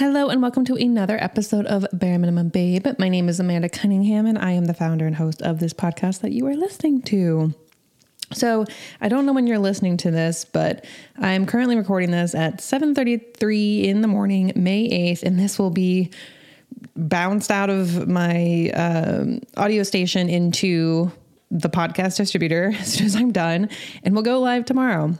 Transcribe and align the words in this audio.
Hello, 0.00 0.30
and 0.30 0.40
welcome 0.40 0.64
to 0.64 0.76
another 0.76 1.22
episode 1.22 1.66
of 1.66 1.84
Bare 1.92 2.18
Minimum 2.18 2.48
Babe. 2.48 2.86
My 2.98 3.10
name 3.10 3.28
is 3.28 3.38
Amanda 3.38 3.68
Cunningham, 3.68 4.24
and 4.24 4.38
I 4.38 4.52
am 4.52 4.64
the 4.64 4.72
founder 4.72 5.06
and 5.06 5.14
host 5.14 5.42
of 5.42 5.60
this 5.60 5.74
podcast 5.74 6.22
that 6.22 6.32
you 6.32 6.46
are 6.46 6.56
listening 6.56 7.02
to. 7.02 7.52
So, 8.32 8.64
I 9.02 9.10
don't 9.10 9.26
know 9.26 9.34
when 9.34 9.46
you're 9.46 9.58
listening 9.58 9.98
to 9.98 10.10
this, 10.10 10.46
but 10.46 10.86
I'm 11.18 11.44
currently 11.44 11.76
recording 11.76 12.12
this 12.12 12.34
at 12.34 12.62
7:33 12.62 13.84
in 13.84 14.00
the 14.00 14.08
morning, 14.08 14.52
May 14.56 14.88
8th, 14.88 15.22
and 15.22 15.38
this 15.38 15.58
will 15.58 15.68
be 15.68 16.10
bounced 16.96 17.50
out 17.50 17.68
of 17.68 18.08
my 18.08 18.70
um, 18.70 19.40
audio 19.58 19.82
station 19.82 20.30
into 20.30 21.12
the 21.50 21.68
podcast 21.68 22.16
distributor 22.16 22.72
as 22.80 22.94
soon 22.94 23.04
as 23.04 23.16
I'm 23.16 23.32
done, 23.32 23.68
and 24.02 24.14
we'll 24.14 24.24
go 24.24 24.40
live 24.40 24.64
tomorrow. 24.64 25.18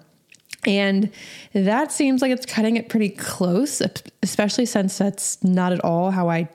And 0.66 1.10
that 1.52 1.90
seems 1.90 2.20
like 2.22 2.32
it's 2.32 2.46
cutting 2.46 2.76
it 2.76 2.88
pretty 2.88 3.08
close, 3.08 3.80
especially 4.22 4.66
since 4.66 4.98
that's 4.98 5.42
not 5.42 5.72
at 5.72 5.82
all 5.82 6.10
how 6.10 6.28
I 6.28 6.48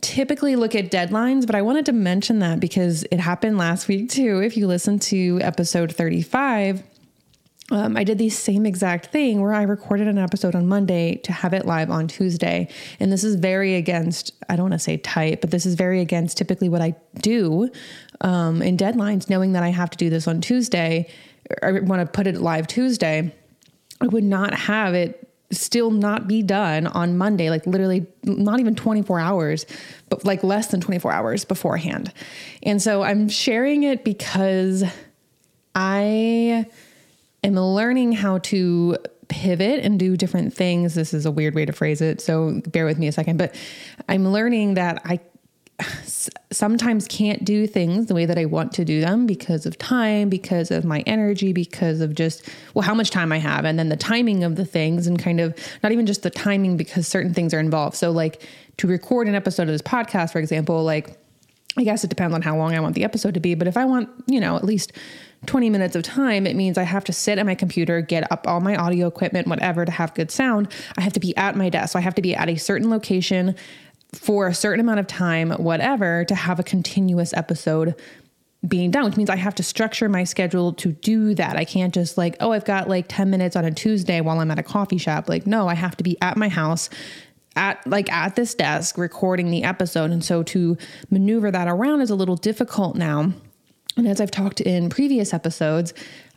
typically 0.00 0.56
look 0.56 0.74
at 0.74 0.90
deadlines. 0.90 1.46
But 1.46 1.54
I 1.54 1.62
wanted 1.62 1.86
to 1.86 1.92
mention 1.92 2.38
that 2.38 2.60
because 2.60 3.04
it 3.10 3.20
happened 3.20 3.58
last 3.58 3.88
week 3.88 4.08
too. 4.10 4.40
If 4.40 4.56
you 4.56 4.66
listen 4.66 4.98
to 5.00 5.38
episode 5.42 5.94
35, 5.94 6.82
um, 7.70 7.98
I 7.98 8.04
did 8.04 8.16
the 8.16 8.30
same 8.30 8.64
exact 8.64 9.12
thing 9.12 9.42
where 9.42 9.52
I 9.52 9.62
recorded 9.62 10.08
an 10.08 10.16
episode 10.16 10.54
on 10.54 10.66
Monday 10.66 11.16
to 11.16 11.32
have 11.32 11.52
it 11.52 11.66
live 11.66 11.90
on 11.90 12.08
Tuesday. 12.08 12.68
And 12.98 13.12
this 13.12 13.24
is 13.24 13.34
very 13.34 13.74
against, 13.74 14.32
I 14.48 14.56
don't 14.56 14.70
want 14.70 14.72
to 14.72 14.78
say 14.78 14.96
tight, 14.96 15.42
but 15.42 15.50
this 15.50 15.66
is 15.66 15.74
very 15.74 16.00
against 16.00 16.38
typically 16.38 16.70
what 16.70 16.80
I 16.80 16.94
do 17.20 17.70
um, 18.22 18.62
in 18.62 18.78
deadlines, 18.78 19.28
knowing 19.28 19.52
that 19.52 19.62
I 19.62 19.68
have 19.68 19.90
to 19.90 19.98
do 19.98 20.08
this 20.08 20.26
on 20.26 20.40
Tuesday 20.40 21.08
I 21.62 21.72
want 21.72 22.00
to 22.00 22.06
put 22.06 22.26
it 22.26 22.36
live 22.36 22.66
Tuesday, 22.66 23.34
I 24.00 24.06
would 24.06 24.24
not 24.24 24.54
have 24.54 24.94
it 24.94 25.28
still 25.50 25.90
not 25.90 26.28
be 26.28 26.42
done 26.42 26.86
on 26.86 27.16
Monday, 27.16 27.48
like 27.50 27.66
literally 27.66 28.06
not 28.22 28.60
even 28.60 28.74
24 28.74 29.18
hours, 29.18 29.66
but 30.08 30.24
like 30.24 30.44
less 30.44 30.68
than 30.68 30.80
24 30.80 31.10
hours 31.10 31.44
beforehand. 31.44 32.12
And 32.62 32.82
so 32.82 33.02
I'm 33.02 33.28
sharing 33.28 33.82
it 33.82 34.04
because 34.04 34.84
I 35.74 36.66
am 37.42 37.54
learning 37.54 38.12
how 38.12 38.38
to 38.38 38.98
pivot 39.28 39.80
and 39.84 39.98
do 39.98 40.16
different 40.16 40.52
things. 40.52 40.94
This 40.94 41.14
is 41.14 41.24
a 41.24 41.30
weird 41.30 41.54
way 41.54 41.64
to 41.64 41.72
phrase 41.72 42.00
it, 42.00 42.20
so 42.20 42.60
bear 42.66 42.84
with 42.84 42.98
me 42.98 43.08
a 43.08 43.12
second, 43.12 43.38
but 43.38 43.54
I'm 44.08 44.28
learning 44.28 44.74
that 44.74 45.00
I 45.04 45.20
sometimes 46.50 47.06
can't 47.06 47.44
do 47.44 47.66
things 47.66 48.06
the 48.06 48.14
way 48.14 48.26
that 48.26 48.38
I 48.38 48.46
want 48.46 48.72
to 48.72 48.84
do 48.84 49.00
them 49.00 49.26
because 49.26 49.64
of 49.64 49.78
time, 49.78 50.28
because 50.28 50.70
of 50.70 50.84
my 50.84 51.00
energy, 51.06 51.52
because 51.52 52.00
of 52.00 52.14
just, 52.14 52.48
well, 52.74 52.82
how 52.82 52.94
much 52.94 53.10
time 53.10 53.30
I 53.30 53.38
have, 53.38 53.64
and 53.64 53.78
then 53.78 53.88
the 53.88 53.96
timing 53.96 54.42
of 54.42 54.56
the 54.56 54.64
things, 54.64 55.06
and 55.06 55.18
kind 55.18 55.40
of 55.40 55.56
not 55.82 55.92
even 55.92 56.06
just 56.06 56.22
the 56.22 56.30
timing 56.30 56.76
because 56.76 57.06
certain 57.06 57.32
things 57.32 57.54
are 57.54 57.60
involved. 57.60 57.96
So, 57.96 58.10
like 58.10 58.42
to 58.78 58.86
record 58.86 59.28
an 59.28 59.34
episode 59.34 59.62
of 59.62 59.68
this 59.68 59.82
podcast, 59.82 60.32
for 60.32 60.38
example, 60.38 60.82
like 60.82 61.16
I 61.76 61.84
guess 61.84 62.02
it 62.02 62.08
depends 62.08 62.34
on 62.34 62.42
how 62.42 62.56
long 62.56 62.74
I 62.74 62.80
want 62.80 62.96
the 62.96 63.04
episode 63.04 63.34
to 63.34 63.40
be, 63.40 63.54
but 63.54 63.68
if 63.68 63.76
I 63.76 63.84
want, 63.84 64.08
you 64.26 64.40
know, 64.40 64.56
at 64.56 64.64
least 64.64 64.92
20 65.46 65.70
minutes 65.70 65.94
of 65.94 66.02
time, 66.02 66.46
it 66.46 66.56
means 66.56 66.76
I 66.76 66.82
have 66.82 67.04
to 67.04 67.12
sit 67.12 67.38
at 67.38 67.46
my 67.46 67.54
computer, 67.54 68.00
get 68.00 68.30
up 68.32 68.48
all 68.48 68.60
my 68.60 68.74
audio 68.74 69.06
equipment, 69.06 69.46
whatever 69.46 69.84
to 69.84 69.92
have 69.92 70.12
good 70.14 70.32
sound. 70.32 70.72
I 70.96 71.02
have 71.02 71.12
to 71.12 71.20
be 71.20 71.36
at 71.36 71.54
my 71.54 71.68
desk. 71.68 71.92
So 71.92 71.98
I 72.00 72.02
have 72.02 72.16
to 72.16 72.22
be 72.22 72.34
at 72.34 72.48
a 72.48 72.56
certain 72.56 72.90
location 72.90 73.54
for 74.14 74.46
a 74.46 74.54
certain 74.54 74.80
amount 74.80 75.00
of 75.00 75.06
time, 75.06 75.50
whatever, 75.50 76.24
to 76.24 76.34
have 76.34 76.58
a 76.58 76.62
continuous 76.62 77.32
episode 77.34 77.94
being 78.66 78.90
done, 78.90 79.04
which 79.04 79.16
means 79.16 79.30
I 79.30 79.36
have 79.36 79.54
to 79.56 79.62
structure 79.62 80.08
my 80.08 80.24
schedule 80.24 80.72
to 80.74 80.92
do 80.92 81.34
that. 81.34 81.56
I 81.56 81.64
can't 81.64 81.94
just 81.94 82.18
like, 82.18 82.36
oh, 82.40 82.52
I've 82.52 82.64
got 82.64 82.88
like 82.88 83.06
10 83.08 83.30
minutes 83.30 83.54
on 83.54 83.64
a 83.64 83.70
Tuesday 83.70 84.20
while 84.20 84.40
I'm 84.40 84.50
at 84.50 84.58
a 84.58 84.64
coffee 84.64 84.98
shop. 84.98 85.28
Like, 85.28 85.46
no, 85.46 85.68
I 85.68 85.74
have 85.74 85.96
to 85.98 86.04
be 86.04 86.20
at 86.20 86.36
my 86.36 86.48
house 86.48 86.90
at 87.54 87.84
like 87.86 88.10
at 88.10 88.36
this 88.36 88.54
desk 88.54 88.98
recording 88.98 89.50
the 89.50 89.64
episode. 89.64 90.10
And 90.10 90.24
so 90.24 90.42
to 90.44 90.76
maneuver 91.10 91.50
that 91.50 91.68
around 91.68 92.00
is 92.00 92.10
a 92.10 92.14
little 92.14 92.36
difficult 92.36 92.96
now. 92.96 93.32
And 93.96 94.08
as 94.08 94.20
I've 94.20 94.30
talked 94.30 94.60
in 94.60 94.90
previous 94.90 95.32
episodes, 95.34 95.92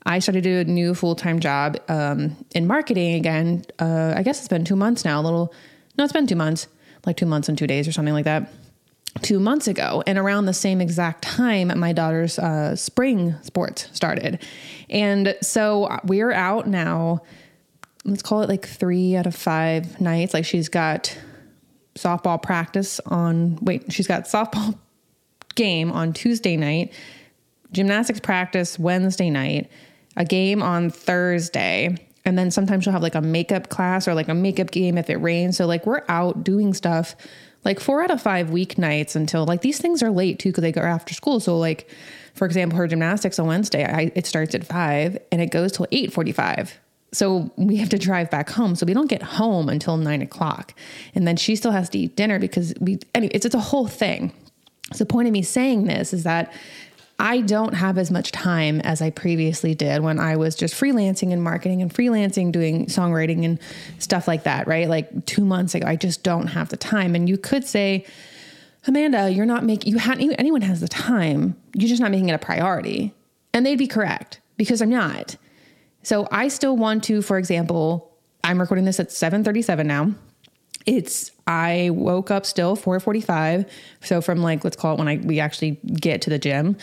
I 0.06 0.20
started 0.20 0.46
a 0.46 0.64
new 0.66 0.94
full 0.94 1.16
time 1.16 1.40
job 1.40 1.78
um, 1.88 2.36
in 2.54 2.68
marketing 2.68 3.16
again. 3.16 3.64
Uh, 3.80 4.14
I 4.16 4.24
guess 4.24 4.40
it's 4.40 4.48
been 4.48 4.66
two 4.66 4.76
months 4.76 5.06
now, 5.06 5.22
a 5.22 5.24
little, 5.24 5.54
no, 5.98 6.04
it's 6.04 6.14
been 6.14 6.28
two 6.28 6.36
months 6.36 6.68
like 7.06 7.18
two 7.18 7.26
months 7.26 7.50
and 7.50 7.58
two 7.58 7.68
days 7.68 7.88
or 7.88 7.92
something 7.92 8.14
like 8.14 8.26
that 8.26 8.52
two 9.22 9.40
months 9.40 9.68
ago. 9.68 10.04
And 10.08 10.18
around 10.18 10.46
the 10.46 10.54
same 10.54 10.82
exact 10.82 11.24
time, 11.24 11.78
my 11.78 11.94
daughter's 11.94 12.40
uh, 12.40 12.76
spring 12.76 13.36
sports 13.42 13.90
started. 13.92 14.46
And 14.90 15.36
so 15.42 16.00
we're 16.04 16.32
out 16.32 16.68
now, 16.68 17.22
let's 18.06 18.22
call 18.22 18.42
it 18.42 18.50
like 18.50 18.66
three 18.66 19.16
out 19.16 19.28
of 19.28 19.36
five 19.36 20.00
nights. 20.00 20.34
Like 20.34 20.46
she's 20.46 20.70
got 20.70 21.18
softball 21.96 22.42
practice 22.42 23.00
on, 23.06 23.58
wait, 23.62 23.92
she's 23.92 24.08
got 24.08 24.24
softball 24.24 24.78
game 25.56 25.92
on 25.92 26.14
Tuesday 26.14 26.56
night, 26.56 26.94
gymnastics 27.74 28.22
practice 28.22 28.80
Wednesday 28.80 29.30
night, 29.30 29.70
a 30.16 30.24
game 30.24 30.64
on 30.64 30.90
Thursday, 30.90 31.98
and 32.26 32.38
then 32.38 32.52
sometimes 32.52 32.84
she'll 32.84 32.94
have 32.94 33.02
like 33.02 33.16
a 33.16 33.22
makeup 33.22 33.70
class 33.70 34.08
or 34.08 34.14
like 34.14 34.28
a 34.28 34.34
makeup 34.34 34.72
game 34.72 34.98
if 34.98 35.10
it 35.10 35.18
rains. 35.18 35.58
So 35.58 35.66
like 35.66 35.86
we're 35.86 36.04
out 36.08 36.44
doing 36.44 36.74
stuff 36.74 37.16
like 37.64 37.80
four 37.80 38.04
out 38.04 38.12
of 38.12 38.22
five 38.22 38.48
weeknights 38.48 39.16
until 39.16 39.46
like 39.46 39.62
these 39.62 39.80
things 39.80 40.02
are 40.02 40.12
late 40.12 40.40
too 40.40 40.50
because 40.50 40.62
they 40.62 40.72
go 40.72 40.82
after 40.82 41.14
school. 41.14 41.40
So 41.40 41.58
like 41.58 41.90
for 42.34 42.46
example, 42.46 42.78
her 42.78 42.88
gymnastics 42.88 43.40
on 43.40 43.48
Wednesday, 43.48 43.86
I, 43.86 44.12
it 44.16 44.26
starts 44.26 44.56
at 44.56 44.66
five 44.66 45.18
and 45.32 45.42
it 45.42 45.52
goes 45.52 45.72
till 45.74 45.88
eight 45.92 46.14
forty 46.14 46.32
five. 46.32 46.80
So 47.14 47.52
we 47.58 47.76
have 47.78 47.90
to 47.90 48.00
drive 48.00 48.32
back 48.32 48.50
home. 48.50 48.76
So 48.76 48.86
we 48.86 48.94
don't 48.94 49.10
get 49.10 49.22
home 49.22 49.68
until 49.68 49.98
nine 49.98 50.22
o'clock, 50.22 50.74
and 51.14 51.28
then 51.28 51.36
she 51.36 51.56
still 51.58 51.72
has 51.72 51.90
to 51.90 52.00
eat 52.00 52.16
dinner 52.16 52.40
because 52.40 52.74
we. 52.80 53.00
Anyway, 53.14 53.32
it's 53.34 53.46
it's 53.46 53.56
a 53.56 53.60
whole 53.60 53.88
thing. 53.88 54.32
So 54.94 55.00
the 55.00 55.06
point 55.06 55.28
of 55.28 55.34
me 55.34 55.42
saying 55.42 55.86
this 55.86 56.14
is 56.14 56.24
that 56.24 56.54
I 57.22 57.42
don't 57.42 57.74
have 57.76 58.00
as 58.00 58.10
much 58.10 58.32
time 58.32 58.82
as 58.82 59.00
I 59.00 59.12
previously 59.12 59.76
did 59.76 60.02
when 60.02 60.20
I 60.20 60.38
was 60.38 60.56
just 60.56 60.74
freelancing 60.74 61.32
and 61.32 61.44
marketing 61.44 61.84
and 61.84 61.94
freelancing, 61.94 62.52
doing 62.52 62.88
songwriting 62.88 63.46
and 63.46 63.60
stuff 64.00 64.28
like 64.28 64.44
that, 64.46 64.68
right? 64.68 64.90
Like 64.90 65.28
two 65.28 65.46
months 65.46 65.76
ago, 65.76 65.86
I 65.86 65.98
just 65.98 66.24
don't 66.24 66.48
have 66.48 66.70
the 66.70 66.78
time. 66.78 67.14
And 67.14 67.30
you 67.30 67.38
could 67.38 67.64
say, 67.64 68.08
Amanda, 68.88 69.30
you're 69.30 69.46
not 69.46 69.64
making, 69.64 69.92
you 69.94 70.00
had, 70.00 70.20
anyone 70.20 70.62
has 70.64 70.82
the 70.82 70.88
time, 70.88 71.56
you're 71.76 71.88
just 71.88 72.02
not 72.02 72.10
making 72.10 72.30
it 72.30 72.34
a 72.34 72.40
priority. 72.40 73.14
And 73.54 73.68
they'd 73.68 73.76
be 73.76 73.86
correct 73.86 74.42
because 74.58 74.82
I'm 74.82 74.90
not. 74.90 75.36
So 76.02 76.28
I 76.32 76.48
still 76.48 76.76
want 76.76 77.04
to, 77.04 77.22
for 77.22 77.38
example, 77.38 78.18
I'm 78.44 78.60
recording 78.60 78.86
this 78.86 79.00
at 79.00 79.10
7:37 79.10 79.86
now. 79.86 80.16
It's 80.88 81.30
I 81.46 81.92
woke 81.94 82.32
up 82.32 82.48
still 82.48 82.76
4:45. 82.76 83.70
So 84.02 84.22
from 84.22 84.42
like 84.42 84.64
let's 84.64 84.76
call 84.76 84.96
it 84.96 84.98
when 84.98 85.08
I 85.08 85.18
we 85.18 85.40
actually 85.40 85.80
get 85.84 86.24
to 86.24 86.32
the 86.32 86.40
gym 86.40 86.76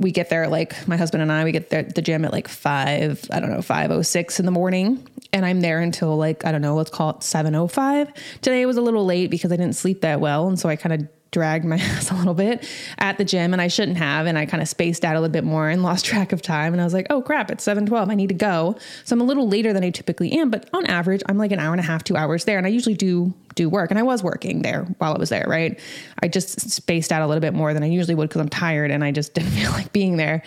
we 0.00 0.10
get 0.10 0.30
there 0.30 0.48
like 0.48 0.88
my 0.88 0.96
husband 0.96 1.22
and 1.22 1.30
I 1.30 1.44
we 1.44 1.52
get 1.52 1.70
there 1.70 1.80
at 1.80 1.94
the 1.94 2.02
gym 2.02 2.24
at 2.24 2.32
like 2.32 2.48
5 2.48 3.26
I 3.30 3.40
don't 3.40 3.50
know 3.50 3.62
506 3.62 4.40
in 4.40 4.46
the 4.46 4.50
morning. 4.50 5.06
And 5.32 5.46
I'm 5.46 5.60
there 5.60 5.80
until 5.80 6.16
like 6.16 6.44
I 6.44 6.50
don't 6.50 6.62
know 6.62 6.74
let's 6.74 6.90
call 6.90 7.10
it 7.10 7.22
705 7.22 8.12
today 8.40 8.66
was 8.66 8.76
a 8.76 8.82
little 8.82 9.04
late 9.04 9.30
because 9.30 9.52
I 9.52 9.56
didn't 9.56 9.76
sleep 9.76 10.00
that 10.00 10.20
well. 10.20 10.48
And 10.48 10.58
so 10.58 10.68
I 10.68 10.76
kind 10.76 10.94
of 10.94 11.08
dragged 11.30 11.64
my 11.64 11.76
ass 11.80 12.10
a 12.10 12.14
little 12.14 12.34
bit 12.34 12.68
at 12.98 13.18
the 13.18 13.24
gym 13.24 13.52
and 13.52 13.62
I 13.62 13.68
shouldn't 13.68 13.98
have 13.98 14.26
and 14.26 14.36
I 14.36 14.46
kind 14.46 14.62
of 14.62 14.68
spaced 14.68 15.04
out 15.04 15.16
a 15.16 15.20
little 15.20 15.32
bit 15.32 15.44
more 15.44 15.68
and 15.68 15.82
lost 15.90 16.04
track 16.04 16.32
of 16.32 16.42
time 16.42 16.72
and 16.72 16.80
I 16.80 16.84
was 16.84 16.94
like 16.94 17.06
oh 17.10 17.22
crap 17.22 17.50
it's 17.50 17.64
712 17.64 18.08
I 18.08 18.14
need 18.14 18.28
to 18.28 18.34
go. 18.34 18.76
So 19.04 19.14
I'm 19.14 19.20
a 19.20 19.24
little 19.24 19.48
later 19.48 19.72
than 19.72 19.84
I 19.84 19.90
typically 19.90 20.32
am 20.32 20.50
but 20.50 20.68
on 20.72 20.86
average 20.86 21.22
I'm 21.26 21.38
like 21.38 21.52
an 21.52 21.60
hour 21.60 21.72
and 21.72 21.80
a 21.80 21.84
half 21.84 22.04
2 22.04 22.16
hours 22.16 22.44
there 22.44 22.58
and 22.58 22.66
I 22.66 22.70
usually 22.70 22.94
do 22.94 23.32
do 23.54 23.68
work 23.68 23.90
and 23.90 23.98
I 23.98 24.02
was 24.02 24.22
working 24.22 24.62
there 24.62 24.84
while 24.98 25.14
I 25.14 25.18
was 25.18 25.28
there 25.28 25.46
right? 25.46 25.78
I 26.22 26.28
just 26.28 26.70
spaced 26.70 27.12
out 27.12 27.22
a 27.22 27.26
little 27.26 27.40
bit 27.40 27.54
more 27.54 27.74
than 27.74 27.82
I 27.82 27.86
usually 27.86 28.14
would 28.14 28.30
cuz 28.30 28.40
I'm 28.40 28.48
tired 28.48 28.90
and 28.90 29.04
I 29.04 29.12
just 29.12 29.34
didn't 29.34 29.50
feel 29.50 29.70
like 29.72 29.92
being 29.92 30.16
there. 30.16 30.42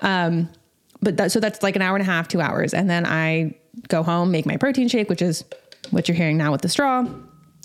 Um 0.00 0.48
but 1.02 1.18
that, 1.18 1.32
so 1.32 1.40
that's 1.40 1.62
like 1.62 1.76
an 1.76 1.82
hour 1.82 1.96
and 1.96 2.02
a 2.02 2.10
half 2.10 2.28
2 2.28 2.40
hours 2.40 2.72
and 2.72 2.88
then 2.88 3.04
I 3.04 3.54
go 3.88 4.02
home 4.02 4.30
make 4.30 4.46
my 4.46 4.56
protein 4.56 4.88
shake 4.88 5.08
which 5.10 5.22
is 5.22 5.44
what 5.90 6.08
you're 6.08 6.16
hearing 6.16 6.38
now 6.38 6.50
with 6.52 6.62
the 6.62 6.68
straw 6.68 7.04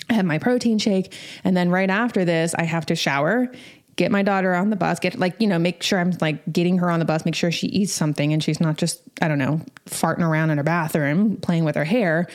I 0.09 0.13
have 0.13 0.25
my 0.25 0.37
protein 0.37 0.77
shake. 0.77 1.13
And 1.43 1.55
then 1.55 1.69
right 1.69 1.89
after 1.89 2.25
this, 2.25 2.53
I 2.55 2.63
have 2.63 2.85
to 2.87 2.95
shower, 2.95 3.51
get 3.95 4.11
my 4.11 4.23
daughter 4.23 4.55
on 4.55 4.69
the 4.69 4.75
bus, 4.75 4.99
get 4.99 5.19
like, 5.19 5.35
you 5.39 5.47
know, 5.47 5.59
make 5.59 5.83
sure 5.83 5.99
I'm 5.99 6.13
like 6.21 6.51
getting 6.51 6.77
her 6.77 6.89
on 6.89 6.99
the 6.99 7.05
bus, 7.05 7.25
make 7.25 7.35
sure 7.35 7.51
she 7.51 7.67
eats 7.67 7.91
something 7.91 8.31
and 8.31 8.43
she's 8.43 8.61
not 8.61 8.77
just, 8.77 9.01
I 9.21 9.27
don't 9.27 9.39
know, 9.39 9.61
farting 9.87 10.21
around 10.21 10.51
in 10.51 10.57
her 10.57 10.63
bathroom, 10.63 11.37
playing 11.37 11.65
with 11.65 11.75
her 11.75 11.83
hair 11.83 12.27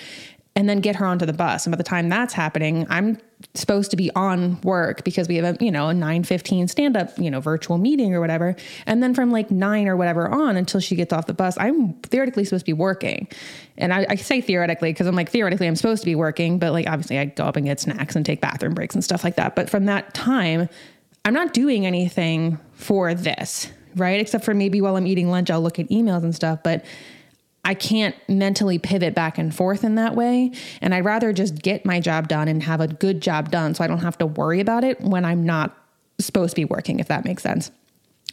and 0.56 0.68
then 0.68 0.80
get 0.80 0.96
her 0.96 1.06
onto 1.06 1.26
the 1.26 1.32
bus. 1.32 1.66
And 1.66 1.72
by 1.72 1.76
the 1.76 1.82
time 1.82 2.08
that's 2.08 2.32
happening, 2.32 2.86
I'm 2.88 3.18
supposed 3.54 3.90
to 3.90 3.96
be 3.96 4.10
on 4.14 4.60
work 4.60 5.02
because 5.02 5.26
we 5.26 5.36
have 5.36 5.56
a, 5.60 5.64
you 5.64 5.70
know, 5.70 5.88
a 5.88 5.94
915 5.94 6.68
stand 6.68 6.96
up, 6.96 7.18
you 7.18 7.30
know, 7.30 7.40
virtual 7.40 7.76
meeting 7.76 8.14
or 8.14 8.20
whatever. 8.20 8.54
And 8.86 9.02
then 9.02 9.14
from 9.14 9.32
like 9.32 9.50
nine 9.50 9.88
or 9.88 9.96
whatever 9.96 10.28
on 10.28 10.56
until 10.56 10.80
she 10.80 10.94
gets 10.94 11.12
off 11.12 11.26
the 11.26 11.34
bus, 11.34 11.56
I'm 11.58 11.94
theoretically 11.94 12.44
supposed 12.44 12.64
to 12.64 12.68
be 12.68 12.72
working. 12.72 13.28
And 13.76 13.92
I, 13.92 14.06
I 14.08 14.14
say 14.14 14.40
theoretically 14.40 14.92
because 14.92 15.08
I'm 15.08 15.16
like, 15.16 15.28
theoretically, 15.28 15.66
I'm 15.66 15.76
supposed 15.76 16.02
to 16.02 16.06
be 16.06 16.14
working, 16.14 16.60
but 16.60 16.72
like 16.72 16.86
obviously 16.86 17.18
I 17.18 17.24
go 17.24 17.44
up 17.44 17.56
and 17.56 17.66
get 17.66 17.80
snacks 17.80 18.14
and 18.14 18.24
take 18.24 18.40
bathroom 18.40 18.74
breaks 18.74 18.94
and 18.94 19.02
stuff 19.02 19.24
like 19.24 19.34
that. 19.36 19.56
But 19.56 19.68
from 19.68 19.86
that 19.86 20.14
time, 20.14 20.68
I'm 21.24 21.34
not 21.34 21.52
doing 21.52 21.84
anything 21.84 22.60
for 22.74 23.12
this, 23.14 23.70
right? 23.96 24.20
Except 24.20 24.44
for 24.44 24.54
maybe 24.54 24.80
while 24.80 24.96
I'm 24.96 25.06
eating 25.06 25.30
lunch, 25.30 25.50
I'll 25.50 25.62
look 25.62 25.80
at 25.80 25.88
emails 25.88 26.22
and 26.22 26.34
stuff. 26.34 26.60
But 26.62 26.84
I 27.64 27.74
can't 27.74 28.14
mentally 28.28 28.78
pivot 28.78 29.14
back 29.14 29.38
and 29.38 29.54
forth 29.54 29.84
in 29.84 29.94
that 29.94 30.14
way. 30.14 30.52
And 30.80 30.94
I'd 30.94 31.04
rather 31.04 31.32
just 31.32 31.62
get 31.62 31.86
my 31.86 32.00
job 32.00 32.28
done 32.28 32.48
and 32.48 32.62
have 32.62 32.80
a 32.80 32.88
good 32.88 33.20
job 33.20 33.50
done 33.50 33.74
so 33.74 33.82
I 33.82 33.86
don't 33.86 34.00
have 34.00 34.18
to 34.18 34.26
worry 34.26 34.60
about 34.60 34.84
it 34.84 35.00
when 35.00 35.24
I'm 35.24 35.44
not 35.44 35.76
supposed 36.18 36.50
to 36.50 36.56
be 36.56 36.64
working, 36.64 37.00
if 37.00 37.08
that 37.08 37.24
makes 37.24 37.42
sense. 37.42 37.70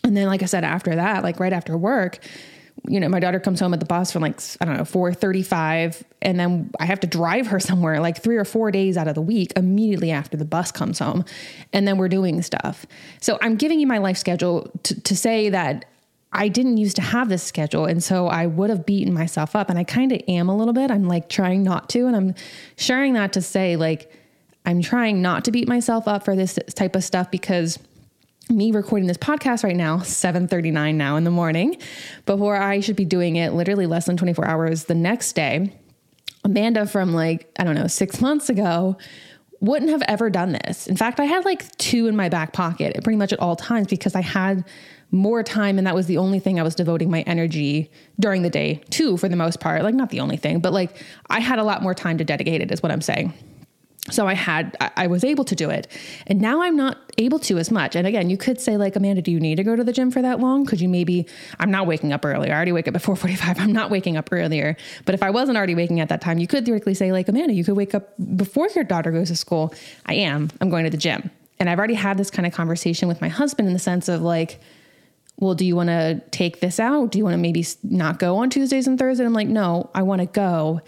And 0.04 0.18
then, 0.18 0.28
like 0.28 0.44
I 0.44 0.48
said, 0.48 0.64
after 0.64 0.96
that, 0.96 1.24
like 1.24 1.40
right 1.40 1.54
after 1.54 1.78
work, 1.78 2.20
you 2.88 3.00
know, 3.00 3.10
my 3.10 3.20
daughter 3.20 3.40
comes 3.40 3.60
home 3.60 3.74
at 3.74 3.80
the 3.80 3.86
bus 3.86 4.12
from 4.12 4.24
like, 4.24 4.40
I 4.60 4.66
don't 4.66 4.78
know, 4.78 4.86
435. 4.86 6.04
And 6.22 6.40
then 6.40 6.72
I 6.80 6.86
have 6.86 7.00
to 7.02 7.08
drive 7.08 7.48
her 7.48 7.60
somewhere 7.60 8.00
like 8.00 8.22
three 8.22 8.38
or 8.38 8.46
four 8.46 8.72
days 8.72 8.98
out 8.98 9.08
of 9.08 9.16
the 9.16 9.22
week 9.22 9.54
immediately 9.56 10.12
after 10.12 10.38
the 10.38 10.46
bus 10.46 10.72
comes 10.72 11.00
home. 11.00 11.26
And 11.74 11.88
then 11.88 11.98
we're 11.98 12.10
doing 12.10 12.42
stuff. 12.42 12.86
So 13.22 13.38
I'm 13.42 13.56
giving 13.56 13.80
you 13.80 13.88
my 13.88 14.00
life 14.00 14.18
schedule 14.18 14.72
to, 14.84 15.00
to 15.02 15.16
say 15.16 15.50
that 15.50 15.86
I 16.34 16.48
didn't 16.48 16.78
used 16.78 16.96
to 16.96 17.02
have 17.02 17.30
this 17.30 17.44
schedule. 17.44 17.86
And 17.86 18.04
so 18.04 18.28
I 18.28 18.46
would 18.46 18.70
have 18.70 18.86
beaten 18.86 19.14
myself 19.14 19.56
up. 19.56 19.70
And 19.70 19.78
I 19.78 19.84
kind 19.84 20.12
of 20.12 20.22
am 20.28 20.48
a 20.48 20.56
little 20.56 20.74
bit. 20.74 20.90
I'm 20.90 21.08
like 21.08 21.28
trying 21.28 21.64
not 21.64 21.90
to. 21.90 22.08
And 22.08 22.16
I'm 22.16 22.36
sharing 22.78 23.14
that 23.14 23.34
to 23.34 23.42
say, 23.42 23.76
like, 23.76 24.12
I'm 24.66 24.82
trying 24.82 25.22
not 25.22 25.46
to 25.46 25.52
beat 25.52 25.68
myself 25.68 26.08
up 26.08 26.24
for 26.24 26.36
this 26.36 26.58
type 26.76 26.96
of 26.96 27.04
stuff 27.04 27.32
because 27.32 27.80
me 28.50 28.72
recording 28.72 29.08
this 29.08 29.18
podcast 29.18 29.64
right 29.64 29.76
now 29.76 29.98
7:39 29.98 30.96
now 30.96 31.16
in 31.16 31.24
the 31.24 31.32
morning 31.32 31.78
before 32.26 32.58
I 32.58 32.82
should 32.82 32.98
be 32.98 33.06
doing 33.06 33.38
it 33.38 33.54
literally 33.54 33.86
less 33.86 34.06
than 34.06 34.18
24 34.18 34.46
hours 34.46 34.86
the 34.86 34.96
next 34.96 35.34
day 35.34 35.74
Amanda 36.44 36.86
from 36.86 37.14
like 37.14 37.50
I 37.58 37.64
don't 37.64 37.76
know 37.76 37.88
6 37.88 38.20
months 38.20 38.50
ago 38.50 38.98
wouldn't 39.62 39.92
have 39.92 40.02
ever 40.08 40.30
done 40.30 40.54
this. 40.54 40.88
In 40.88 40.98
fact, 40.98 41.20
I 41.20 41.26
had 41.26 41.46
like 41.46 41.78
two 41.78 42.08
in 42.08 42.16
my 42.16 42.30
back 42.30 42.52
pocket 42.52 43.00
pretty 43.04 43.18
much 43.18 43.32
at 43.32 43.40
all 43.40 43.56
times 43.56 43.88
because 43.88 44.16
I 44.16 44.22
had 44.22 44.66
more 45.12 45.44
time 45.44 45.78
and 45.78 45.86
that 45.86 45.94
was 45.94 46.08
the 46.08 46.18
only 46.18 46.40
thing 46.40 46.60
I 46.60 46.64
was 46.64 46.74
devoting 46.74 47.12
my 47.12 47.22
energy 47.22 47.92
during 48.20 48.42
the 48.42 48.50
day 48.50 48.82
to 48.92 49.18
for 49.18 49.28
the 49.28 49.36
most 49.36 49.60
part. 49.60 49.84
Like 49.84 49.94
not 49.94 50.10
the 50.10 50.22
only 50.22 50.38
thing, 50.38 50.60
but 50.60 50.72
like 50.74 51.04
I 51.30 51.40
had 51.40 51.60
a 51.60 51.64
lot 51.64 51.84
more 51.84 51.94
time 51.94 52.18
to 52.18 52.24
dedicate 52.24 52.62
it 52.62 52.72
is 52.72 52.82
what 52.82 52.92
I'm 52.92 53.02
saying. 53.02 53.34
So 54.10 54.28
i 54.28 54.34
had 54.34 54.76
i 54.98 55.06
was 55.06 55.24
able 55.24 55.44
to 55.46 55.56
do 55.56 55.70
it. 55.70 55.88
And 56.26 56.42
now 56.42 56.64
i'm 56.64 56.76
not 56.76 56.98
able 57.20 57.38
to 57.40 57.60
as 57.60 57.70
much. 57.70 57.96
And 57.96 58.08
again 58.08 58.32
you 58.32 58.38
could 58.38 58.60
say 58.60 58.76
like 58.76 58.96
amanda 58.96 59.22
do 59.22 59.32
you 59.32 59.40
need 59.40 59.56
to 59.56 59.64
go 59.64 59.76
to 59.76 59.84
the 59.84 59.94
gym 59.94 60.10
for 60.10 60.24
that 60.24 60.40
long? 60.40 60.66
Could 60.66 60.82
you 60.82 60.90
maybe 60.90 61.28
i'm 61.60 61.70
not 61.70 61.86
waking 61.86 62.12
up 62.12 62.26
earlier. 62.26 62.52
I 62.52 62.56
already 62.56 62.72
wake 62.72 62.88
up 62.88 62.96
at 62.96 63.02
4.45 63.04 63.60
i'm 63.60 63.72
not 63.72 63.92
waking 63.92 64.18
up 64.18 64.30
earlier. 64.32 64.76
But 65.06 65.14
if 65.14 65.22
i 65.22 65.30
wasn't 65.30 65.58
already 65.58 65.76
waking 65.76 66.00
at 66.00 66.10
that 66.10 66.22
time 66.22 66.40
you 66.40 66.48
could 66.48 66.66
theoretically 66.66 66.96
say 66.96 67.12
like 67.12 67.28
amanda 67.28 67.54
you 67.54 67.64
could 67.64 67.76
wake 67.78 67.94
up 67.94 68.14
before 68.38 68.70
your 68.74 68.84
daughter 68.86 69.12
goes 69.12 69.28
to 69.28 69.36
school. 69.36 69.74
I 70.08 70.16
am. 70.16 70.50
I'm 70.62 70.70
going 70.70 70.86
to 70.86 70.90
the 70.90 70.98
gym. 70.98 71.30
And 71.60 71.70
i've 71.70 71.78
already 71.78 71.94
had 71.94 72.18
this 72.18 72.32
kind 72.32 72.48
of 72.48 72.54
conversation 72.54 73.08
with 73.08 73.22
my 73.22 73.30
husband 73.30 73.68
in 73.68 73.74
the 73.74 73.80
sense 73.80 74.10
of 74.10 74.22
like 74.24 74.60
well 75.42 75.56
do 75.56 75.66
you 75.66 75.76
want 75.76 75.90
to 75.90 76.22
take 76.30 76.62
this 76.62 76.80
out? 76.80 77.12
Do 77.12 77.18
you 77.18 77.26
want 77.26 77.34
to 77.34 77.40
maybe 77.40 77.66
not 77.84 78.20
go 78.20 78.38
on 78.38 78.50
tuesdays 78.50 78.88
and 78.88 78.98
thursdays? 78.98 79.26
I'm 79.26 79.34
like 79.34 79.50
no 79.50 79.90
i 79.94 80.04
want 80.04 80.22
to 80.22 80.28
go. 80.28 80.80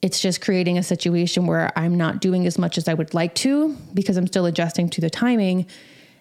It's 0.00 0.18
just 0.18 0.40
creating 0.40 0.78
a 0.78 0.82
situation 0.82 1.46
where 1.46 1.70
I'm 1.78 1.94
not 1.94 2.20
doing 2.20 2.44
as 2.44 2.58
much 2.58 2.76
as 2.76 2.88
I 2.88 2.94
would 2.94 3.14
like 3.14 3.36
to 3.36 3.76
because 3.94 4.16
I'm 4.16 4.26
still 4.26 4.46
adjusting 4.46 4.88
to 4.90 5.00
the 5.00 5.08
timing. 5.08 5.66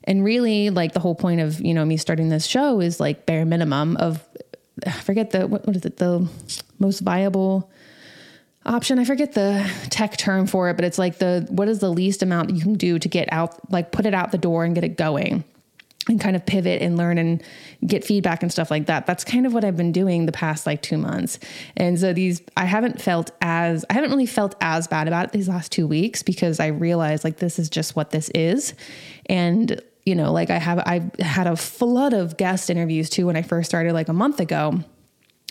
And 0.03 0.23
really, 0.23 0.69
like 0.69 0.93
the 0.93 0.99
whole 0.99 1.15
point 1.15 1.41
of 1.41 1.59
you 1.59 1.73
know 1.73 1.83
me 1.83 1.97
starting 1.97 2.29
this 2.29 2.45
show 2.45 2.79
is 2.79 2.99
like 2.99 3.25
bare 3.25 3.45
minimum 3.45 3.97
of 3.97 4.23
I 4.85 4.91
forget 4.91 5.31
the 5.31 5.47
what, 5.47 5.67
is 5.75 5.85
it? 5.85 5.97
The 5.97 6.29
most 6.77 6.99
viable 6.99 7.71
option? 8.65 8.99
I 8.99 9.05
forget 9.05 9.33
the 9.33 9.67
tech 9.89 10.17
term 10.17 10.45
for 10.45 10.69
it 10.69 10.75
but 10.75 10.85
it's 10.85 10.99
like 10.99 11.17
the 11.17 11.47
what 11.49 11.67
is 11.67 11.79
the 11.79 11.89
least 11.89 12.21
amount 12.21 12.51
you 12.51 12.61
can 12.61 12.75
do 12.75 12.99
to 12.99 13.09
get 13.09 13.31
out 13.31 13.71
like 13.71 13.91
put 13.91 14.05
it 14.05 14.13
out 14.13 14.31
the 14.31 14.37
door 14.37 14.63
and 14.63 14.75
get 14.75 14.83
it 14.83 14.97
going 14.97 15.43
and 16.07 16.19
kind 16.19 16.35
of 16.35 16.45
pivot 16.45 16.81
and 16.81 16.97
learn 16.97 17.17
and 17.17 17.43
get 17.85 18.03
feedback 18.03 18.41
and 18.41 18.51
stuff 18.51 18.71
like 18.71 18.87
that. 18.87 19.05
That's 19.05 19.23
kind 19.23 19.45
of 19.45 19.53
what 19.53 19.63
I've 19.63 19.77
been 19.77 19.91
doing 19.91 20.25
the 20.25 20.31
past 20.31 20.65
like 20.65 20.81
two 20.81 20.97
months. 20.97 21.39
And 21.77 21.99
so 21.99 22.13
these, 22.13 22.41
I 22.57 22.65
haven't 22.65 23.01
felt 23.01 23.31
as, 23.41 23.85
I 23.89 23.93
haven't 23.93 24.11
really 24.11 24.25
felt 24.25 24.55
as 24.61 24.87
bad 24.87 25.07
about 25.07 25.25
it 25.25 25.31
these 25.31 25.47
last 25.47 25.71
two 25.71 25.87
weeks 25.87 26.23
because 26.23 26.59
I 26.59 26.67
realized 26.67 27.23
like 27.23 27.37
this 27.37 27.59
is 27.59 27.69
just 27.69 27.95
what 27.95 28.11
this 28.11 28.29
is. 28.29 28.73
And, 29.27 29.81
you 30.05 30.15
know, 30.15 30.31
like 30.31 30.49
I 30.49 30.57
have, 30.57 30.79
I've 30.85 31.15
had 31.19 31.47
a 31.47 31.55
flood 31.55 32.13
of 32.13 32.37
guest 32.37 32.69
interviews 32.69 33.09
too 33.09 33.27
when 33.27 33.35
I 33.35 33.41
first 33.41 33.69
started 33.69 33.93
like 33.93 34.09
a 34.09 34.13
month 34.13 34.39
ago 34.39 34.83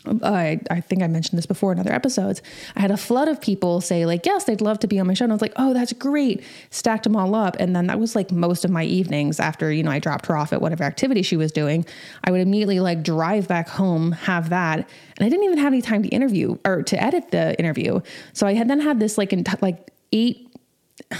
I, 0.07 0.61
I 0.71 0.81
think 0.81 1.03
I 1.03 1.07
mentioned 1.07 1.37
this 1.37 1.47
before 1.47 1.73
in 1.73 1.79
other 1.79 1.93
episodes. 1.93 2.41
I 2.75 2.81
had 2.81 2.91
a 2.91 2.97
flood 2.97 3.29
of 3.29 3.41
people 3.41 3.81
say, 3.81 4.07
like, 4.07 4.25
yes, 4.25 4.45
they'd 4.45 4.61
love 4.61 4.79
to 4.81 4.87
be 4.87 4.99
on 4.99 5.07
my 5.07 5.15
show. 5.15 5.25
And 5.25 5.33
I 5.33 5.35
was 5.35 5.43
like, 5.43 5.53
oh, 5.57 5.75
that's 5.75 5.93
great. 5.93 6.43
Stacked 6.71 7.05
them 7.05 7.17
all 7.17 7.35
up. 7.35 7.57
And 7.61 7.77
then 7.77 7.87
that 7.89 8.01
was 8.01 8.17
like 8.17 8.31
most 8.31 8.65
of 8.65 8.71
my 8.71 8.85
evenings 8.85 9.39
after, 9.39 9.71
you 9.71 9.83
know, 9.83 9.91
I 9.91 9.99
dropped 9.99 10.27
her 10.27 10.37
off 10.37 10.53
at 10.53 10.63
whatever 10.63 10.85
activity 10.85 11.23
she 11.23 11.37
was 11.37 11.53
doing. 11.53 11.85
I 12.25 12.31
would 12.31 12.41
immediately 12.41 12.81
like 12.81 13.03
drive 13.03 13.47
back 13.47 13.69
home, 13.69 14.13
have 14.13 14.49
that. 14.51 14.79
And 14.79 15.27
I 15.27 15.29
didn't 15.29 15.45
even 15.45 15.59
have 15.59 15.73
any 15.73 15.83
time 15.83 16.03
to 16.03 16.09
interview 16.09 16.57
or 16.65 16.83
to 16.83 17.03
edit 17.03 17.31
the 17.31 17.59
interview. 17.59 18.01
So 18.33 18.47
I 18.47 18.55
had 18.55 18.69
then 18.69 18.81
had 18.81 19.01
this 19.01 19.19
like, 19.19 19.33
in, 19.33 19.45
like 19.61 19.91
eight, 20.13 20.49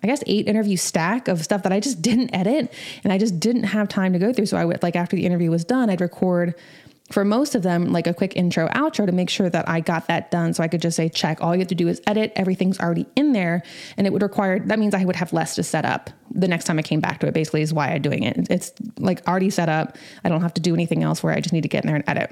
I 0.00 0.06
guess 0.06 0.22
eight 0.28 0.46
interview 0.46 0.76
stack 0.76 1.26
of 1.26 1.42
stuff 1.42 1.64
that 1.64 1.72
I 1.72 1.80
just 1.80 2.00
didn't 2.00 2.32
edit 2.32 2.72
and 3.02 3.12
I 3.12 3.18
just 3.18 3.40
didn't 3.40 3.64
have 3.64 3.88
time 3.88 4.12
to 4.12 4.20
go 4.20 4.32
through. 4.32 4.46
So 4.46 4.56
I 4.56 4.64
would 4.64 4.80
like 4.80 4.94
after 4.94 5.16
the 5.16 5.26
interview 5.26 5.50
was 5.50 5.64
done, 5.64 5.90
I'd 5.90 6.00
record 6.00 6.54
for 7.10 7.24
most 7.24 7.54
of 7.54 7.62
them, 7.62 7.92
like 7.92 8.06
a 8.06 8.14
quick 8.14 8.36
intro, 8.36 8.68
outro 8.68 9.06
to 9.06 9.12
make 9.12 9.30
sure 9.30 9.48
that 9.48 9.68
I 9.68 9.80
got 9.80 10.08
that 10.08 10.30
done. 10.30 10.52
So 10.52 10.62
I 10.62 10.68
could 10.68 10.82
just 10.82 10.96
say, 10.96 11.08
check. 11.08 11.40
All 11.40 11.54
you 11.54 11.60
have 11.60 11.68
to 11.68 11.74
do 11.74 11.88
is 11.88 12.02
edit. 12.06 12.32
Everything's 12.36 12.78
already 12.78 13.06
in 13.16 13.32
there. 13.32 13.62
And 13.96 14.06
it 14.06 14.12
would 14.12 14.22
require, 14.22 14.58
that 14.58 14.78
means 14.78 14.94
I 14.94 15.04
would 15.04 15.16
have 15.16 15.32
less 15.32 15.54
to 15.54 15.62
set 15.62 15.84
up 15.84 16.10
the 16.30 16.48
next 16.48 16.64
time 16.64 16.78
I 16.78 16.82
came 16.82 17.00
back 17.00 17.20
to 17.20 17.26
it, 17.26 17.34
basically, 17.34 17.62
is 17.62 17.72
why 17.72 17.88
I'm 17.88 18.02
doing 18.02 18.24
it. 18.24 18.48
It's 18.50 18.72
like 18.98 19.26
already 19.26 19.50
set 19.50 19.68
up. 19.68 19.96
I 20.24 20.28
don't 20.28 20.42
have 20.42 20.54
to 20.54 20.60
do 20.60 20.74
anything 20.74 21.02
else 21.02 21.22
where 21.22 21.32
I 21.32 21.40
just 21.40 21.52
need 21.52 21.62
to 21.62 21.68
get 21.68 21.84
in 21.84 21.88
there 21.88 21.96
and 21.96 22.04
edit. 22.06 22.30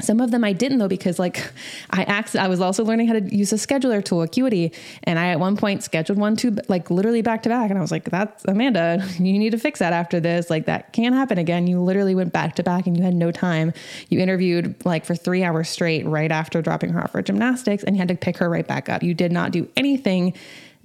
Some 0.00 0.20
of 0.20 0.30
them 0.30 0.44
I 0.44 0.52
didn't 0.52 0.78
though 0.78 0.88
because 0.88 1.18
like 1.18 1.52
I 1.90 2.04
asked, 2.04 2.36
I 2.36 2.48
was 2.48 2.60
also 2.60 2.84
learning 2.84 3.08
how 3.08 3.14
to 3.14 3.34
use 3.34 3.52
a 3.52 3.56
scheduler 3.56 4.04
tool, 4.04 4.22
Acuity, 4.22 4.72
and 5.04 5.18
I 5.18 5.28
at 5.28 5.40
one 5.40 5.56
point 5.56 5.82
scheduled 5.82 6.18
one 6.18 6.36
to 6.36 6.56
like 6.68 6.90
literally 6.90 7.22
back 7.22 7.42
to 7.44 7.48
back, 7.48 7.70
and 7.70 7.78
I 7.78 7.82
was 7.82 7.90
like, 7.90 8.04
"That's 8.04 8.44
Amanda, 8.46 9.06
you 9.18 9.38
need 9.38 9.50
to 9.50 9.58
fix 9.58 9.78
that 9.78 9.92
after 9.92 10.20
this. 10.20 10.50
Like 10.50 10.66
that 10.66 10.92
can't 10.92 11.14
happen 11.14 11.38
again. 11.38 11.66
You 11.66 11.80
literally 11.80 12.14
went 12.14 12.32
back 12.32 12.56
to 12.56 12.62
back, 12.62 12.86
and 12.86 12.96
you 12.96 13.02
had 13.02 13.14
no 13.14 13.30
time. 13.30 13.72
You 14.08 14.20
interviewed 14.20 14.74
like 14.84 15.04
for 15.04 15.14
three 15.14 15.44
hours 15.44 15.68
straight 15.68 16.06
right 16.06 16.32
after 16.32 16.62
dropping 16.62 16.90
her 16.90 17.02
off 17.02 17.12
for 17.12 17.22
gymnastics, 17.22 17.84
and 17.84 17.96
you 17.96 18.00
had 18.00 18.08
to 18.08 18.16
pick 18.16 18.38
her 18.38 18.48
right 18.48 18.66
back 18.66 18.88
up. 18.88 19.02
You 19.02 19.14
did 19.14 19.32
not 19.32 19.52
do 19.52 19.68
anything 19.76 20.34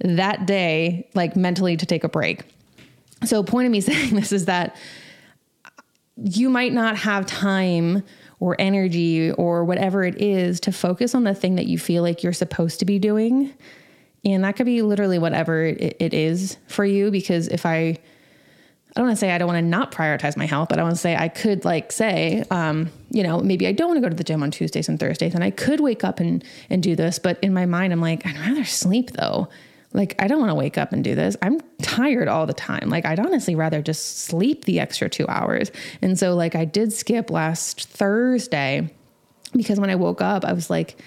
that 0.00 0.46
day, 0.46 1.08
like 1.14 1.36
mentally, 1.36 1.76
to 1.76 1.86
take 1.86 2.04
a 2.04 2.08
break. 2.08 2.42
So, 3.24 3.42
point 3.42 3.66
of 3.66 3.72
me 3.72 3.80
saying 3.82 4.14
this 4.14 4.32
is 4.32 4.46
that 4.46 4.76
you 6.16 6.48
might 6.48 6.72
not 6.72 6.96
have 6.96 7.26
time 7.26 8.02
or 8.40 8.56
energy 8.58 9.30
or 9.32 9.64
whatever 9.64 10.04
it 10.04 10.20
is 10.20 10.60
to 10.60 10.72
focus 10.72 11.14
on 11.14 11.24
the 11.24 11.34
thing 11.34 11.54
that 11.56 11.66
you 11.66 11.78
feel 11.78 12.02
like 12.02 12.22
you're 12.22 12.32
supposed 12.32 12.78
to 12.80 12.84
be 12.84 12.98
doing. 12.98 13.52
And 14.24 14.44
that 14.44 14.56
could 14.56 14.66
be 14.66 14.82
literally 14.82 15.18
whatever 15.18 15.64
it, 15.64 16.12
is 16.12 16.56
for 16.66 16.84
you. 16.84 17.10
Because 17.10 17.48
if 17.48 17.64
I, 17.64 17.78
I 17.78 17.98
don't 18.96 19.06
want 19.06 19.16
to 19.16 19.20
say 19.20 19.30
I 19.30 19.38
don't 19.38 19.46
want 19.46 19.58
to 19.58 19.62
not 19.62 19.92
prioritize 19.92 20.36
my 20.36 20.46
health, 20.46 20.68
but 20.68 20.78
I 20.78 20.82
want 20.82 20.96
to 20.96 21.00
say 21.00 21.14
I 21.14 21.28
could 21.28 21.64
like 21.64 21.92
say, 21.92 22.44
um, 22.50 22.90
you 23.10 23.22
know, 23.22 23.40
maybe 23.40 23.66
I 23.66 23.72
don't 23.72 23.88
want 23.88 23.98
to 23.98 24.02
go 24.02 24.08
to 24.08 24.16
the 24.16 24.24
gym 24.24 24.42
on 24.42 24.50
Tuesdays 24.50 24.88
and 24.88 24.98
Thursdays, 24.98 25.34
and 25.34 25.44
I 25.44 25.50
could 25.50 25.80
wake 25.80 26.02
up 26.02 26.18
and 26.18 26.42
and 26.68 26.82
do 26.82 26.96
this. 26.96 27.18
But 27.18 27.38
in 27.40 27.54
my 27.54 27.66
mind, 27.66 27.92
I'm 27.92 28.00
like, 28.00 28.26
I'd 28.26 28.38
rather 28.38 28.64
sleep 28.64 29.12
though. 29.12 29.48
Like, 29.96 30.14
I 30.18 30.28
don't 30.28 30.40
want 30.40 30.50
to 30.50 30.54
wake 30.54 30.76
up 30.76 30.92
and 30.92 31.02
do 31.02 31.14
this. 31.14 31.38
I'm 31.40 31.58
tired 31.80 32.28
all 32.28 32.46
the 32.46 32.52
time. 32.52 32.90
Like, 32.90 33.06
I'd 33.06 33.18
honestly 33.18 33.54
rather 33.54 33.80
just 33.80 34.18
sleep 34.18 34.66
the 34.66 34.78
extra 34.78 35.08
two 35.08 35.26
hours. 35.26 35.72
And 36.02 36.18
so, 36.18 36.34
like, 36.34 36.54
I 36.54 36.66
did 36.66 36.92
skip 36.92 37.30
last 37.30 37.88
Thursday 37.88 38.92
because 39.54 39.80
when 39.80 39.88
I 39.88 39.94
woke 39.94 40.20
up, 40.20 40.44
I 40.44 40.52
was 40.52 40.68
like, 40.68 41.00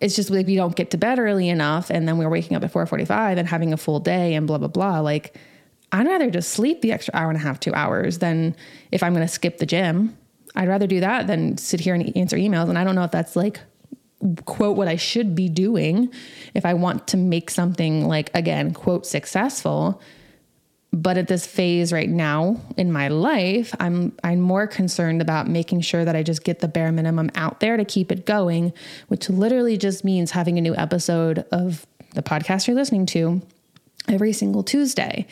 it's 0.00 0.16
just 0.16 0.28
like 0.28 0.48
we 0.48 0.56
don't 0.56 0.74
get 0.74 0.90
to 0.90 0.98
bed 0.98 1.20
early 1.20 1.48
enough. 1.48 1.88
And 1.88 2.08
then 2.08 2.18
we 2.18 2.24
are 2.24 2.30
waking 2.30 2.56
up 2.56 2.64
at 2.64 2.72
445 2.72 3.38
and 3.38 3.46
having 3.46 3.72
a 3.72 3.76
full 3.76 4.00
day 4.00 4.34
and 4.34 4.44
blah, 4.44 4.58
blah, 4.58 4.66
blah. 4.66 4.98
Like, 4.98 5.36
I'd 5.92 6.08
rather 6.08 6.30
just 6.30 6.50
sleep 6.50 6.80
the 6.80 6.90
extra 6.90 7.14
hour 7.14 7.28
and 7.28 7.36
a 7.36 7.40
half, 7.40 7.60
two 7.60 7.74
hours 7.74 8.18
than 8.18 8.56
if 8.90 9.04
I'm 9.04 9.14
going 9.14 9.26
to 9.26 9.32
skip 9.32 9.58
the 9.58 9.66
gym. 9.66 10.16
I'd 10.56 10.66
rather 10.66 10.88
do 10.88 10.98
that 10.98 11.28
than 11.28 11.58
sit 11.58 11.78
here 11.78 11.94
and 11.94 12.16
answer 12.16 12.36
emails. 12.36 12.68
And 12.68 12.76
I 12.76 12.82
don't 12.82 12.96
know 12.96 13.04
if 13.04 13.12
that's 13.12 13.36
like 13.36 13.60
quote 14.44 14.76
what 14.76 14.88
I 14.88 14.96
should 14.96 15.34
be 15.34 15.48
doing 15.48 16.12
if 16.54 16.66
I 16.66 16.74
want 16.74 17.08
to 17.08 17.16
make 17.16 17.50
something 17.50 18.06
like 18.06 18.30
again 18.34 18.72
quote 18.72 19.06
successful. 19.06 20.00
But 20.92 21.16
at 21.16 21.28
this 21.28 21.46
phase 21.46 21.92
right 21.92 22.08
now 22.08 22.60
in 22.76 22.90
my 22.90 23.08
life 23.08 23.74
I'm 23.78 24.12
I'm 24.24 24.40
more 24.40 24.66
concerned 24.66 25.22
about 25.22 25.48
making 25.48 25.82
sure 25.82 26.04
that 26.04 26.16
I 26.16 26.22
just 26.22 26.42
get 26.42 26.58
the 26.58 26.68
bare 26.68 26.90
minimum 26.90 27.30
out 27.36 27.60
there 27.60 27.76
to 27.76 27.84
keep 27.84 28.10
it 28.10 28.26
going 28.26 28.72
which 29.06 29.30
literally 29.30 29.76
just 29.76 30.04
means 30.04 30.32
having 30.32 30.58
a 30.58 30.60
new 30.60 30.74
episode 30.74 31.46
of 31.52 31.86
the 32.14 32.22
podcast 32.22 32.66
you're 32.66 32.74
listening 32.74 33.06
to 33.06 33.40
every 34.08 34.32
single 34.32 34.64
Tuesday 34.64 35.28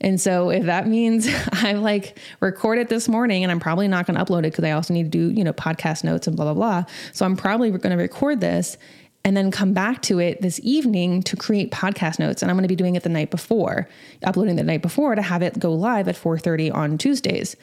and 0.00 0.20
so 0.20 0.50
if 0.50 0.64
that 0.64 0.86
means 0.86 1.28
I 1.52 1.74
like 1.74 2.18
record 2.40 2.78
it 2.78 2.88
this 2.88 3.08
morning 3.08 3.42
and 3.42 3.50
I'm 3.50 3.60
probably 3.60 3.88
not 3.88 4.06
going 4.06 4.18
to 4.18 4.24
upload 4.24 4.40
it 4.40 4.52
because 4.52 4.64
I 4.64 4.72
also 4.72 4.94
need 4.94 5.04
to 5.04 5.08
do, 5.10 5.30
you 5.30 5.44
know, 5.44 5.52
podcast 5.52 6.04
notes 6.04 6.26
and 6.26 6.36
blah, 6.36 6.46
blah, 6.46 6.54
blah. 6.54 6.84
So 7.12 7.26
I'm 7.26 7.36
probably 7.36 7.70
going 7.70 7.90
to 7.90 7.96
record 7.96 8.40
this 8.40 8.78
and 9.24 9.36
then 9.36 9.50
come 9.50 9.74
back 9.74 10.00
to 10.02 10.18
it 10.18 10.40
this 10.40 10.58
evening 10.62 11.22
to 11.24 11.36
create 11.36 11.70
podcast 11.70 12.18
notes. 12.18 12.40
And 12.40 12.50
I'm 12.50 12.56
going 12.56 12.64
to 12.64 12.68
be 12.68 12.76
doing 12.76 12.96
it 12.96 13.02
the 13.02 13.10
night 13.10 13.30
before, 13.30 13.88
uploading 14.24 14.56
the 14.56 14.62
night 14.62 14.80
before 14.80 15.14
to 15.14 15.22
have 15.22 15.42
it 15.42 15.58
go 15.58 15.72
live 15.72 16.08
at 16.08 16.16
4:30 16.16 16.74
on 16.74 16.96
Tuesdays. 16.96 17.56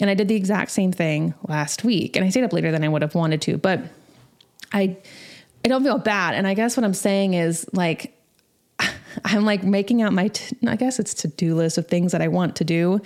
And 0.00 0.10
I 0.10 0.14
did 0.14 0.28
the 0.28 0.36
exact 0.36 0.70
same 0.70 0.92
thing 0.92 1.34
last 1.48 1.82
week. 1.82 2.14
And 2.14 2.24
I 2.24 2.28
stayed 2.28 2.44
up 2.44 2.52
later 2.52 2.70
than 2.70 2.84
I 2.84 2.88
would 2.88 3.02
have 3.02 3.14
wanted 3.14 3.40
to, 3.42 3.56
but 3.56 3.80
I 4.72 4.96
I 5.64 5.68
don't 5.68 5.82
feel 5.82 5.98
bad. 5.98 6.34
And 6.34 6.46
I 6.46 6.54
guess 6.54 6.76
what 6.76 6.84
I'm 6.84 6.94
saying 6.94 7.34
is 7.34 7.66
like 7.72 8.17
I'm 9.24 9.44
like 9.44 9.62
making 9.62 10.02
out 10.02 10.12
my 10.12 10.28
t- 10.28 10.56
I 10.66 10.76
guess 10.76 10.98
it's 10.98 11.14
to-do 11.14 11.54
list 11.54 11.78
of 11.78 11.86
things 11.86 12.12
that 12.12 12.22
I 12.22 12.28
want 12.28 12.56
to 12.56 12.64
do 12.64 13.00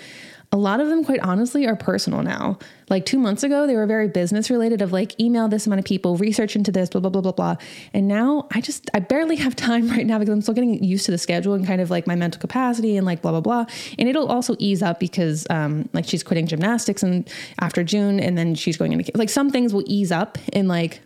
a 0.54 0.59
lot 0.59 0.81
of 0.81 0.88
them, 0.88 1.02
quite 1.02 1.21
honestly, 1.21 1.66
are 1.66 1.75
personal 1.75 2.23
now. 2.23 2.59
Like 2.90 3.07
two 3.07 3.19
months 3.19 3.42
ago, 3.42 3.66
they 3.66 3.75
were 3.75 3.87
very 3.87 4.09
business 4.09 4.50
related 4.50 4.83
of 4.83 4.92
like 4.92 5.19
email 5.19 5.49
this 5.49 5.66
amount 5.66 5.78
of 5.78 5.87
people, 5.87 6.19
research 6.19 6.54
into 6.54 6.71
this, 6.71 6.90
blah, 6.90 7.00
blah, 7.00 7.09
blah, 7.09 7.23
blah, 7.23 7.33
blah. 7.33 7.57
And 7.95 8.07
now 8.07 8.49
I 8.52 8.61
just, 8.61 8.90
I 8.92 9.00
barely 9.00 9.37
have 9.37 9.57
time 9.57 9.88
right 9.90 10.04
now 10.04 10.19
because 10.19 10.35
I'm 10.35 10.42
still 10.42 10.52
getting 10.52 10.85
used 10.85 11.07
to 11.07 11.11
the 11.11 11.16
schedule 11.16 11.54
and 11.54 11.66
kind 11.66 11.81
of 11.81 11.90
like 11.90 12.07
my 12.07 12.14
mental 12.14 12.38
capacity 12.38 12.99
and 12.99 13.07
like 13.07 13.23
blah, 13.23 13.31
blah, 13.31 13.40
blah. 13.40 13.64
And 13.99 14.11
it'll 14.11 14.28
also 14.28 14.54
ease 14.59 14.83
up 14.83 15.00
because 15.00 15.47
um, 15.49 15.88
like 15.95 16.04
she's 16.04 16.23
quitting 16.23 16.47
gymnastics 16.47 17.02
and 17.02 17.26
after 17.59 17.83
June 17.83 18.21
and 18.21 18.37
then 18.37 18.54
she's 18.54 18.76
going 18.76 18.92
into 18.92 19.11
like 19.14 19.31
some 19.31 19.50
things 19.50 19.73
will 19.73 19.85
ease 19.87 20.12
up 20.12 20.37
in 20.52 20.69
like 20.69 21.00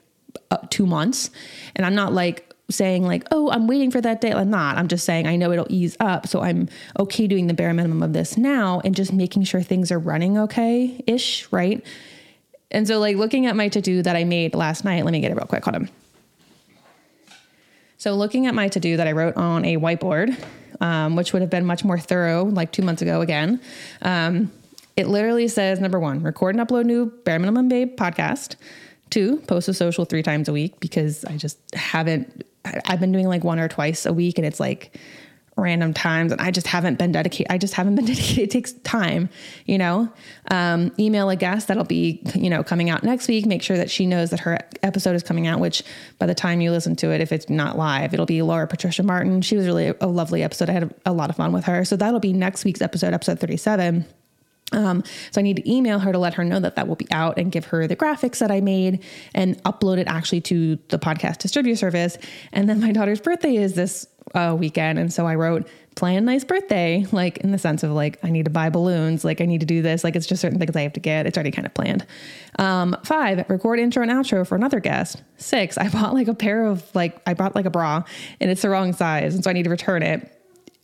uh, 0.50 0.58
two 0.70 0.86
months. 0.86 1.30
And 1.76 1.86
I'm 1.86 1.94
not 1.94 2.12
like, 2.12 2.52
saying 2.70 3.04
like, 3.04 3.24
"Oh, 3.30 3.50
I'm 3.50 3.66
waiting 3.66 3.90
for 3.90 4.00
that 4.00 4.20
day." 4.20 4.32
I'm 4.32 4.50
not. 4.50 4.76
I'm 4.76 4.88
just 4.88 5.04
saying 5.04 5.26
I 5.26 5.36
know 5.36 5.52
it'll 5.52 5.66
ease 5.68 5.96
up, 6.00 6.26
so 6.26 6.42
I'm 6.42 6.68
okay 6.98 7.26
doing 7.26 7.46
the 7.46 7.54
bare 7.54 7.72
minimum 7.72 8.02
of 8.02 8.12
this 8.12 8.36
now 8.36 8.80
and 8.84 8.94
just 8.94 9.12
making 9.12 9.44
sure 9.44 9.62
things 9.62 9.92
are 9.92 9.98
running 9.98 10.38
okay 10.38 11.02
ish, 11.06 11.50
right? 11.52 11.84
And 12.70 12.86
so 12.86 12.98
like 12.98 13.16
looking 13.16 13.46
at 13.46 13.56
my 13.56 13.68
to-do 13.68 14.02
that 14.02 14.16
I 14.16 14.24
made 14.24 14.54
last 14.54 14.84
night, 14.84 15.04
let 15.04 15.12
me 15.12 15.20
get 15.20 15.30
it 15.30 15.34
real 15.34 15.46
quick. 15.46 15.64
Hold 15.64 15.76
on. 15.76 15.90
So 17.98 18.14
looking 18.14 18.46
at 18.46 18.54
my 18.54 18.68
to-do 18.68 18.96
that 18.98 19.06
I 19.06 19.12
wrote 19.12 19.36
on 19.36 19.64
a 19.64 19.76
whiteboard, 19.76 20.36
um, 20.80 21.16
which 21.16 21.32
would 21.32 21.42
have 21.42 21.50
been 21.50 21.64
much 21.64 21.84
more 21.84 21.98
thorough 21.98 22.44
like 22.44 22.72
two 22.72 22.82
months 22.82 23.02
ago 23.02 23.20
again. 23.20 23.60
Um, 24.02 24.52
it 24.96 25.08
literally 25.08 25.48
says 25.48 25.80
number 25.80 26.00
one, 26.00 26.22
record 26.22 26.56
and 26.56 26.66
upload 26.66 26.84
new 26.84 27.06
bare 27.24 27.38
minimum 27.38 27.68
babe 27.68 27.96
podcast. 27.96 28.56
Two, 29.10 29.38
post 29.46 29.68
a 29.68 29.74
social 29.74 30.04
three 30.04 30.22
times 30.22 30.48
a 30.48 30.52
week 30.52 30.80
because 30.80 31.24
I 31.24 31.36
just 31.36 31.58
haven't 31.74 32.45
I've 32.86 33.00
been 33.00 33.12
doing 33.12 33.28
like 33.28 33.44
one 33.44 33.58
or 33.58 33.68
twice 33.68 34.06
a 34.06 34.12
week 34.12 34.38
and 34.38 34.46
it's 34.46 34.60
like 34.60 34.96
random 35.56 35.94
times 35.94 36.32
and 36.32 36.40
I 36.40 36.50
just 36.50 36.66
haven't 36.66 36.98
been 36.98 37.12
dedicated. 37.12 37.50
I 37.50 37.58
just 37.58 37.74
haven't 37.74 37.94
been 37.94 38.04
dedicated. 38.06 38.44
It 38.44 38.50
takes 38.50 38.72
time, 38.72 39.30
you 39.64 39.78
know, 39.78 40.12
um, 40.50 40.92
email 40.98 41.30
a 41.30 41.36
guest 41.36 41.68
that'll 41.68 41.84
be, 41.84 42.22
you 42.34 42.50
know, 42.50 42.62
coming 42.62 42.90
out 42.90 43.02
next 43.02 43.26
week. 43.28 43.46
Make 43.46 43.62
sure 43.62 43.76
that 43.76 43.90
she 43.90 44.06
knows 44.06 44.30
that 44.30 44.40
her 44.40 44.58
episode 44.82 45.16
is 45.16 45.22
coming 45.22 45.46
out, 45.46 45.60
which 45.60 45.82
by 46.18 46.26
the 46.26 46.34
time 46.34 46.60
you 46.60 46.70
listen 46.70 46.94
to 46.96 47.10
it, 47.10 47.20
if 47.20 47.32
it's 47.32 47.48
not 47.48 47.78
live, 47.78 48.12
it'll 48.12 48.26
be 48.26 48.42
Laura 48.42 48.66
Patricia 48.66 49.02
Martin. 49.02 49.40
She 49.40 49.56
was 49.56 49.66
really 49.66 49.94
a, 50.00 50.06
lovely 50.06 50.42
episode. 50.42 50.70
I 50.70 50.72
had 50.72 50.94
a 51.04 51.12
lot 51.12 51.30
of 51.30 51.36
fun 51.36 51.52
with 51.52 51.64
her. 51.64 51.84
So 51.84 51.96
that'll 51.96 52.20
be 52.20 52.32
next 52.32 52.64
week's 52.64 52.80
episode, 52.82 53.12
episode 53.12 53.38
37. 53.38 54.06
Um, 54.72 55.04
so 55.30 55.40
I 55.40 55.42
need 55.42 55.56
to 55.56 55.70
email 55.70 56.00
her 56.00 56.12
to 56.12 56.18
let 56.18 56.34
her 56.34 56.44
know 56.44 56.58
that 56.58 56.74
that 56.76 56.88
will 56.88 56.96
be 56.96 57.06
out 57.12 57.38
and 57.38 57.52
give 57.52 57.66
her 57.66 57.86
the 57.86 57.94
graphics 57.94 58.38
that 58.38 58.50
I 58.50 58.60
made 58.60 59.02
and 59.34 59.62
upload 59.62 59.98
it 59.98 60.08
actually 60.08 60.40
to 60.42 60.76
the 60.88 60.98
podcast 60.98 61.38
distributor 61.38 61.76
service. 61.76 62.18
And 62.52 62.68
then 62.68 62.80
my 62.80 62.90
daughter's 62.90 63.20
birthday 63.20 63.56
is 63.56 63.74
this 63.74 64.06
uh, 64.34 64.56
weekend, 64.58 64.98
and 64.98 65.12
so 65.12 65.26
I 65.26 65.36
wrote 65.36 65.68
plan 65.94 66.26
nice 66.26 66.44
birthday, 66.44 67.06
like 67.10 67.38
in 67.38 67.52
the 67.52 67.58
sense 67.58 67.82
of 67.82 67.92
like 67.92 68.18
I 68.22 68.30
need 68.30 68.44
to 68.44 68.50
buy 68.50 68.68
balloons, 68.68 69.24
like 69.24 69.40
I 69.40 69.46
need 69.46 69.60
to 69.60 69.66
do 69.66 69.82
this, 69.82 70.02
like 70.02 70.16
it's 70.16 70.26
just 70.26 70.42
certain 70.42 70.58
things 70.58 70.74
I 70.74 70.82
have 70.82 70.92
to 70.94 71.00
get. 71.00 71.26
It's 71.26 71.38
already 71.38 71.52
kind 71.52 71.64
of 71.64 71.72
planned. 71.72 72.04
Um, 72.58 72.96
five, 73.04 73.48
record 73.48 73.78
intro 73.78 74.02
and 74.02 74.10
outro 74.10 74.46
for 74.46 74.56
another 74.56 74.80
guest. 74.80 75.22
Six, 75.36 75.78
I 75.78 75.88
bought 75.92 76.12
like 76.12 76.28
a 76.28 76.34
pair 76.34 76.66
of 76.66 76.82
like 76.94 77.20
I 77.24 77.34
bought 77.34 77.54
like 77.54 77.66
a 77.66 77.70
bra 77.70 78.02
and 78.40 78.50
it's 78.50 78.62
the 78.62 78.68
wrong 78.68 78.92
size, 78.92 79.36
and 79.36 79.44
so 79.44 79.50
I 79.50 79.52
need 79.52 79.64
to 79.64 79.70
return 79.70 80.02
it 80.02 80.35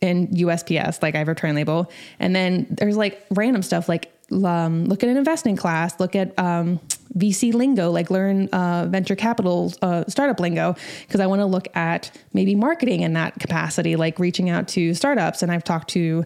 in 0.03 0.27
USPS, 0.27 1.01
like 1.01 1.15
I 1.15 1.19
have 1.19 1.29
a 1.29 1.31
return 1.31 1.55
label. 1.55 1.89
And 2.19 2.35
then 2.35 2.67
there's 2.69 2.97
like 2.97 3.25
random 3.31 3.63
stuff 3.63 3.87
like 3.87 4.11
um, 4.31 4.85
look 4.85 5.01
at 5.01 5.09
an 5.09 5.15
investing 5.15 5.55
class, 5.55 5.97
look 5.99 6.15
at 6.15 6.37
um, 6.37 6.79
VC 7.17 7.53
lingo, 7.53 7.89
like 7.89 8.09
learn 8.09 8.49
uh, 8.49 8.87
venture 8.89 9.15
capital 9.15 9.73
uh, 9.81 10.03
startup 10.09 10.41
lingo, 10.41 10.75
because 11.07 11.21
I 11.21 11.27
want 11.27 11.39
to 11.39 11.45
look 11.45 11.73
at 11.75 12.11
maybe 12.33 12.53
marketing 12.53 13.01
in 13.01 13.13
that 13.13 13.39
capacity, 13.39 13.95
like 13.95 14.19
reaching 14.19 14.49
out 14.49 14.67
to 14.69 14.93
startups. 14.93 15.41
And 15.41 15.51
I've 15.51 15.63
talked 15.63 15.89
to, 15.91 16.25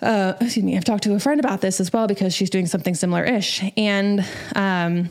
uh, 0.00 0.34
excuse 0.40 0.64
me, 0.64 0.76
I've 0.76 0.84
talked 0.84 1.02
to 1.04 1.14
a 1.14 1.20
friend 1.20 1.40
about 1.40 1.60
this 1.60 1.80
as 1.80 1.92
well 1.92 2.06
because 2.06 2.32
she's 2.32 2.50
doing 2.50 2.66
something 2.66 2.94
similar 2.94 3.24
ish. 3.24 3.64
And 3.76 4.20
um, 4.54 5.08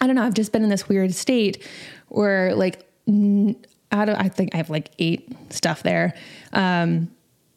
I 0.00 0.06
don't 0.06 0.14
know, 0.14 0.22
I've 0.22 0.34
just 0.34 0.52
been 0.52 0.62
in 0.62 0.68
this 0.68 0.88
weird 0.88 1.14
state 1.14 1.66
where 2.08 2.54
like, 2.54 2.84
out 3.90 4.08
of 4.08 4.16
I 4.18 4.28
think 4.28 4.54
I 4.54 4.58
have 4.58 4.70
like 4.70 4.90
eight 4.98 5.32
stuff 5.50 5.82
there. 5.82 6.14
Um, 6.52 7.10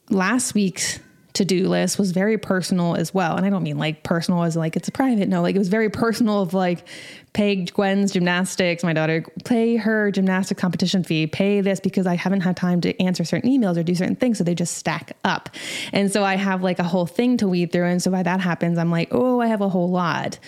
last 0.10 0.53
week's 0.53 1.00
to 1.33 1.45
do 1.45 1.69
list 1.69 1.98
was 1.98 2.12
very 2.12 2.38
personal 2.38 2.95
as 2.95 3.13
well, 3.13 3.38
and 3.38 3.45
I 3.45 3.50
don't 3.50 3.63
mean 3.63 3.77
like 3.77 4.03
personal 4.03 4.43
as 4.43 4.57
like 4.57 4.75
it's 4.75 4.88
a 4.88 4.91
private. 4.91 5.29
No, 5.29 5.41
like 5.41 5.55
it 5.55 5.60
was 5.60 5.69
very 5.69 5.89
personal 5.89 6.41
of 6.41 6.53
like 6.53 6.86
pay 7.33 7.63
Gwen's 7.63 8.12
gymnastics, 8.12 8.83
my 8.83 8.91
daughter, 8.91 9.24
pay 9.45 9.77
her 9.77 10.12
gymnastic 10.12 10.57
competition 10.57 11.03
fee, 11.03 11.27
pay 11.27 11.62
this 11.62 11.79
because 11.79 12.05
I 12.05 12.15
haven't 12.15 12.41
had 12.41 12.57
time 12.57 12.81
to 12.81 13.01
answer 13.01 13.24
certain 13.24 13.50
emails 13.50 13.77
or 13.77 13.83
do 13.83 13.95
certain 13.95 14.17
things. 14.17 14.38
So 14.38 14.43
they 14.43 14.55
just 14.55 14.75
stack 14.75 15.15
up. 15.24 15.50
And 15.93 16.12
so 16.12 16.25
I 16.25 16.36
have 16.36 16.62
like 16.62 16.79
a 16.79 16.83
whole 16.83 17.05
thing 17.05 17.38
to 17.38 17.48
weed 17.48 17.71
through. 17.71 17.86
And 17.86 18.01
so 18.01 18.12
by 18.12 18.24
that 18.24 18.41
happens, 18.41 18.77
I'm 18.77 18.91
like, 18.91 19.10
oh, 19.12 19.39
I 19.39 19.48
have 19.48 19.62
a 19.62 19.69
whole 19.69 19.89
lot. 19.89 20.39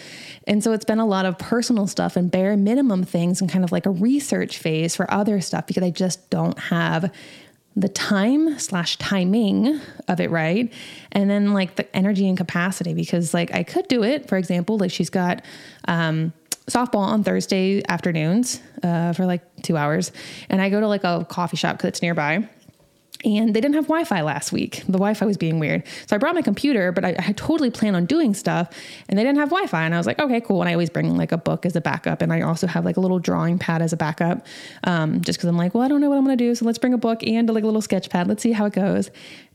And 0.45 0.61
so 0.61 0.73
it's 0.73 0.85
been 0.85 0.99
a 0.99 1.05
lot 1.05 1.25
of 1.25 1.37
personal 1.37 1.87
stuff 1.87 2.17
and 2.17 2.29
bare 2.29 2.57
minimum 2.57 3.03
things 3.03 3.39
and 3.39 3.49
kind 3.49 3.63
of 3.63 3.71
like 3.71 3.85
a 3.85 3.91
research 3.91 4.57
phase 4.57 4.93
for 4.93 5.09
other 5.09 5.39
stuff 5.39 5.67
because 5.67 5.83
I 5.83 5.89
just 5.89 6.29
don't 6.29 6.59
have 6.59 7.13
the 7.75 7.89
time 7.89 8.59
slash 8.59 8.97
timing 8.97 9.79
of 10.07 10.19
it 10.19 10.29
right 10.29 10.71
and 11.11 11.29
then 11.29 11.53
like 11.53 11.75
the 11.75 11.95
energy 11.95 12.27
and 12.27 12.37
capacity 12.37 12.93
because 12.93 13.33
like 13.33 13.53
i 13.53 13.63
could 13.63 13.87
do 13.87 14.03
it 14.03 14.27
for 14.27 14.37
example 14.37 14.77
like 14.77 14.91
she's 14.91 15.09
got 15.09 15.41
um 15.87 16.31
softball 16.67 16.99
on 16.99 17.23
Thursday 17.23 17.81
afternoons 17.89 18.61
uh, 18.83 19.13
for 19.13 19.25
like 19.25 19.41
two 19.63 19.77
hours. 19.77 20.11
And 20.49 20.61
I 20.61 20.69
go 20.69 20.79
to 20.79 20.87
like 20.87 21.03
a 21.03 21.25
coffee 21.29 21.57
shop 21.57 21.77
because 21.77 21.89
it's 21.89 22.01
nearby. 22.01 22.47
And 23.25 23.53
they 23.53 23.61
didn't 23.61 23.75
have 23.75 23.85
Wi 23.85 24.03
Fi 24.03 24.21
last 24.21 24.51
week. 24.51 24.83
The 24.85 24.93
Wi 24.93 25.13
Fi 25.13 25.25
was 25.25 25.37
being 25.37 25.59
weird. 25.59 25.83
So 26.07 26.15
I 26.15 26.19
brought 26.19 26.35
my 26.35 26.41
computer, 26.41 26.91
but 26.91 27.05
I, 27.05 27.15
I 27.17 27.31
totally 27.33 27.71
plan 27.71 27.95
on 27.95 28.05
doing 28.05 28.33
stuff. 28.33 28.69
And 29.07 29.17
they 29.17 29.23
didn't 29.23 29.39
have 29.39 29.49
Wi 29.49 29.67
Fi. 29.67 29.83
And 29.83 29.93
I 29.93 29.97
was 29.97 30.07
like, 30.07 30.19
okay, 30.19 30.41
cool. 30.41 30.61
And 30.61 30.69
I 30.69 30.73
always 30.73 30.89
bring 30.89 31.15
like 31.15 31.31
a 31.31 31.37
book 31.37 31.65
as 31.65 31.75
a 31.75 31.81
backup. 31.81 32.21
And 32.21 32.33
I 32.33 32.41
also 32.41 32.67
have 32.67 32.85
like 32.85 32.97
a 32.97 32.99
little 32.99 33.19
drawing 33.19 33.59
pad 33.59 33.81
as 33.81 33.93
a 33.93 33.97
backup 33.97 34.45
um, 34.83 35.21
just 35.21 35.39
because 35.39 35.47
I'm 35.47 35.57
like, 35.57 35.73
well, 35.73 35.83
I 35.83 35.87
don't 35.87 36.01
know 36.01 36.09
what 36.09 36.17
I'm 36.17 36.25
going 36.25 36.37
to 36.37 36.43
do. 36.43 36.53
So 36.55 36.65
let's 36.65 36.77
bring 36.77 36.93
a 36.93 36.97
book 36.97 37.23
and 37.23 37.49
like 37.49 37.63
a 37.63 37.67
little 37.67 37.81
sketch 37.81 38.09
pad. 38.09 38.27
Let's 38.27 38.43
see 38.43 38.51
how 38.51 38.65
it 38.65 38.73
goes. 38.73 39.09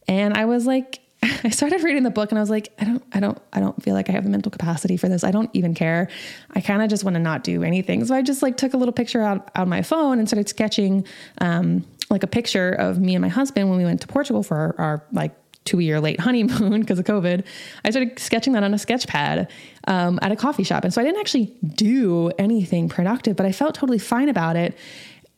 And 0.06 0.34
I 0.34 0.46
was 0.46 0.66
like, 0.66 1.00
I 1.22 1.50
started 1.50 1.82
reading 1.82 2.04
the 2.04 2.10
book 2.10 2.30
and 2.30 2.38
I 2.38 2.42
was 2.42 2.50
like, 2.50 2.72
I 2.78 2.84
don't, 2.84 3.02
I 3.12 3.20
don't, 3.20 3.38
I 3.52 3.60
don't 3.60 3.82
feel 3.82 3.94
like 3.94 4.08
I 4.08 4.12
have 4.12 4.25
the 4.25 4.30
mental 4.30 4.50
capacity 4.50 4.96
for 4.96 5.08
this. 5.08 5.25
I 5.25 5.30
don't 5.30 5.50
even 5.52 5.75
care. 5.75 6.08
I 6.52 6.60
kind 6.60 6.82
of 6.82 6.88
just 6.88 7.04
want 7.04 7.14
to 7.14 7.20
not 7.20 7.44
do 7.44 7.62
anything. 7.62 8.04
So 8.04 8.14
I 8.14 8.22
just 8.22 8.42
like 8.42 8.56
took 8.56 8.72
a 8.75 8.76
little 8.76 8.92
picture 8.92 9.20
out 9.20 9.50
on 9.56 9.68
my 9.68 9.82
phone 9.82 10.18
and 10.18 10.28
started 10.28 10.48
sketching, 10.48 11.06
um, 11.40 11.84
like 12.10 12.22
a 12.22 12.26
picture 12.26 12.70
of 12.70 12.98
me 12.98 13.14
and 13.14 13.22
my 13.22 13.28
husband 13.28 13.68
when 13.68 13.78
we 13.78 13.84
went 13.84 14.00
to 14.02 14.06
Portugal 14.06 14.42
for 14.42 14.56
our, 14.56 14.74
our 14.78 15.04
like 15.12 15.32
two 15.64 15.80
year 15.80 16.00
late 16.00 16.20
honeymoon 16.28 16.80
because 16.80 16.98
of 16.98 17.04
COVID. 17.04 17.44
I 17.84 17.90
started 17.90 18.18
sketching 18.18 18.54
that 18.54 18.62
on 18.62 18.74
a 18.74 18.78
sketch 18.78 19.06
pad 19.06 19.50
um, 19.86 20.18
at 20.22 20.32
a 20.32 20.36
coffee 20.36 20.64
shop. 20.64 20.84
And 20.84 20.92
so 20.92 21.00
I 21.00 21.04
didn't 21.04 21.20
actually 21.20 21.54
do 21.66 22.30
anything 22.38 22.88
productive, 22.88 23.36
but 23.36 23.46
I 23.46 23.52
felt 23.52 23.74
totally 23.74 23.98
fine 23.98 24.28
about 24.28 24.56
it. 24.56 24.76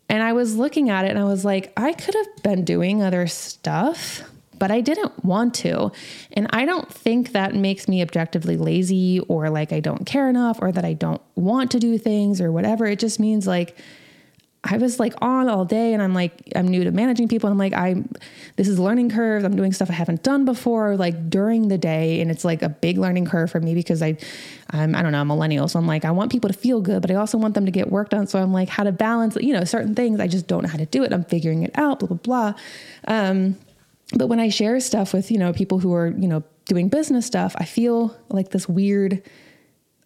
And 0.08 0.22
I 0.22 0.32
was 0.32 0.56
looking 0.56 0.90
at 0.90 1.04
it 1.04 1.10
and 1.10 1.18
I 1.18 1.24
was 1.24 1.44
like, 1.44 1.72
I 1.76 1.92
could 1.92 2.14
have 2.14 2.42
been 2.42 2.64
doing 2.64 3.02
other 3.02 3.26
stuff 3.26 4.22
but 4.60 4.70
I 4.70 4.82
didn't 4.82 5.24
want 5.24 5.54
to. 5.54 5.90
And 6.34 6.46
I 6.50 6.66
don't 6.66 6.92
think 6.92 7.32
that 7.32 7.54
makes 7.54 7.88
me 7.88 8.02
objectively 8.02 8.56
lazy 8.56 9.18
or 9.20 9.50
like 9.50 9.72
I 9.72 9.80
don't 9.80 10.04
care 10.04 10.28
enough 10.28 10.58
or 10.60 10.70
that 10.70 10.84
I 10.84 10.92
don't 10.92 11.22
want 11.34 11.72
to 11.72 11.80
do 11.80 11.98
things 11.98 12.40
or 12.40 12.52
whatever. 12.52 12.86
It 12.86 12.98
just 13.00 13.18
means 13.18 13.46
like, 13.46 13.76
I 14.62 14.76
was 14.76 15.00
like 15.00 15.14
on 15.22 15.48
all 15.48 15.64
day 15.64 15.94
and 15.94 16.02
I'm 16.02 16.12
like, 16.12 16.32
I'm 16.54 16.68
new 16.68 16.84
to 16.84 16.90
managing 16.90 17.28
people. 17.28 17.48
And 17.48 17.54
I'm 17.54 17.58
like, 17.58 17.72
I, 17.72 18.04
this 18.56 18.68
is 18.68 18.78
learning 18.78 19.08
curve. 19.08 19.42
I'm 19.44 19.56
doing 19.56 19.72
stuff 19.72 19.88
I 19.88 19.94
haven't 19.94 20.22
done 20.22 20.44
before, 20.44 20.96
like 20.96 21.30
during 21.30 21.68
the 21.68 21.78
day. 21.78 22.20
And 22.20 22.30
it's 22.30 22.44
like 22.44 22.60
a 22.60 22.68
big 22.68 22.98
learning 22.98 23.24
curve 23.24 23.50
for 23.50 23.58
me 23.58 23.74
because 23.74 24.02
I, 24.02 24.18
I'm, 24.70 24.94
I 24.94 25.00
don't 25.00 25.12
know, 25.12 25.20
I'm 25.20 25.28
millennial. 25.28 25.66
So 25.66 25.78
I'm 25.78 25.86
like, 25.86 26.04
I 26.04 26.10
want 26.10 26.30
people 26.30 26.48
to 26.48 26.56
feel 26.56 26.82
good, 26.82 27.00
but 27.00 27.10
I 27.10 27.14
also 27.14 27.38
want 27.38 27.54
them 27.54 27.64
to 27.64 27.72
get 27.72 27.90
work 27.90 28.10
done. 28.10 28.26
So 28.26 28.38
I'm 28.38 28.52
like, 28.52 28.68
how 28.68 28.84
to 28.84 28.92
balance, 28.92 29.34
you 29.40 29.54
know, 29.54 29.64
certain 29.64 29.94
things. 29.94 30.20
I 30.20 30.26
just 30.26 30.46
don't 30.46 30.62
know 30.62 30.68
how 30.68 30.78
to 30.78 30.86
do 30.86 31.04
it. 31.04 31.12
I'm 31.14 31.24
figuring 31.24 31.62
it 31.62 31.70
out, 31.76 32.00
blah, 32.00 32.08
blah, 32.08 32.18
blah. 32.18 32.54
Um, 33.08 33.56
but 34.14 34.26
when 34.26 34.40
I 34.40 34.50
share 34.50 34.78
stuff 34.80 35.14
with, 35.14 35.30
you 35.30 35.38
know, 35.38 35.54
people 35.54 35.78
who 35.78 35.94
are, 35.94 36.08
you 36.08 36.28
know, 36.28 36.42
doing 36.66 36.90
business 36.90 37.24
stuff, 37.24 37.54
I 37.58 37.64
feel 37.64 38.14
like 38.28 38.50
this 38.50 38.68
weird, 38.68 39.22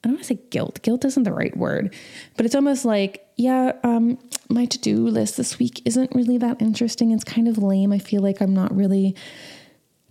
I 0.04 0.08
don't 0.08 0.16
want 0.16 0.26
to 0.26 0.34
say 0.34 0.40
guilt. 0.50 0.80
Guilt 0.82 1.04
isn't 1.04 1.22
the 1.22 1.32
right 1.32 1.56
word, 1.56 1.94
but 2.36 2.46
it's 2.46 2.54
almost 2.54 2.84
like, 2.84 3.26
yeah, 3.36 3.72
um, 3.82 4.18
my 4.48 4.66
to 4.66 4.78
do 4.78 5.08
list 5.08 5.36
this 5.36 5.58
week 5.58 5.82
isn't 5.84 6.14
really 6.14 6.38
that 6.38 6.60
interesting. 6.60 7.10
It's 7.10 7.24
kind 7.24 7.48
of 7.48 7.58
lame. 7.58 7.92
I 7.92 7.98
feel 7.98 8.22
like 8.22 8.40
I'm 8.40 8.54
not 8.54 8.74
really 8.74 9.16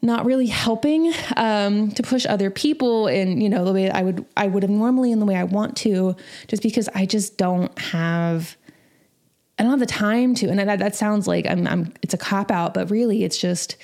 not 0.02 0.26
really 0.26 0.48
helping 0.48 1.14
um, 1.38 1.90
to 1.92 2.04
push 2.04 2.26
other 2.26 2.50
people 2.50 3.08
in 3.08 3.40
you 3.40 3.50
know 3.50 3.64
the 3.64 3.72
way 3.72 3.90
I 3.90 4.02
would 4.02 4.26
I 4.36 4.48
would 4.48 4.64
have 4.64 4.70
normally 4.70 5.14
in 5.14 5.20
the 5.20 5.26
way 5.26 5.38
I 5.38 5.46
want 5.46 5.78
to 5.78 6.18
just 6.48 6.62
because 6.62 6.90
I 6.94 7.06
just 7.06 7.38
don't 7.38 7.78
have 7.80 8.58
I 9.58 9.64
don't 9.64 9.72
have 9.72 9.80
the 9.80 9.86
time 9.86 10.34
to. 10.36 10.50
And 10.50 10.60
that, 10.60 10.80
that 10.80 10.96
sounds 10.96 11.28
like 11.28 11.46
I'm, 11.48 11.68
I'm 11.68 11.94
it's 12.02 12.14
a 12.14 12.18
cop 12.18 12.52
out, 12.52 12.74
but 12.74 12.90
really 12.90 13.24
it's 13.24 13.38
just, 13.38 13.78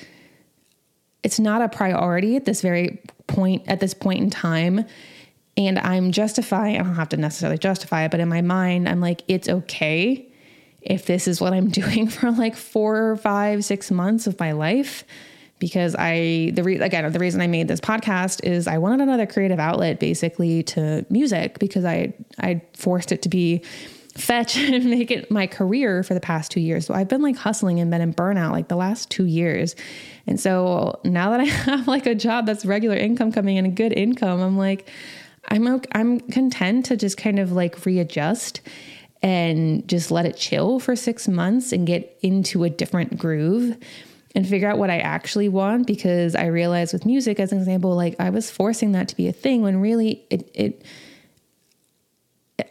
it's 1.24 1.40
not 1.40 1.62
a 1.62 1.70
priority 1.70 2.36
at 2.36 2.46
this 2.46 2.62
very 2.62 3.02
point, 3.28 3.64
at 3.68 3.80
this 3.80 3.94
point 3.94 4.20
in 4.22 4.30
time. 4.30 4.86
And 5.60 5.78
I'm 5.78 6.14
justifying, 6.14 6.80
I 6.80 6.84
don't 6.84 6.96
have 6.96 7.10
to 7.10 7.18
necessarily 7.18 7.58
justify 7.58 8.06
it, 8.06 8.12
but 8.12 8.22
in 8.22 8.30
my 8.30 8.42
mind, 8.42 8.88
I'm 8.88 9.02
like, 9.02 9.24
it's 9.28 9.50
okay 9.50 10.26
if 10.82 11.06
this 11.06 11.28
is 11.28 11.42
what 11.42 11.54
I'm 11.54 11.70
doing 11.82 12.08
for 12.08 12.32
like 12.32 12.56
four 12.56 13.12
or 13.12 13.18
five, 13.18 13.66
six 13.66 13.92
months 13.92 14.26
of 14.26 14.40
my 14.40 14.54
life. 14.54 15.04
Because 15.60 15.94
I, 16.00 16.52
the 16.54 16.64
re- 16.64 16.80
again, 16.80 17.12
the 17.12 17.20
reason 17.20 17.42
I 17.42 17.48
made 17.48 17.68
this 17.68 17.82
podcast 17.82 18.46
is 18.46 18.66
I 18.66 18.78
wanted 18.78 19.02
another 19.02 19.26
creative 19.26 19.60
outlet 19.60 20.00
basically 20.00 20.64
to 20.64 21.06
music 21.10 21.60
because 21.60 21.84
I, 21.84 22.14
I 22.40 22.62
forced 22.74 23.12
it 23.12 23.24
to 23.24 23.30
be 23.30 23.62
fetch 24.16 24.56
and 24.58 24.86
make 24.86 25.12
it 25.12 25.30
my 25.30 25.48
career 25.48 26.04
for 26.04 26.14
the 26.14 26.22
past 26.22 26.52
two 26.52 26.62
years. 26.62 26.86
So 26.86 26.94
I've 26.94 27.10
been 27.10 27.22
like 27.22 27.36
hustling 27.36 27.82
and 27.82 27.92
been 27.92 28.00
in 28.00 28.14
burnout 28.14 28.52
like 28.52 28.70
the 28.70 28.78
last 28.78 29.10
two 29.12 29.26
years. 29.26 29.76
And 30.26 30.40
so 30.40 31.02
now 31.04 31.32
that 31.32 31.42
I 31.42 31.44
have 31.46 31.90
like 31.90 32.06
a 32.06 32.16
job 32.16 32.46
that's 32.46 32.66
regular 32.66 32.96
income 32.96 33.34
coming 33.34 33.58
in, 33.58 33.66
a 33.66 33.70
good 33.70 33.92
income, 33.92 34.40
I'm 34.40 34.58
like, 34.58 34.90
I'm 35.50 35.68
okay, 35.68 35.90
I'm 35.94 36.20
content 36.20 36.86
to 36.88 36.98
just 36.98 37.18
kind 37.18 37.40
of 37.40 37.52
like 37.52 37.86
readjust 37.86 38.62
and 39.22 39.88
just 39.88 40.12
let 40.12 40.26
it 40.26 40.38
chill 40.38 40.80
for 40.80 40.96
6 40.96 41.28
months 41.28 41.72
and 41.72 41.86
get 41.86 42.18
into 42.22 42.64
a 42.64 42.70
different 42.70 43.18
groove 43.18 43.78
and 44.36 44.48
figure 44.48 44.70
out 44.70 44.78
what 44.78 44.90
I 44.90 45.00
actually 45.00 45.50
want 45.50 45.88
because 45.88 46.36
I 46.36 46.46
realized 46.46 46.94
with 46.94 47.06
music 47.06 47.40
as 47.40 47.52
an 47.52 47.58
example 47.58 47.96
like 47.96 48.16
I 48.20 48.30
was 48.30 48.50
forcing 48.50 48.94
that 48.94 49.08
to 49.10 49.16
be 49.16 49.28
a 49.28 49.34
thing 49.34 49.62
when 49.62 49.82
really 49.82 50.24
it 50.30 50.50
it 50.54 50.86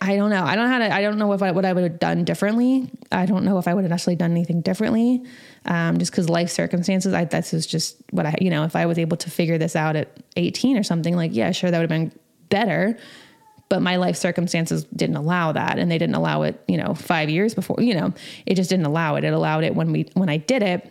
I 0.01 0.17
don't 0.17 0.31
know. 0.31 0.45
I 0.45 0.55
don't 0.55 0.65
know 0.65 0.73
how 0.73 0.79
to. 0.79 0.95
I 0.95 1.01
don't 1.01 1.19
know 1.19 1.33
if 1.33 1.43
I, 1.43 1.51
what 1.51 1.65
I 1.65 1.73
would 1.73 1.83
have 1.83 1.99
done 1.99 2.25
differently. 2.25 2.91
I 3.11 3.27
don't 3.27 3.45
know 3.45 3.59
if 3.59 3.67
I 3.67 3.75
would 3.75 3.85
have 3.85 3.91
necessarily 3.91 4.17
done 4.17 4.33
anything 4.33 4.61
differently, 4.61 5.25
um, 5.65 5.99
just 5.99 6.13
because 6.13 6.29
life 6.29 6.51
circumstances. 6.51 7.15
I 7.15 7.25
that's 7.25 7.55
is 7.55 7.67
just 7.67 7.97
what 8.11 8.27
I. 8.27 8.35
You 8.41 8.51
know, 8.51 8.65
if 8.65 8.77
I 8.77 8.87
was 8.87 8.99
able 8.99 9.17
to 9.19 9.31
figure 9.31 9.59
this 9.59 9.75
out 9.77 9.97
at 9.97 10.15
18 10.37 10.77
or 10.77 10.83
something, 10.83 11.17
like 11.17 11.35
yeah, 11.35 11.53
sure, 11.53 11.71
that 11.71 11.79
would 11.79 11.91
have 11.91 12.11
been 12.11 12.13
better. 12.49 12.97
But 13.69 13.83
my 13.83 13.97
life 13.97 14.17
circumstances 14.17 14.85
didn't 14.85 15.17
allow 15.17 15.53
that, 15.53 15.79
and 15.79 15.91
they 15.91 15.99
didn't 15.99 16.15
allow 16.15 16.43
it. 16.43 16.63
You 16.69 16.79
know, 16.79 16.95
five 16.95 17.29
years 17.29 17.55
before. 17.55 17.77
You 17.81 17.95
know, 17.95 18.15
it 18.47 18.55
just 18.55 18.71
didn't 18.71 18.87
allow 18.87 19.17
it. 19.17 19.25
It 19.25 19.35
allowed 19.35 19.65
it 19.65 19.75
when 19.75 19.93
we 19.93 20.09
when 20.15 20.31
I 20.31 20.39
did 20.39 20.63
it, 20.63 20.91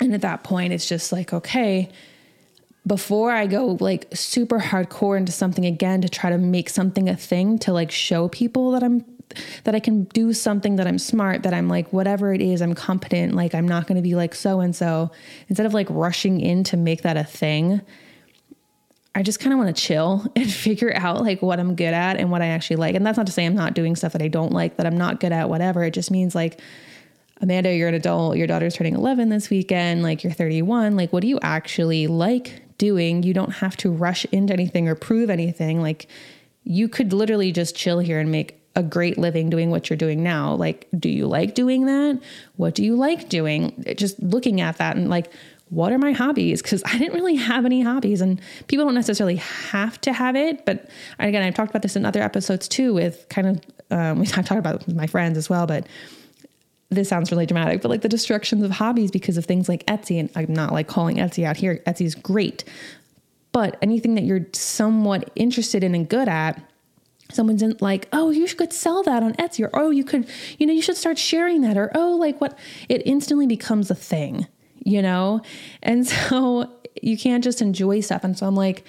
and 0.00 0.14
at 0.14 0.22
that 0.22 0.42
point, 0.42 0.72
it's 0.72 0.88
just 0.88 1.12
like 1.12 1.32
okay 1.32 1.90
before 2.86 3.30
I 3.30 3.46
go 3.46 3.76
like 3.80 4.08
super 4.14 4.58
hardcore 4.58 5.18
into 5.18 5.30
something 5.30 5.66
again 5.66 6.00
to 6.00 6.08
try 6.08 6.30
to 6.30 6.38
make 6.38 6.70
something 6.70 7.08
a 7.08 7.16
thing 7.16 7.58
to 7.60 7.72
like 7.72 7.90
show 7.90 8.28
people 8.28 8.70
that 8.70 8.82
I'm 8.82 9.04
that 9.64 9.74
I 9.74 9.80
can 9.80 10.04
do 10.04 10.32
something 10.32 10.76
that 10.76 10.86
I'm 10.86 10.98
smart, 10.98 11.42
that 11.42 11.52
I'm 11.52 11.68
like 11.68 11.92
whatever 11.92 12.32
it 12.32 12.40
is, 12.40 12.62
I'm 12.62 12.74
competent, 12.74 13.34
like 13.34 13.54
I'm 13.54 13.68
not 13.68 13.86
going 13.86 13.96
to 13.96 14.02
be 14.02 14.14
like 14.14 14.34
so 14.34 14.60
and 14.60 14.74
so. 14.74 15.10
Instead 15.48 15.66
of 15.66 15.74
like 15.74 15.86
rushing 15.90 16.40
in 16.40 16.64
to 16.64 16.78
make 16.78 17.02
that 17.02 17.18
a 17.18 17.24
thing, 17.24 17.82
I 19.18 19.22
just 19.22 19.40
kind 19.40 19.52
of 19.52 19.58
want 19.58 19.74
to 19.74 19.82
chill 19.82 20.24
and 20.36 20.50
figure 20.50 20.92
out 20.94 21.20
like 21.20 21.42
what 21.42 21.60
I'm 21.60 21.74
good 21.74 21.94
at 21.94 22.16
and 22.16 22.30
what 22.30 22.40
I 22.40 22.46
actually 22.46 22.76
like. 22.76 22.94
And 22.94 23.06
that's 23.06 23.18
not 23.18 23.26
to 23.26 23.32
say 23.32 23.44
I'm 23.44 23.54
not 23.54 23.74
doing 23.74 23.96
stuff 23.96 24.12
that 24.12 24.22
I 24.22 24.28
don't 24.28 24.52
like, 24.52 24.76
that 24.76 24.86
I'm 24.86 24.96
not 24.96 25.20
good 25.20 25.32
at, 25.32 25.48
whatever. 25.50 25.84
It 25.84 25.92
just 25.92 26.10
means 26.10 26.34
like 26.34 26.60
Amanda, 27.40 27.74
you're 27.74 27.88
an 27.88 27.94
adult, 27.94 28.36
your 28.36 28.46
daughter's 28.46 28.74
turning 28.74 28.94
11 28.94 29.28
this 29.28 29.50
weekend, 29.50 30.02
like 30.02 30.24
you're 30.24 30.32
31. 30.32 30.96
Like, 30.96 31.12
what 31.12 31.20
do 31.20 31.28
you 31.28 31.38
actually 31.42 32.06
like 32.06 32.62
doing. 32.78 33.22
You 33.22 33.34
don't 33.34 33.52
have 33.54 33.76
to 33.78 33.90
rush 33.90 34.24
into 34.26 34.52
anything 34.52 34.88
or 34.88 34.94
prove 34.94 35.28
anything. 35.28 35.82
Like 35.82 36.06
you 36.64 36.88
could 36.88 37.12
literally 37.12 37.52
just 37.52 37.76
chill 37.76 37.98
here 37.98 38.20
and 38.20 38.30
make 38.30 38.54
a 38.76 38.82
great 38.82 39.18
living 39.18 39.50
doing 39.50 39.70
what 39.70 39.90
you're 39.90 39.96
doing 39.96 40.22
now. 40.22 40.54
Like, 40.54 40.86
do 40.96 41.08
you 41.08 41.26
like 41.26 41.54
doing 41.54 41.86
that? 41.86 42.20
What 42.56 42.74
do 42.74 42.84
you 42.84 42.94
like 42.94 43.28
doing? 43.28 43.84
Just 43.96 44.22
looking 44.22 44.60
at 44.60 44.78
that 44.78 44.96
and 44.96 45.10
like, 45.10 45.32
what 45.70 45.92
are 45.92 45.98
my 45.98 46.12
hobbies? 46.12 46.62
Because 46.62 46.82
I 46.84 46.98
didn't 46.98 47.14
really 47.14 47.36
have 47.36 47.64
any 47.64 47.82
hobbies, 47.82 48.20
and 48.20 48.40
people 48.66 48.84
don't 48.84 48.94
necessarily 48.94 49.36
have 49.36 50.00
to 50.02 50.12
have 50.12 50.36
it. 50.36 50.64
But 50.64 50.88
again, 51.18 51.42
I've 51.42 51.54
talked 51.54 51.70
about 51.70 51.82
this 51.82 51.96
in 51.96 52.04
other 52.04 52.22
episodes 52.22 52.68
too, 52.68 52.94
with 52.94 53.26
kind 53.28 53.48
of, 53.48 53.60
um, 53.90 54.18
we 54.18 54.26
talked 54.26 54.50
about 54.50 54.76
it 54.76 54.86
with 54.86 54.96
my 54.96 55.06
friends 55.06 55.36
as 55.36 55.50
well, 55.50 55.66
but 55.66 55.86
this 56.90 57.08
sounds 57.08 57.30
really 57.30 57.44
dramatic, 57.44 57.82
but 57.82 57.90
like 57.90 58.00
the 58.00 58.08
destructions 58.08 58.62
of 58.62 58.70
hobbies 58.70 59.10
because 59.10 59.36
of 59.36 59.44
things 59.44 59.68
like 59.68 59.84
Etsy. 59.86 60.18
And 60.18 60.30
I'm 60.34 60.54
not 60.54 60.72
like 60.72 60.88
calling 60.88 61.16
Etsy 61.16 61.44
out 61.44 61.56
here. 61.56 61.82
Etsy 61.86 62.06
is 62.06 62.14
great. 62.14 62.64
But 63.52 63.76
anything 63.82 64.14
that 64.14 64.24
you're 64.24 64.46
somewhat 64.54 65.30
interested 65.34 65.84
in 65.84 65.94
and 65.94 66.08
good 66.08 66.28
at, 66.28 66.62
someone's 67.30 67.62
in 67.62 67.76
like, 67.80 68.08
oh, 68.12 68.30
you 68.30 68.46
could 68.46 68.72
sell 68.72 69.02
that 69.02 69.22
on 69.22 69.34
Etsy, 69.34 69.64
or 69.64 69.70
oh, 69.74 69.90
you 69.90 70.04
could, 70.04 70.26
you 70.58 70.66
know, 70.66 70.72
you 70.72 70.80
should 70.80 70.96
start 70.96 71.18
sharing 71.18 71.60
that, 71.60 71.76
or 71.76 71.90
oh, 71.94 72.16
like 72.16 72.40
what? 72.40 72.58
It 72.88 73.02
instantly 73.04 73.46
becomes 73.46 73.90
a 73.90 73.94
thing, 73.94 74.46
you 74.84 75.02
know? 75.02 75.42
And 75.82 76.06
so 76.08 76.70
you 77.02 77.16
can't 77.16 77.44
just 77.44 77.62
enjoy 77.62 78.00
stuff. 78.00 78.24
And 78.24 78.36
so 78.36 78.46
I'm 78.46 78.56
like, 78.56 78.84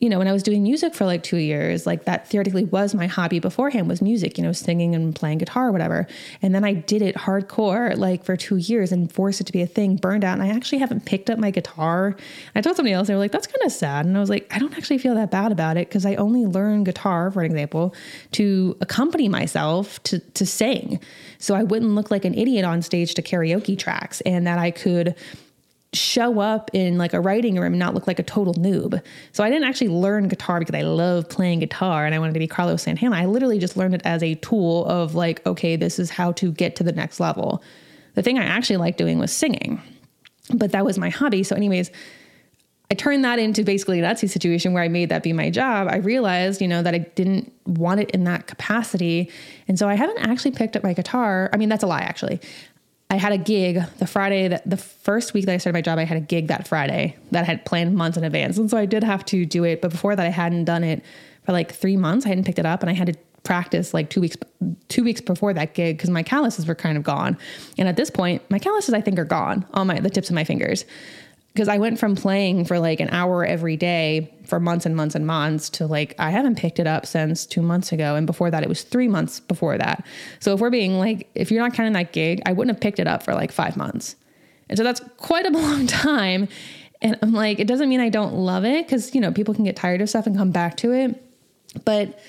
you 0.00 0.08
know, 0.08 0.18
when 0.18 0.28
I 0.28 0.32
was 0.32 0.42
doing 0.42 0.62
music 0.62 0.94
for 0.94 1.04
like 1.04 1.22
two 1.22 1.38
years, 1.38 1.86
like 1.86 2.04
that 2.04 2.28
theoretically 2.28 2.64
was 2.64 2.94
my 2.94 3.06
hobby 3.06 3.40
beforehand 3.40 3.88
was 3.88 4.00
music, 4.00 4.38
you 4.38 4.44
know, 4.44 4.52
singing 4.52 4.94
and 4.94 5.14
playing 5.14 5.38
guitar 5.38 5.68
or 5.68 5.72
whatever. 5.72 6.06
And 6.40 6.54
then 6.54 6.64
I 6.64 6.74
did 6.74 7.02
it 7.02 7.16
hardcore 7.16 7.96
like 7.96 8.24
for 8.24 8.36
two 8.36 8.56
years 8.56 8.92
and 8.92 9.10
forced 9.10 9.40
it 9.40 9.44
to 9.44 9.52
be 9.52 9.62
a 9.62 9.66
thing, 9.66 9.96
burned 9.96 10.24
out. 10.24 10.38
And 10.38 10.42
I 10.42 10.54
actually 10.54 10.78
haven't 10.78 11.04
picked 11.04 11.30
up 11.30 11.38
my 11.38 11.50
guitar. 11.50 12.16
I 12.54 12.60
told 12.60 12.76
somebody 12.76 12.92
else, 12.92 13.08
they 13.08 13.14
were 13.14 13.20
like, 13.20 13.32
that's 13.32 13.48
kind 13.48 13.64
of 13.64 13.72
sad. 13.72 14.06
And 14.06 14.16
I 14.16 14.20
was 14.20 14.30
like, 14.30 14.46
I 14.54 14.58
don't 14.58 14.76
actually 14.76 14.98
feel 14.98 15.14
that 15.16 15.30
bad 15.30 15.50
about 15.50 15.76
it 15.76 15.88
because 15.88 16.06
I 16.06 16.14
only 16.14 16.46
learned 16.46 16.86
guitar, 16.86 17.30
for 17.30 17.42
example, 17.42 17.94
to 18.32 18.76
accompany 18.80 19.28
myself 19.28 20.00
to, 20.04 20.20
to 20.20 20.46
sing. 20.46 21.00
So 21.38 21.54
I 21.54 21.62
wouldn't 21.62 21.92
look 21.92 22.10
like 22.10 22.24
an 22.24 22.34
idiot 22.34 22.64
on 22.64 22.82
stage 22.82 23.14
to 23.14 23.22
karaoke 23.22 23.78
tracks 23.78 24.20
and 24.22 24.46
that 24.46 24.58
I 24.58 24.70
could 24.70 25.14
show 25.94 26.40
up 26.40 26.70
in 26.74 26.98
like 26.98 27.14
a 27.14 27.20
writing 27.20 27.54
room 27.56 27.72
and 27.72 27.78
not 27.78 27.94
look 27.94 28.06
like 28.06 28.18
a 28.18 28.22
total 28.22 28.52
noob. 28.54 29.02
So 29.32 29.42
I 29.42 29.48
didn't 29.48 29.66
actually 29.66 29.88
learn 29.88 30.28
guitar 30.28 30.58
because 30.58 30.74
I 30.74 30.82
love 30.82 31.28
playing 31.28 31.60
guitar 31.60 32.04
and 32.04 32.14
I 32.14 32.18
wanted 32.18 32.34
to 32.34 32.38
be 32.38 32.46
Carlos 32.46 32.82
Santana. 32.82 33.16
I 33.16 33.24
literally 33.24 33.58
just 33.58 33.76
learned 33.76 33.94
it 33.94 34.02
as 34.04 34.22
a 34.22 34.34
tool 34.36 34.84
of 34.86 35.14
like, 35.14 35.44
okay, 35.46 35.76
this 35.76 35.98
is 35.98 36.10
how 36.10 36.32
to 36.32 36.52
get 36.52 36.76
to 36.76 36.84
the 36.84 36.92
next 36.92 37.20
level. 37.20 37.62
The 38.14 38.22
thing 38.22 38.38
I 38.38 38.44
actually 38.44 38.76
liked 38.76 38.98
doing 38.98 39.18
was 39.18 39.32
singing, 39.32 39.80
but 40.54 40.72
that 40.72 40.84
was 40.84 40.98
my 40.98 41.08
hobby. 41.08 41.42
So, 41.42 41.56
anyways, 41.56 41.90
I 42.90 42.94
turned 42.94 43.22
that 43.24 43.38
into 43.38 43.64
basically 43.64 44.00
an 44.00 44.04
Etsy 44.06 44.28
situation 44.28 44.72
where 44.72 44.82
I 44.82 44.88
made 44.88 45.10
that 45.10 45.22
be 45.22 45.34
my 45.34 45.50
job. 45.50 45.88
I 45.90 45.96
realized, 45.96 46.62
you 46.62 46.68
know, 46.68 46.82
that 46.82 46.94
I 46.94 46.98
didn't 46.98 47.52
want 47.66 48.00
it 48.00 48.10
in 48.12 48.24
that 48.24 48.46
capacity. 48.46 49.30
And 49.66 49.78
so 49.78 49.88
I 49.88 49.94
haven't 49.94 50.18
actually 50.18 50.52
picked 50.52 50.74
up 50.74 50.82
my 50.82 50.94
guitar. 50.94 51.50
I 51.52 51.58
mean, 51.58 51.68
that's 51.68 51.82
a 51.82 51.86
lie, 51.86 52.00
actually. 52.00 52.40
I 53.10 53.16
had 53.16 53.32
a 53.32 53.38
gig 53.38 53.82
the 53.98 54.06
Friday 54.06 54.48
that 54.48 54.68
the 54.68 54.76
first 54.76 55.34
week 55.34 55.46
that 55.46 55.52
I 55.52 55.58
started 55.58 55.76
my 55.76 55.82
job, 55.82 55.98
I 55.98 56.04
had 56.04 56.16
a 56.16 56.22
gig 56.22 56.48
that 56.48 56.66
Friday 56.66 57.16
that 57.30 57.42
I 57.42 57.44
had 57.44 57.64
planned 57.66 57.94
months 57.94 58.16
in 58.16 58.24
advance. 58.24 58.56
And 58.56 58.70
so 58.70 58.78
I 58.78 58.86
did 58.86 59.04
have 59.04 59.24
to 59.26 59.44
do 59.44 59.64
it. 59.64 59.82
But 59.82 59.90
before 59.90 60.16
that, 60.16 60.24
I 60.24 60.30
hadn't 60.30 60.64
done 60.64 60.84
it 60.84 61.02
for 61.44 61.52
like 61.52 61.72
three 61.72 61.96
months. 61.96 62.24
I 62.24 62.30
hadn't 62.30 62.44
picked 62.44 62.58
it 62.58 62.66
up 62.66 62.82
and 62.82 62.90
I 62.90 62.94
had 62.94 63.08
to 63.08 63.14
practice 63.44 63.94
like 63.94 64.10
two 64.10 64.20
weeks 64.20 64.36
two 64.88 65.02
weeks 65.02 65.22
before 65.22 65.54
that 65.54 65.72
gig 65.72 65.96
because 65.96 66.10
my 66.10 66.22
calluses 66.22 66.66
were 66.66 66.74
kind 66.74 66.98
of 66.98 67.02
gone. 67.02 67.38
And 67.78 67.88
at 67.88 67.96
this 67.96 68.10
point, 68.10 68.42
my 68.50 68.58
calluses 68.58 68.92
I 68.92 69.00
think 69.00 69.18
are 69.18 69.24
gone 69.24 69.64
on 69.72 69.86
my 69.86 70.00
the 70.00 70.10
tips 70.10 70.28
of 70.28 70.34
my 70.34 70.44
fingers 70.44 70.84
because 71.52 71.68
I 71.68 71.78
went 71.78 71.98
from 71.98 72.14
playing 72.14 72.66
for 72.66 72.78
like 72.78 73.00
an 73.00 73.08
hour 73.10 73.44
every 73.44 73.76
day 73.76 74.32
for 74.46 74.60
months 74.60 74.86
and 74.86 74.94
months 74.94 75.14
and 75.14 75.26
months 75.26 75.68
to 75.70 75.86
like 75.86 76.14
I 76.18 76.30
haven't 76.30 76.56
picked 76.56 76.78
it 76.78 76.86
up 76.86 77.04
since 77.04 77.46
two 77.46 77.62
months 77.62 77.90
ago, 77.92 78.14
and 78.14 78.26
before 78.26 78.50
that 78.50 78.62
it 78.62 78.68
was 78.68 78.82
three 78.82 79.08
months 79.08 79.40
before 79.40 79.76
that. 79.76 80.06
So 80.40 80.54
if 80.54 80.60
we're 80.60 80.70
being 80.70 80.98
like, 80.98 81.28
if 81.34 81.50
you're 81.50 81.62
not 81.62 81.74
counting 81.74 81.94
that 81.94 82.12
gig, 82.12 82.42
I 82.46 82.52
wouldn't 82.52 82.76
have 82.76 82.80
picked 82.80 83.00
it 83.00 83.08
up 83.08 83.22
for 83.22 83.34
like 83.34 83.50
five 83.50 83.76
months, 83.76 84.14
and 84.68 84.78
so 84.78 84.84
that's 84.84 85.00
quite 85.16 85.46
a 85.46 85.50
long 85.58 85.86
time. 85.86 86.48
And 87.00 87.16
I'm 87.22 87.32
like, 87.32 87.60
it 87.60 87.66
doesn't 87.66 87.88
mean 87.88 88.00
I 88.00 88.08
don't 88.08 88.34
love 88.34 88.64
it 88.64 88.86
because 88.86 89.14
you 89.14 89.20
know 89.20 89.32
people 89.32 89.54
can 89.54 89.64
get 89.64 89.76
tired 89.76 90.00
of 90.00 90.08
stuff 90.08 90.26
and 90.26 90.36
come 90.36 90.50
back 90.50 90.76
to 90.78 90.92
it, 90.92 91.20
but 91.84 92.20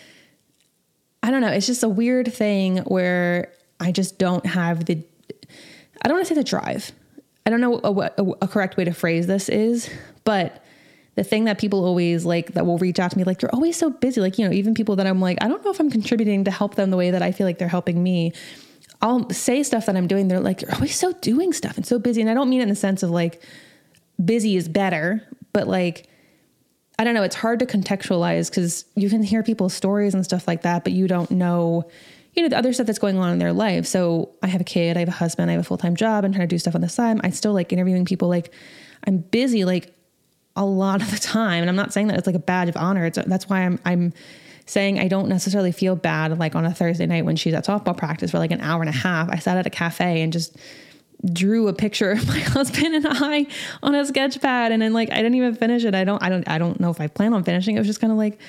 I 1.22 1.32
don't 1.32 1.42
know. 1.42 1.52
It's 1.52 1.68
just 1.68 1.84
a 1.84 1.90
weird 1.90 2.34
thing 2.34 2.78
where 2.80 3.52
I 3.80 3.92
just 3.92 4.18
don't 4.18 4.46
have 4.46 4.86
the. 4.86 5.04
I 6.02 6.08
don't 6.08 6.18
want 6.18 6.28
to 6.28 6.34
say 6.34 6.40
the 6.40 6.44
drive 6.44 6.94
I 7.50 7.52
don't 7.52 7.62
know 7.62 7.92
what 7.92 8.14
a, 8.20 8.24
a, 8.44 8.48
correct 8.48 8.78
way 8.78 8.84
to 8.84 8.94
phrase 8.94 9.26
this 9.26 9.50
is, 9.50 9.90
but 10.24 10.64
the 11.16 11.24
thing 11.24 11.46
that 11.46 11.58
people 11.58 11.84
always 11.84 12.24
like 12.24 12.54
that 12.54 12.68
will 12.68 12.78
reach 12.78 13.00
out 13.00 13.10
to 13.10 13.18
me 13.18 13.24
like 13.24 13.42
you're 13.42 13.50
always 13.56 13.76
so 13.76 13.90
busy. 13.90 14.22
Like 14.22 14.38
you 14.38 14.46
know 14.46 14.54
even 14.54 14.76
people 14.76 14.98
that 14.98 15.08
I'm 15.08 15.20
like 15.20 15.40
I 15.42 15.48
don't 15.48 15.66
know 15.66 15.72
if 15.72 15.80
I'm 15.80 15.90
contributing 15.90 16.44
to 16.44 16.52
help 16.52 16.76
them 16.76 16.92
the 16.92 16.96
way 16.96 17.10
that 17.10 17.24
I 17.24 17.32
feel 17.32 17.48
like 17.48 17.58
they're 17.58 17.68
helping 17.68 18.04
me. 18.04 18.34
I'll 19.02 19.28
say 19.32 19.64
stuff 19.64 19.88
that 19.88 19.98
I'm 19.98 20.06
doing 20.06 20.28
they're 20.28 20.40
like 20.40 20.62
you're 20.62 20.76
always 20.76 20.96
so 20.96 21.12
doing 21.14 21.52
stuff 21.52 21.76
and 21.76 21.88
so 21.88 21.98
busy. 21.98 22.22
And 22.22 22.30
I 22.30 22.36
don't 22.36 22.52
mean 22.52 22.60
it 22.60 22.64
in 22.64 22.70
the 22.70 22.76
sense 22.76 23.02
of 23.02 23.10
like 23.10 23.42
busy 24.24 24.56
is 24.56 24.70
better 24.70 25.28
but 25.52 25.68
like 25.68 26.08
I 27.00 27.04
don't 27.04 27.16
know 27.16 27.24
it's 27.24 27.36
hard 27.36 27.58
to 27.62 27.66
contextualize 27.66 28.52
cuz 28.52 28.86
you 28.96 29.10
can 29.10 29.24
hear 29.24 29.42
people's 29.42 29.74
stories 29.74 30.14
and 30.14 30.24
stuff 30.24 30.48
like 30.48 30.62
that 30.62 30.84
but 30.84 30.94
you 30.94 31.08
don't 31.08 31.32
know 31.32 31.90
you 32.40 32.44
know, 32.44 32.50
the 32.50 32.58
other 32.58 32.72
stuff 32.72 32.88
that's 32.88 33.00
going 33.00 33.18
on 33.18 33.34
in 33.34 33.38
their 33.38 33.52
life. 33.52 33.86
So 33.86 34.30
I 34.42 34.48
have 34.48 34.62
a 34.62 34.64
kid, 34.64 34.96
I 34.96 35.02
have 35.02 35.10
a 35.10 35.12
husband, 35.12 35.52
I 35.52 35.56
have 35.56 35.62
a 35.62 35.66
full 35.66 35.78
time 35.78 35.94
job, 35.94 36.24
and 36.24 36.34
trying 36.34 36.48
to 36.48 36.56
do 36.56 36.58
stuff 36.58 36.74
on 36.74 36.80
the 36.80 36.88
side. 36.88 37.20
I 37.22 37.32
still 37.32 37.52
like 37.52 37.74
interviewing 37.74 38.06
people. 38.06 38.30
Like 38.30 38.54
I'm 39.06 39.18
busy 39.18 39.66
like 39.66 39.94
a 40.56 40.64
lot 40.64 41.02
of 41.02 41.12
the 41.12 41.18
time, 41.18 41.62
and 41.62 41.70
I'm 41.70 41.76
not 41.76 41.92
saying 41.92 42.08
that 42.08 42.18
it's 42.18 42.28
like 42.28 42.38
a 42.38 42.40
badge 42.40 42.70
of 42.70 42.78
honor. 42.78 43.06
It's 43.06 43.20
that's 43.28 43.50
why 43.50 43.66
I'm 43.66 43.78
I'm 43.84 44.14
saying 44.66 45.00
I 45.02 45.10
don't 45.10 45.28
necessarily 45.28 45.74
feel 45.74 45.98
bad 45.98 46.40
like 46.40 46.56
on 46.56 46.66
a 46.66 46.74
Thursday 46.74 47.06
night 47.08 47.26
when 47.26 47.36
she's 47.36 47.54
at 47.54 47.66
softball 47.66 47.98
practice 47.98 48.32
for 48.32 48.40
like 48.40 48.52
an 48.52 48.62
hour 48.62 48.80
and 48.82 48.90
a 48.90 48.94
half. 48.94 49.28
I 49.28 49.36
sat 49.40 49.58
at 49.58 49.68
a 49.68 49.70
cafe 49.70 50.22
and 50.22 50.32
just 50.32 50.56
drew 51.34 51.68
a 51.68 51.74
picture 51.74 52.12
of 52.12 52.26
my 52.30 52.40
husband 52.40 52.96
and 52.96 53.06
I 53.06 53.48
on 53.84 53.96
a 53.96 54.06
sketch 54.06 54.40
pad 54.40 54.72
and 54.72 54.82
then 54.82 54.94
like 54.94 55.12
I 55.12 55.18
didn't 55.18 55.36
even 55.36 55.56
finish 55.56 55.84
it. 55.84 55.94
I 55.94 56.06
don't 56.06 56.24
I 56.24 56.30
don't 56.30 56.48
I 56.48 56.58
don't 56.58 56.80
know 56.80 56.90
if 56.90 57.02
I 57.02 57.08
plan 57.08 57.34
on 57.34 57.44
finishing. 57.44 57.76
It 57.76 57.80
was 57.80 57.88
just 57.88 58.00
kind 58.00 58.12
of 58.12 58.18
like 58.18 58.40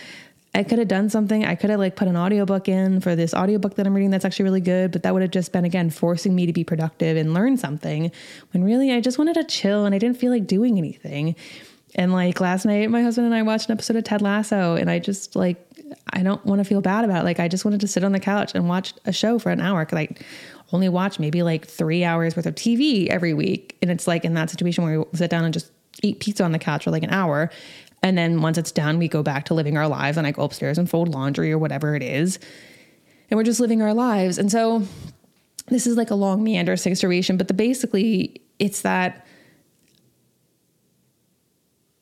I 0.52 0.64
could 0.64 0.78
have 0.80 0.88
done 0.88 1.08
something. 1.10 1.44
I 1.44 1.54
could 1.54 1.70
have 1.70 1.78
like 1.78 1.94
put 1.94 2.08
an 2.08 2.16
audiobook 2.16 2.68
in 2.68 3.00
for 3.00 3.14
this 3.14 3.34
audiobook 3.34 3.76
that 3.76 3.86
I'm 3.86 3.94
reading 3.94 4.10
that's 4.10 4.24
actually 4.24 4.44
really 4.44 4.60
good, 4.60 4.90
but 4.90 5.04
that 5.04 5.12
would 5.12 5.22
have 5.22 5.30
just 5.30 5.52
been 5.52 5.64
again 5.64 5.90
forcing 5.90 6.34
me 6.34 6.46
to 6.46 6.52
be 6.52 6.64
productive 6.64 7.16
and 7.16 7.32
learn 7.32 7.56
something 7.56 8.10
when 8.52 8.64
really 8.64 8.92
I 8.92 9.00
just 9.00 9.16
wanted 9.16 9.34
to 9.34 9.44
chill 9.44 9.84
and 9.84 9.94
I 9.94 9.98
didn't 9.98 10.18
feel 10.18 10.32
like 10.32 10.48
doing 10.48 10.76
anything. 10.76 11.36
And 11.94 12.12
like 12.12 12.40
last 12.40 12.64
night 12.64 12.90
my 12.90 13.02
husband 13.02 13.26
and 13.26 13.34
I 13.34 13.42
watched 13.42 13.68
an 13.68 13.72
episode 13.74 13.96
of 13.96 14.04
Ted 14.04 14.22
Lasso 14.22 14.74
and 14.74 14.90
I 14.90 14.98
just 14.98 15.36
like 15.36 15.64
I 16.12 16.22
don't 16.22 16.44
want 16.44 16.60
to 16.60 16.64
feel 16.64 16.80
bad 16.80 17.04
about 17.04 17.22
it. 17.22 17.24
Like 17.24 17.38
I 17.38 17.46
just 17.46 17.64
wanted 17.64 17.80
to 17.82 17.88
sit 17.88 18.02
on 18.02 18.12
the 18.12 18.20
couch 18.20 18.52
and 18.54 18.68
watch 18.68 18.94
a 19.04 19.12
show 19.12 19.38
for 19.38 19.50
an 19.50 19.60
hour 19.60 19.84
cuz 19.84 19.98
I 19.98 20.08
only 20.72 20.88
watch 20.88 21.20
maybe 21.20 21.44
like 21.44 21.66
3 21.66 22.02
hours 22.02 22.36
worth 22.36 22.46
of 22.46 22.56
TV 22.56 23.06
every 23.06 23.34
week 23.34 23.76
and 23.82 23.90
it's 23.90 24.08
like 24.08 24.24
in 24.24 24.34
that 24.34 24.50
situation 24.50 24.82
where 24.82 25.00
we 25.00 25.06
sit 25.14 25.30
down 25.30 25.44
and 25.44 25.54
just 25.54 25.70
eat 26.02 26.18
pizza 26.20 26.42
on 26.42 26.52
the 26.52 26.58
couch 26.58 26.84
for 26.84 26.90
like 26.90 27.02
an 27.02 27.10
hour 27.10 27.50
and 28.02 28.16
then 28.16 28.40
once 28.40 28.56
it's 28.58 28.72
done, 28.72 28.98
we 28.98 29.08
go 29.08 29.22
back 29.22 29.44
to 29.46 29.54
living 29.54 29.76
our 29.76 29.88
lives 29.88 30.16
and 30.16 30.26
I 30.26 30.30
go 30.30 30.42
upstairs 30.42 30.78
and 30.78 30.88
fold 30.88 31.08
laundry 31.08 31.52
or 31.52 31.58
whatever 31.58 31.94
it 31.94 32.02
is. 32.02 32.38
And 33.30 33.36
we're 33.36 33.44
just 33.44 33.60
living 33.60 33.82
our 33.82 33.94
lives. 33.94 34.38
And 34.38 34.50
so 34.50 34.82
this 35.68 35.86
is 35.86 35.96
like 35.96 36.10
a 36.10 36.14
long 36.14 36.42
meander 36.42 36.76
situation, 36.76 37.36
but 37.36 37.48
the 37.48 37.54
basically 37.54 38.40
it's 38.58 38.82
that 38.82 39.26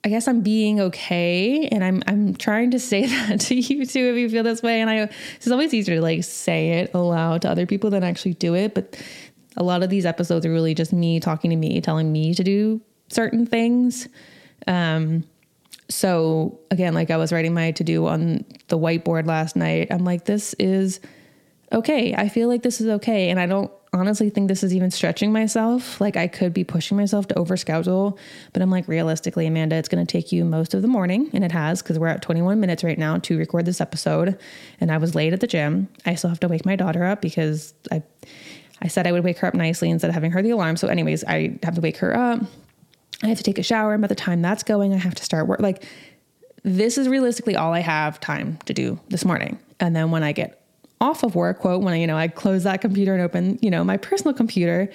I 0.05 0.11
guess 0.11 0.29
I'm 0.29 0.41
being 0.41 0.81
okay 0.81 1.69
and 1.69 1.83
I'm 1.85 2.03
I'm 2.07 2.35
trying 2.35 2.71
to 2.71 2.79
say 2.79 3.07
that 3.29 3.41
to 3.41 3.55
you 3.55 3.85
too 3.85 4.11
if 4.11 4.17
you 4.17 4.31
feel 4.31 4.43
this 4.43 4.63
way 4.63 4.81
and 4.81 4.89
I 4.89 5.11
it's 5.37 5.51
always 5.51 5.75
easier 5.75 5.97
to 5.97 6.01
like 6.01 6.25
say 6.25 6.81
it 6.81 6.95
aloud 6.95 7.43
to 7.43 7.51
other 7.51 7.67
people 7.67 7.91
than 7.91 8.05
actually 8.05 8.35
do 8.35 8.55
it 8.55 8.75
but 8.75 8.97
a 9.57 9.63
lot 9.63 9.83
of 9.83 9.91
these 9.91 10.07
episodes 10.07 10.47
are 10.47 10.53
really 10.53 10.73
just 10.73 10.93
me 10.93 11.21
talking 11.21 11.51
to 11.51 11.57
me 11.57 11.81
telling 11.81 12.11
me 12.13 12.33
to 12.35 12.45
do 12.45 12.81
certain 13.09 13.45
things 13.45 14.09
um 14.67 15.25
so 15.88 16.61
again, 16.70 16.94
like 16.94 17.11
I 17.11 17.16
was 17.16 17.33
writing 17.33 17.55
my 17.55 17.70
to 17.72 17.85
do 17.85 18.07
on 18.07 18.44
the 18.68 18.79
whiteboard 18.79 19.27
last 19.27 19.57
night, 19.57 19.88
I'm 19.90 20.05
like, 20.05 20.24
this 20.24 20.55
is 20.55 21.01
okay. 21.72 22.14
I 22.14 22.29
feel 22.29 22.48
like 22.48 22.62
this 22.62 22.81
is 22.81 22.88
okay. 22.88 23.31
And 23.31 23.40
I 23.40 23.46
don't 23.46 23.70
honestly 23.92 24.29
think 24.29 24.48
this 24.48 24.62
is 24.62 24.74
even 24.74 24.90
stretching 24.90 25.33
myself. 25.33 26.01
Like 26.01 26.16
I 26.16 26.29
could 26.29 26.53
be 26.53 26.64
pushing 26.64 26.96
myself 26.96 27.27
to 27.29 27.35
overschedule, 27.35 28.18
but 28.53 28.62
I'm 28.62 28.70
like, 28.70 28.87
realistically, 28.87 29.46
Amanda, 29.46 29.77
it's 29.77 29.88
going 29.88 30.05
to 30.05 30.11
take 30.11 30.31
you 30.31 30.44
most 30.44 30.74
of 30.74 30.83
the 30.83 30.88
morning. 30.88 31.31
And 31.33 31.44
it 31.44 31.53
has, 31.53 31.83
because 31.83 31.98
we're 31.98 32.09
at 32.09 32.22
21 32.22 32.61
minutes 32.61 32.85
right 32.85 32.98
now 32.98 33.18
to 33.18 33.38
record 33.38 33.64
this 33.64 33.81
episode. 33.81 34.38
And 34.81 34.92
I 34.92 34.98
was 34.98 35.14
late 35.14 35.33
at 35.33 35.40
the 35.40 35.46
gym. 35.46 35.88
I 36.05 36.14
still 36.14 36.31
have 36.31 36.40
to 36.40 36.48
wake 36.48 36.66
my 36.66 36.77
daughter 36.77 37.05
up 37.05 37.22
because 37.22 37.72
I, 37.90 38.03
I 38.83 38.88
said 38.88 39.07
I 39.07 39.12
would 39.12 39.24
wake 39.24 39.38
her 39.38 39.48
up 39.48 39.55
nicely 39.55 39.90
instead 39.90 40.09
of 40.09 40.14
having 40.14 40.33
her 40.33 40.42
the 40.42 40.51
alarm. 40.51 40.77
So, 40.77 40.88
anyways, 40.88 41.24
I 41.24 41.59
have 41.62 41.74
to 41.74 41.81
wake 41.81 41.96
her 41.98 42.14
up. 42.14 42.42
I 43.23 43.29
have 43.29 43.39
to 43.39 43.45
take 43.45 43.59
a 43.59 43.63
shower. 43.63 43.95
And 43.95 44.01
by 44.01 44.09
the 44.09 44.15
time 44.15 44.43
that's 44.43 44.63
going, 44.63 44.93
I 44.93 44.97
have 44.97 45.15
to 45.17 45.25
start 45.25 45.47
work. 45.47 45.61
Like, 45.61 45.85
this 46.63 46.99
is 46.99 47.09
realistically 47.09 47.57
all 47.57 47.73
I 47.73 47.81
have 47.81 48.21
time 48.21 48.59
to 48.67 48.75
do 48.75 49.01
this 49.09 49.25
morning. 49.25 49.59
And 49.81 49.95
then 49.95 50.11
when 50.11 50.23
I 50.23 50.33
get 50.33 50.65
off 51.01 51.23
of 51.23 51.35
work, 51.35 51.61
quote, 51.61 51.83
when 51.83 51.95
I, 51.95 51.99
you 51.99 52.07
know, 52.07 52.17
I 52.17 52.29
close 52.29 52.65
that 52.65 52.81
computer 52.81 53.15
and 53.15 53.23
open, 53.23 53.59
you 53.63 53.71
know, 53.71 53.85
my 53.85 53.97
personal 53.97 54.35
computer, 54.35 54.91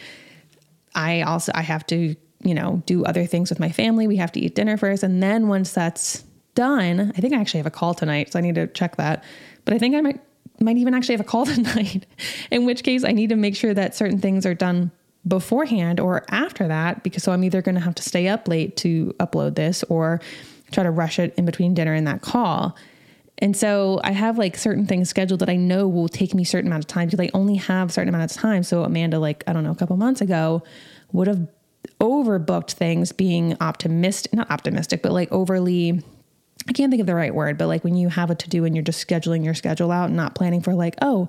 I 0.96 1.22
also, 1.22 1.52
I 1.56 1.62
have 1.62 1.86
to, 1.88 2.16
you 2.44 2.54
know, 2.54 2.84
do 2.86 3.06
other 3.06 3.26
things 3.26 3.50
with 3.50 3.60
my 3.60 3.72
family. 3.72 4.08
We 4.08 4.18
have 4.18 4.32
to 4.34 4.40
eat 4.40 4.56
dinner 4.56 4.78
first. 4.78 5.04
And 5.04 5.24
then 5.24 5.48
once 5.48 5.72
that's 5.72 6.24
done, 6.56 7.14
I 7.16 7.22
think 7.22 7.34
I 7.34 7.40
actually 7.40 7.60
have 7.60 7.68
a 7.68 7.72
call 7.72 7.94
tonight. 7.94 8.32
So 8.32 8.40
I 8.40 8.42
need 8.42 8.56
to 8.56 8.68
check 8.68 8.98
that. 8.98 9.24
But 9.66 9.74
I 9.74 9.80
think 9.80 9.96
I 9.96 10.02
might, 10.02 10.20
might 10.60 10.78
even 10.78 10.94
actually 10.94 11.16
have 11.16 11.26
a 11.26 11.30
call 11.30 11.46
tonight, 11.48 12.06
in 12.52 12.66
which 12.66 12.84
case 12.84 13.04
I 13.04 13.12
need 13.12 13.30
to 13.30 13.36
make 13.36 13.56
sure 13.56 13.74
that 13.74 13.96
certain 13.96 14.20
things 14.20 14.46
are 14.46 14.54
done 14.54 14.92
beforehand 15.28 16.00
or 16.00 16.26
after 16.30 16.68
that 16.68 17.04
because 17.04 17.24
so 17.24 17.32
I'm 17.32 17.44
either 17.44 17.62
going 17.62 17.76
to 17.76 17.82
have 17.82 17.96
to 17.96 18.04
stay 18.04 18.28
up 18.28 18.48
late 18.48 18.76
to 18.78 19.16
upload 19.20 19.56
this 19.56 19.84
or 19.84 20.20
try 20.72 20.84
to 20.84 20.92
rush 20.92 21.20
it 21.20 21.34
in 21.38 21.46
between 21.46 21.74
dinner 21.74 21.94
and 21.94 22.08
that 22.08 22.22
call. 22.22 22.76
And 23.40 23.56
so 23.56 24.00
I 24.04 24.12
have 24.12 24.38
like 24.38 24.58
certain 24.58 24.86
things 24.86 25.10
scheduled 25.10 25.40
that 25.40 25.50
I 25.50 25.56
know 25.56 25.88
will 25.88 26.10
take 26.10 26.34
me 26.34 26.44
a 26.44 26.46
certain 26.46 26.68
amount 26.68 26.84
of 26.84 26.88
time 26.88 27.08
because 27.08 27.20
I 27.20 27.30
only 27.34 27.56
have 27.56 27.90
a 27.90 27.92
certain 27.92 28.10
amount 28.10 28.30
of 28.32 28.38
time. 28.38 28.64
So 28.64 28.84
Amanda, 28.84 29.20
like, 29.20 29.44
I 29.48 29.54
don't 29.54 29.64
know, 29.64 29.72
a 29.72 29.76
couple 29.76 29.98
months 29.98 30.22
ago 30.22 30.64
would 31.12 31.28
have 31.28 31.48
overbooked 32.00 32.72
things 32.72 33.12
being 33.12 33.58
optimistic, 33.62 34.34
not 34.34 34.50
optimistic, 34.52 35.02
but 35.02 35.12
like 35.12 35.32
overly 35.32 36.02
I 36.68 36.72
can't 36.72 36.90
think 36.90 37.02
of 37.02 37.08
the 37.08 37.16
right 37.16 37.34
word, 37.34 37.58
but 37.58 37.68
like 37.68 37.84
when 37.84 37.96
you 37.96 38.08
have 38.10 38.30
a 38.30 38.36
to 38.36 38.50
do 38.50 38.64
and 38.64 38.76
you're 38.76 38.84
just 38.84 39.06
scheduling 39.06 39.44
your 39.44 39.54
schedule 39.54 39.92
out 39.92 40.06
and 40.06 40.16
not 40.16 40.36
planning 40.36 40.62
for 40.62 40.74
like, 40.74 40.96
oh, 41.02 41.28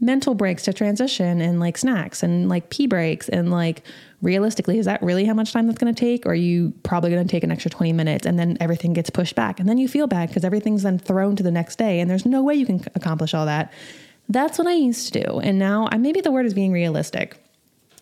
mental 0.00 0.34
breaks 0.34 0.62
to 0.64 0.72
transition 0.72 1.40
and 1.40 1.60
like 1.60 1.76
snacks 1.76 2.22
and 2.22 2.48
like 2.48 2.70
pee 2.70 2.86
breaks 2.86 3.28
and 3.28 3.50
like 3.50 3.82
realistically 4.22 4.78
is 4.78 4.86
that 4.86 5.02
really 5.02 5.24
how 5.26 5.34
much 5.34 5.52
time 5.52 5.66
that's 5.66 5.78
going 5.78 5.94
to 5.94 5.98
take? 5.98 6.24
Or 6.24 6.30
are 6.30 6.34
you 6.34 6.72
probably 6.82 7.10
going 7.10 7.26
to 7.26 7.30
take 7.30 7.44
an 7.44 7.50
extra 7.50 7.70
20 7.70 7.92
minutes 7.92 8.26
and 8.26 8.38
then 8.38 8.56
everything 8.60 8.94
gets 8.94 9.10
pushed 9.10 9.34
back 9.34 9.60
and 9.60 9.68
then 9.68 9.78
you 9.78 9.88
feel 9.88 10.06
bad 10.06 10.28
because 10.28 10.44
everything's 10.44 10.82
then 10.82 10.98
thrown 10.98 11.36
to 11.36 11.42
the 11.42 11.50
next 11.50 11.76
day 11.76 12.00
and 12.00 12.10
there's 12.10 12.24
no 12.24 12.42
way 12.42 12.54
you 12.54 12.66
can 12.66 12.82
accomplish 12.94 13.34
all 13.34 13.46
that? 13.46 13.72
That's 14.28 14.58
what 14.58 14.66
i 14.66 14.74
used 14.74 15.12
to 15.12 15.22
do. 15.24 15.40
And 15.40 15.58
now 15.58 15.88
i 15.92 15.98
maybe 15.98 16.20
the 16.20 16.32
word 16.32 16.46
is 16.46 16.54
being 16.54 16.72
realistic. 16.72 17.36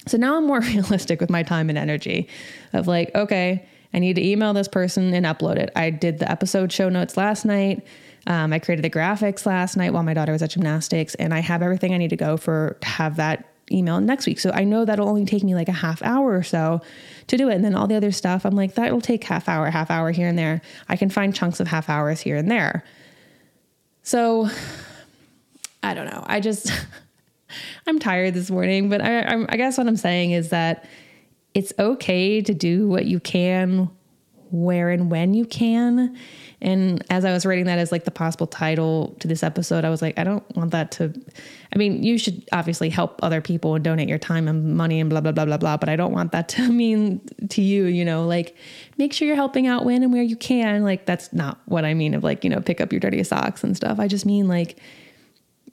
So 0.06 0.16
now 0.16 0.36
i'm 0.36 0.46
more 0.46 0.60
realistic 0.74 1.20
with 1.20 1.30
my 1.30 1.42
time 1.42 1.68
and 1.68 1.78
energy 1.78 2.28
of 2.72 2.86
like 2.86 3.12
okay 3.14 3.66
i 3.92 3.98
need 3.98 4.14
to 4.14 4.24
email 4.24 4.52
this 4.52 4.68
person 4.68 5.12
and 5.14 5.26
upload 5.26 5.56
it. 5.56 5.70
I 5.74 5.90
did 5.90 6.20
the 6.20 6.30
episode 6.30 6.70
show 6.72 6.88
notes 6.88 7.16
last 7.16 7.44
night 7.44 7.84
um, 8.28 8.52
I 8.52 8.58
created 8.58 8.84
the 8.84 8.90
graphics 8.90 9.46
last 9.46 9.76
night 9.76 9.94
while 9.94 10.02
my 10.02 10.12
daughter 10.12 10.32
was 10.32 10.42
at 10.42 10.50
gymnastics, 10.50 11.14
and 11.14 11.32
I 11.32 11.40
have 11.40 11.62
everything 11.62 11.94
I 11.94 11.96
need 11.96 12.10
to 12.10 12.16
go 12.16 12.36
for 12.36 12.76
to 12.82 12.86
have 12.86 13.16
that 13.16 13.48
email 13.72 14.00
next 14.00 14.26
week. 14.26 14.38
So 14.38 14.50
I 14.50 14.64
know 14.64 14.84
that'll 14.84 15.08
only 15.08 15.24
take 15.24 15.42
me 15.42 15.54
like 15.54 15.68
a 15.68 15.72
half 15.72 16.02
hour 16.02 16.36
or 16.36 16.42
so 16.42 16.82
to 17.28 17.36
do 17.38 17.48
it. 17.48 17.54
And 17.54 17.64
then 17.64 17.74
all 17.74 17.86
the 17.86 17.96
other 17.96 18.12
stuff, 18.12 18.44
I'm 18.44 18.54
like, 18.54 18.74
that'll 18.74 19.00
take 19.00 19.24
half 19.24 19.48
hour, 19.48 19.70
half 19.70 19.90
hour 19.90 20.10
here 20.10 20.28
and 20.28 20.38
there. 20.38 20.60
I 20.90 20.96
can 20.96 21.08
find 21.08 21.34
chunks 21.34 21.58
of 21.58 21.68
half 21.68 21.88
hours 21.88 22.20
here 22.20 22.36
and 22.36 22.50
there. 22.50 22.84
So 24.02 24.50
I 25.82 25.94
don't 25.94 26.06
know. 26.06 26.22
I 26.26 26.40
just, 26.40 26.70
I'm 27.86 27.98
tired 27.98 28.34
this 28.34 28.50
morning, 28.50 28.90
but 28.90 29.00
I, 29.00 29.20
I, 29.20 29.46
I 29.48 29.56
guess 29.56 29.78
what 29.78 29.86
I'm 29.86 29.96
saying 29.96 30.32
is 30.32 30.50
that 30.50 30.86
it's 31.54 31.72
okay 31.78 32.42
to 32.42 32.52
do 32.52 32.88
what 32.88 33.06
you 33.06 33.20
can, 33.20 33.90
where 34.50 34.90
and 34.90 35.10
when 35.10 35.34
you 35.34 35.44
can. 35.44 36.16
And 36.60 37.04
as 37.10 37.24
I 37.24 37.32
was 37.32 37.46
writing 37.46 37.66
that 37.66 37.78
as 37.78 37.92
like 37.92 38.04
the 38.04 38.10
possible 38.10 38.46
title 38.46 39.14
to 39.20 39.28
this 39.28 39.42
episode, 39.42 39.84
I 39.84 39.90
was 39.90 40.02
like, 40.02 40.18
I 40.18 40.24
don't 40.24 40.44
want 40.56 40.72
that 40.72 40.90
to. 40.92 41.14
I 41.72 41.78
mean, 41.78 42.02
you 42.02 42.18
should 42.18 42.48
obviously 42.52 42.90
help 42.90 43.20
other 43.22 43.40
people 43.40 43.74
and 43.74 43.84
donate 43.84 44.08
your 44.08 44.18
time 44.18 44.48
and 44.48 44.76
money 44.76 45.00
and 45.00 45.08
blah, 45.08 45.20
blah, 45.20 45.32
blah, 45.32 45.44
blah, 45.44 45.56
blah. 45.56 45.76
But 45.76 45.88
I 45.88 45.96
don't 45.96 46.12
want 46.12 46.32
that 46.32 46.48
to 46.50 46.72
mean 46.72 47.20
to 47.50 47.62
you, 47.62 47.84
you 47.84 48.04
know, 48.04 48.26
like 48.26 48.56
make 48.96 49.12
sure 49.12 49.26
you're 49.26 49.36
helping 49.36 49.66
out 49.66 49.84
when 49.84 50.02
and 50.02 50.12
where 50.12 50.22
you 50.22 50.36
can. 50.36 50.82
Like, 50.82 51.06
that's 51.06 51.32
not 51.32 51.60
what 51.66 51.84
I 51.84 51.94
mean 51.94 52.14
of 52.14 52.24
like, 52.24 52.44
you 52.44 52.50
know, 52.50 52.60
pick 52.60 52.80
up 52.80 52.92
your 52.92 53.00
dirty 53.00 53.22
socks 53.22 53.62
and 53.62 53.76
stuff. 53.76 54.00
I 54.00 54.08
just 54.08 54.26
mean 54.26 54.48
like, 54.48 54.78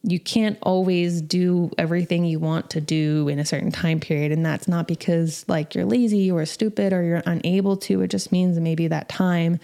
you 0.07 0.19
can't 0.19 0.57
always 0.61 1.19
do 1.19 1.71
everything 1.79 2.25
you 2.25 2.37
want 2.37 2.69
to 2.69 2.79
do 2.79 3.27
in 3.27 3.39
a 3.39 3.45
certain 3.45 3.71
time 3.71 3.99
period. 3.99 4.31
And 4.31 4.45
that's 4.45 4.67
not 4.67 4.87
because 4.87 5.43
like 5.47 5.73
you're 5.73 5.85
lazy 5.85 6.31
or 6.31 6.45
stupid 6.45 6.93
or 6.93 7.01
you're 7.03 7.23
unable 7.25 7.75
to. 7.77 8.01
It 8.01 8.09
just 8.09 8.31
means 8.31 8.59
maybe 8.59 8.87
that 8.87 9.09
time 9.09 9.59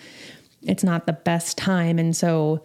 it's 0.63 0.83
not 0.83 1.05
the 1.05 1.13
best 1.13 1.57
time. 1.57 1.99
And 1.99 2.15
so, 2.15 2.63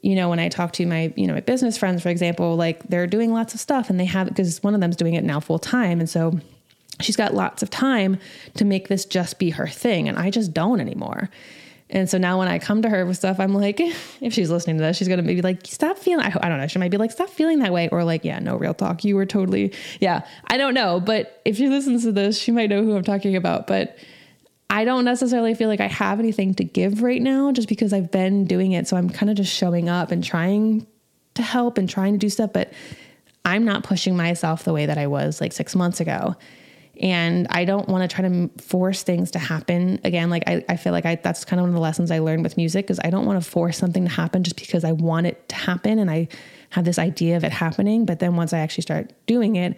you 0.00 0.14
know, 0.14 0.30
when 0.30 0.38
I 0.38 0.48
talk 0.48 0.72
to 0.74 0.86
my, 0.86 1.12
you 1.16 1.26
know, 1.26 1.34
my 1.34 1.40
business 1.40 1.76
friends, 1.76 2.02
for 2.02 2.08
example, 2.08 2.56
like 2.56 2.82
they're 2.84 3.06
doing 3.06 3.32
lots 3.32 3.52
of 3.52 3.60
stuff 3.60 3.90
and 3.90 4.00
they 4.00 4.04
have, 4.06 4.28
because 4.28 4.62
one 4.62 4.74
of 4.74 4.80
them's 4.80 4.96
doing 4.96 5.14
it 5.14 5.24
now 5.24 5.40
full 5.40 5.58
time. 5.58 6.00
And 6.00 6.08
so 6.08 6.38
she's 7.00 7.16
got 7.16 7.34
lots 7.34 7.62
of 7.62 7.68
time 7.68 8.18
to 8.54 8.64
make 8.64 8.88
this 8.88 9.04
just 9.04 9.38
be 9.38 9.50
her 9.50 9.66
thing. 9.66 10.08
And 10.08 10.18
I 10.18 10.30
just 10.30 10.54
don't 10.54 10.80
anymore. 10.80 11.28
And 11.90 12.08
so 12.08 12.18
now 12.18 12.38
when 12.38 12.48
I 12.48 12.58
come 12.58 12.82
to 12.82 12.88
her 12.88 13.06
with 13.06 13.16
stuff, 13.16 13.40
I'm 13.40 13.54
like, 13.54 13.80
if 14.20 14.32
she's 14.32 14.50
listening 14.50 14.76
to 14.76 14.82
this, 14.82 14.96
she's 14.96 15.08
going 15.08 15.18
to 15.18 15.24
maybe 15.24 15.42
like, 15.42 15.66
stop 15.66 15.98
feeling, 15.98 16.24
I, 16.24 16.36
I, 16.42 16.48
don't 16.48 16.58
know. 16.58 16.66
She 16.66 16.78
might 16.78 16.90
be 16.90 16.98
like, 16.98 17.10
stop 17.10 17.30
feeling 17.30 17.60
that 17.60 17.72
way. 17.72 17.88
Or 17.88 18.04
like, 18.04 18.24
yeah, 18.24 18.38
no 18.38 18.56
real 18.56 18.74
talk. 18.74 19.04
You 19.04 19.16
were 19.16 19.26
totally, 19.26 19.72
yeah, 20.00 20.26
I 20.48 20.58
don't 20.58 20.74
know. 20.74 21.00
But 21.00 21.40
if 21.44 21.56
she 21.56 21.68
listens 21.68 22.04
to 22.04 22.12
this, 22.12 22.38
she 22.38 22.52
might 22.52 22.68
know 22.68 22.82
who 22.82 22.96
I'm 22.96 23.04
talking 23.04 23.36
about. 23.36 23.66
But 23.66 23.96
I 24.70 24.84
don't 24.84 25.04
necessarily 25.04 25.54
feel 25.54 25.68
like 25.68 25.80
I 25.80 25.86
have 25.86 26.18
anything 26.18 26.54
to 26.54 26.64
give 26.64 27.02
right 27.02 27.22
now 27.22 27.52
just 27.52 27.68
because 27.68 27.92
I've 27.92 28.10
been 28.10 28.44
doing 28.44 28.72
it. 28.72 28.86
So 28.86 28.96
I'm 28.96 29.08
kind 29.08 29.30
of 29.30 29.36
just 29.36 29.54
showing 29.54 29.88
up 29.88 30.10
and 30.10 30.22
trying 30.22 30.86
to 31.34 31.42
help 31.42 31.78
and 31.78 31.88
trying 31.88 32.12
to 32.12 32.18
do 32.18 32.28
stuff, 32.28 32.52
but 32.52 32.72
I'm 33.44 33.64
not 33.64 33.82
pushing 33.82 34.14
myself 34.16 34.64
the 34.64 34.74
way 34.74 34.86
that 34.86 34.98
I 34.98 35.06
was 35.06 35.40
like 35.40 35.52
six 35.52 35.74
months 35.74 36.00
ago. 36.00 36.36
And 37.00 37.46
I 37.50 37.64
don't 37.64 37.88
want 37.88 38.08
to 38.08 38.14
try 38.14 38.28
to 38.28 38.50
force 38.60 39.02
things 39.02 39.30
to 39.32 39.38
happen 39.38 40.00
again. 40.04 40.30
Like 40.30 40.44
I, 40.46 40.64
I 40.68 40.76
feel 40.76 40.92
like 40.92 41.06
I, 41.06 41.14
that's 41.16 41.44
kind 41.44 41.60
of 41.60 41.64
one 41.64 41.70
of 41.70 41.74
the 41.74 41.80
lessons 41.80 42.10
I 42.10 42.18
learned 42.18 42.42
with 42.42 42.56
music 42.56 42.90
is 42.90 43.00
I 43.02 43.10
don't 43.10 43.24
want 43.24 43.42
to 43.42 43.48
force 43.48 43.78
something 43.78 44.04
to 44.04 44.10
happen 44.10 44.42
just 44.42 44.56
because 44.56 44.84
I 44.84 44.92
want 44.92 45.26
it 45.26 45.48
to 45.50 45.54
happen. 45.54 45.98
And 45.98 46.10
I 46.10 46.28
have 46.70 46.84
this 46.84 46.98
idea 46.98 47.36
of 47.36 47.44
it 47.44 47.52
happening. 47.52 48.04
But 48.04 48.18
then 48.18 48.36
once 48.36 48.52
I 48.52 48.58
actually 48.58 48.82
start 48.82 49.12
doing 49.26 49.56
it, 49.56 49.76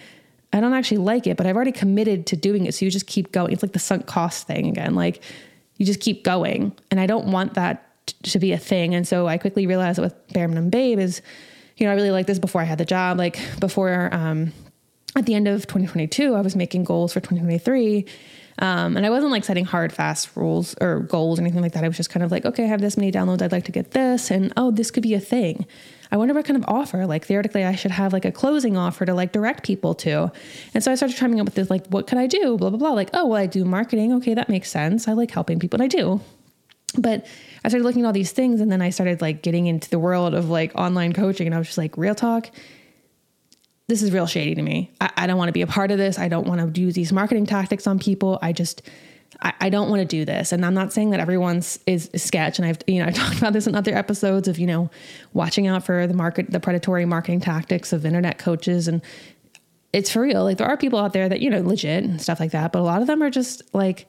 I 0.52 0.60
don't 0.60 0.72
actually 0.72 0.98
like 0.98 1.26
it, 1.26 1.36
but 1.36 1.46
I've 1.46 1.56
already 1.56 1.72
committed 1.72 2.26
to 2.28 2.36
doing 2.36 2.66
it. 2.66 2.74
So 2.74 2.84
you 2.84 2.90
just 2.90 3.06
keep 3.06 3.32
going. 3.32 3.52
It's 3.52 3.62
like 3.62 3.72
the 3.72 3.78
sunk 3.78 4.06
cost 4.06 4.46
thing 4.46 4.66
again. 4.66 4.94
Like 4.94 5.22
you 5.76 5.86
just 5.86 6.00
keep 6.00 6.24
going. 6.24 6.72
And 6.90 6.98
I 6.98 7.06
don't 7.06 7.30
want 7.30 7.54
that 7.54 7.86
to 8.24 8.38
be 8.38 8.52
a 8.52 8.58
thing. 8.58 8.94
And 8.94 9.06
so 9.06 9.28
I 9.28 9.38
quickly 9.38 9.66
realized 9.66 9.98
that 9.98 10.02
with 10.02 10.32
Bare 10.32 10.48
Minimum 10.48 10.70
Babe 10.70 10.98
is, 10.98 11.22
you 11.76 11.86
know, 11.86 11.92
I 11.92 11.94
really 11.94 12.10
like 12.10 12.26
this 12.26 12.38
before 12.38 12.60
I 12.60 12.64
had 12.64 12.78
the 12.78 12.84
job. 12.84 13.18
Like 13.18 13.38
before, 13.60 14.08
um, 14.12 14.52
at 15.16 15.26
the 15.26 15.34
end 15.34 15.48
of 15.48 15.62
2022, 15.62 16.34
I 16.34 16.40
was 16.40 16.54
making 16.54 16.84
goals 16.84 17.12
for 17.12 17.20
2023. 17.20 18.06
Um, 18.60 18.96
and 18.96 19.06
I 19.06 19.10
wasn't 19.10 19.32
like 19.32 19.44
setting 19.44 19.64
hard, 19.64 19.92
fast 19.92 20.36
rules 20.36 20.74
or 20.80 21.00
goals 21.00 21.38
or 21.38 21.42
anything 21.42 21.62
like 21.62 21.72
that. 21.72 21.82
I 21.82 21.88
was 21.88 21.96
just 21.96 22.10
kind 22.10 22.22
of 22.22 22.30
like, 22.30 22.44
okay, 22.44 22.64
I 22.64 22.66
have 22.66 22.80
this 22.80 22.96
many 22.96 23.10
downloads. 23.10 23.40
I'd 23.40 23.52
like 23.52 23.64
to 23.64 23.72
get 23.72 23.92
this. 23.92 24.30
And 24.30 24.52
oh, 24.56 24.70
this 24.70 24.90
could 24.90 25.02
be 25.02 25.14
a 25.14 25.20
thing. 25.20 25.66
I 26.12 26.16
wonder 26.16 26.34
what 26.34 26.44
kind 26.44 26.56
of 26.56 26.64
offer, 26.68 27.06
like 27.06 27.24
theoretically, 27.24 27.64
I 27.64 27.76
should 27.76 27.92
have 27.92 28.12
like 28.12 28.24
a 28.24 28.32
closing 28.32 28.76
offer 28.76 29.06
to 29.06 29.14
like 29.14 29.32
direct 29.32 29.64
people 29.64 29.94
to. 29.96 30.30
And 30.74 30.82
so 30.82 30.90
I 30.90 30.96
started 30.96 31.16
coming 31.16 31.40
up 31.40 31.46
with 31.46 31.54
this, 31.54 31.70
like, 31.70 31.86
what 31.86 32.06
could 32.06 32.18
I 32.18 32.26
do? 32.26 32.56
Blah, 32.58 32.70
blah, 32.70 32.78
blah. 32.78 32.90
Like, 32.90 33.10
oh, 33.14 33.26
well, 33.26 33.40
I 33.40 33.46
do 33.46 33.64
marketing. 33.64 34.12
Okay, 34.14 34.34
that 34.34 34.48
makes 34.48 34.70
sense. 34.70 35.06
I 35.08 35.12
like 35.12 35.30
helping 35.30 35.58
people 35.58 35.80
and 35.80 35.84
I 35.84 35.88
do. 35.88 36.20
But 36.98 37.26
I 37.64 37.68
started 37.68 37.84
looking 37.84 38.02
at 38.02 38.06
all 38.06 38.12
these 38.12 38.32
things 38.32 38.60
and 38.60 38.70
then 38.70 38.82
I 38.82 38.90
started 38.90 39.20
like 39.22 39.42
getting 39.42 39.66
into 39.66 39.88
the 39.88 40.00
world 40.00 40.34
of 40.34 40.50
like 40.50 40.74
online 40.74 41.12
coaching 41.12 41.46
and 41.46 41.54
I 41.54 41.58
was 41.58 41.68
just 41.68 41.78
like, 41.78 41.96
real 41.96 42.16
talk, 42.16 42.50
this 43.90 44.02
is 44.02 44.12
real 44.12 44.26
shady 44.26 44.54
to 44.54 44.62
me. 44.62 44.92
I, 45.00 45.10
I 45.18 45.26
don't 45.26 45.36
want 45.36 45.48
to 45.48 45.52
be 45.52 45.62
a 45.62 45.66
part 45.66 45.90
of 45.90 45.98
this. 45.98 46.18
I 46.18 46.28
don't 46.28 46.46
want 46.46 46.74
to 46.74 46.80
use 46.80 46.94
these 46.94 47.12
marketing 47.12 47.44
tactics 47.44 47.86
on 47.86 47.98
people. 47.98 48.38
I 48.40 48.52
just, 48.52 48.82
I, 49.42 49.52
I 49.60 49.68
don't 49.68 49.90
want 49.90 50.00
to 50.00 50.06
do 50.06 50.24
this. 50.24 50.52
And 50.52 50.64
I'm 50.64 50.74
not 50.74 50.92
saying 50.92 51.10
that 51.10 51.20
everyone's 51.20 51.78
is, 51.86 52.08
sketch. 52.14 52.58
And 52.58 52.66
I've, 52.66 52.78
you 52.86 53.00
know, 53.00 53.06
I've 53.08 53.14
talked 53.14 53.38
about 53.38 53.52
this 53.52 53.66
in 53.66 53.74
other 53.74 53.94
episodes 53.94 54.48
of, 54.48 54.58
you 54.58 54.66
know, 54.66 54.90
watching 55.32 55.66
out 55.66 55.84
for 55.84 56.06
the 56.06 56.14
market, 56.14 56.50
the 56.50 56.60
predatory 56.60 57.04
marketing 57.04 57.40
tactics 57.40 57.92
of 57.92 58.06
internet 58.06 58.38
coaches. 58.38 58.86
And 58.86 59.02
it's 59.92 60.10
for 60.10 60.22
real. 60.22 60.44
Like 60.44 60.58
there 60.58 60.68
are 60.68 60.76
people 60.76 61.00
out 61.00 61.12
there 61.12 61.28
that, 61.28 61.40
you 61.40 61.50
know, 61.50 61.60
legit 61.60 62.04
and 62.04 62.22
stuff 62.22 62.38
like 62.38 62.52
that. 62.52 62.70
But 62.70 62.78
a 62.78 62.84
lot 62.84 63.00
of 63.00 63.08
them 63.08 63.22
are 63.22 63.30
just 63.30 63.62
like 63.74 64.06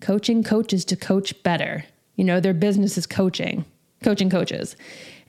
coaching 0.00 0.44
coaches 0.44 0.84
to 0.86 0.96
coach 0.96 1.42
better. 1.42 1.84
You 2.14 2.24
know, 2.24 2.38
their 2.38 2.54
business 2.54 2.96
is 2.96 3.06
coaching, 3.06 3.64
coaching 4.02 4.30
coaches. 4.30 4.76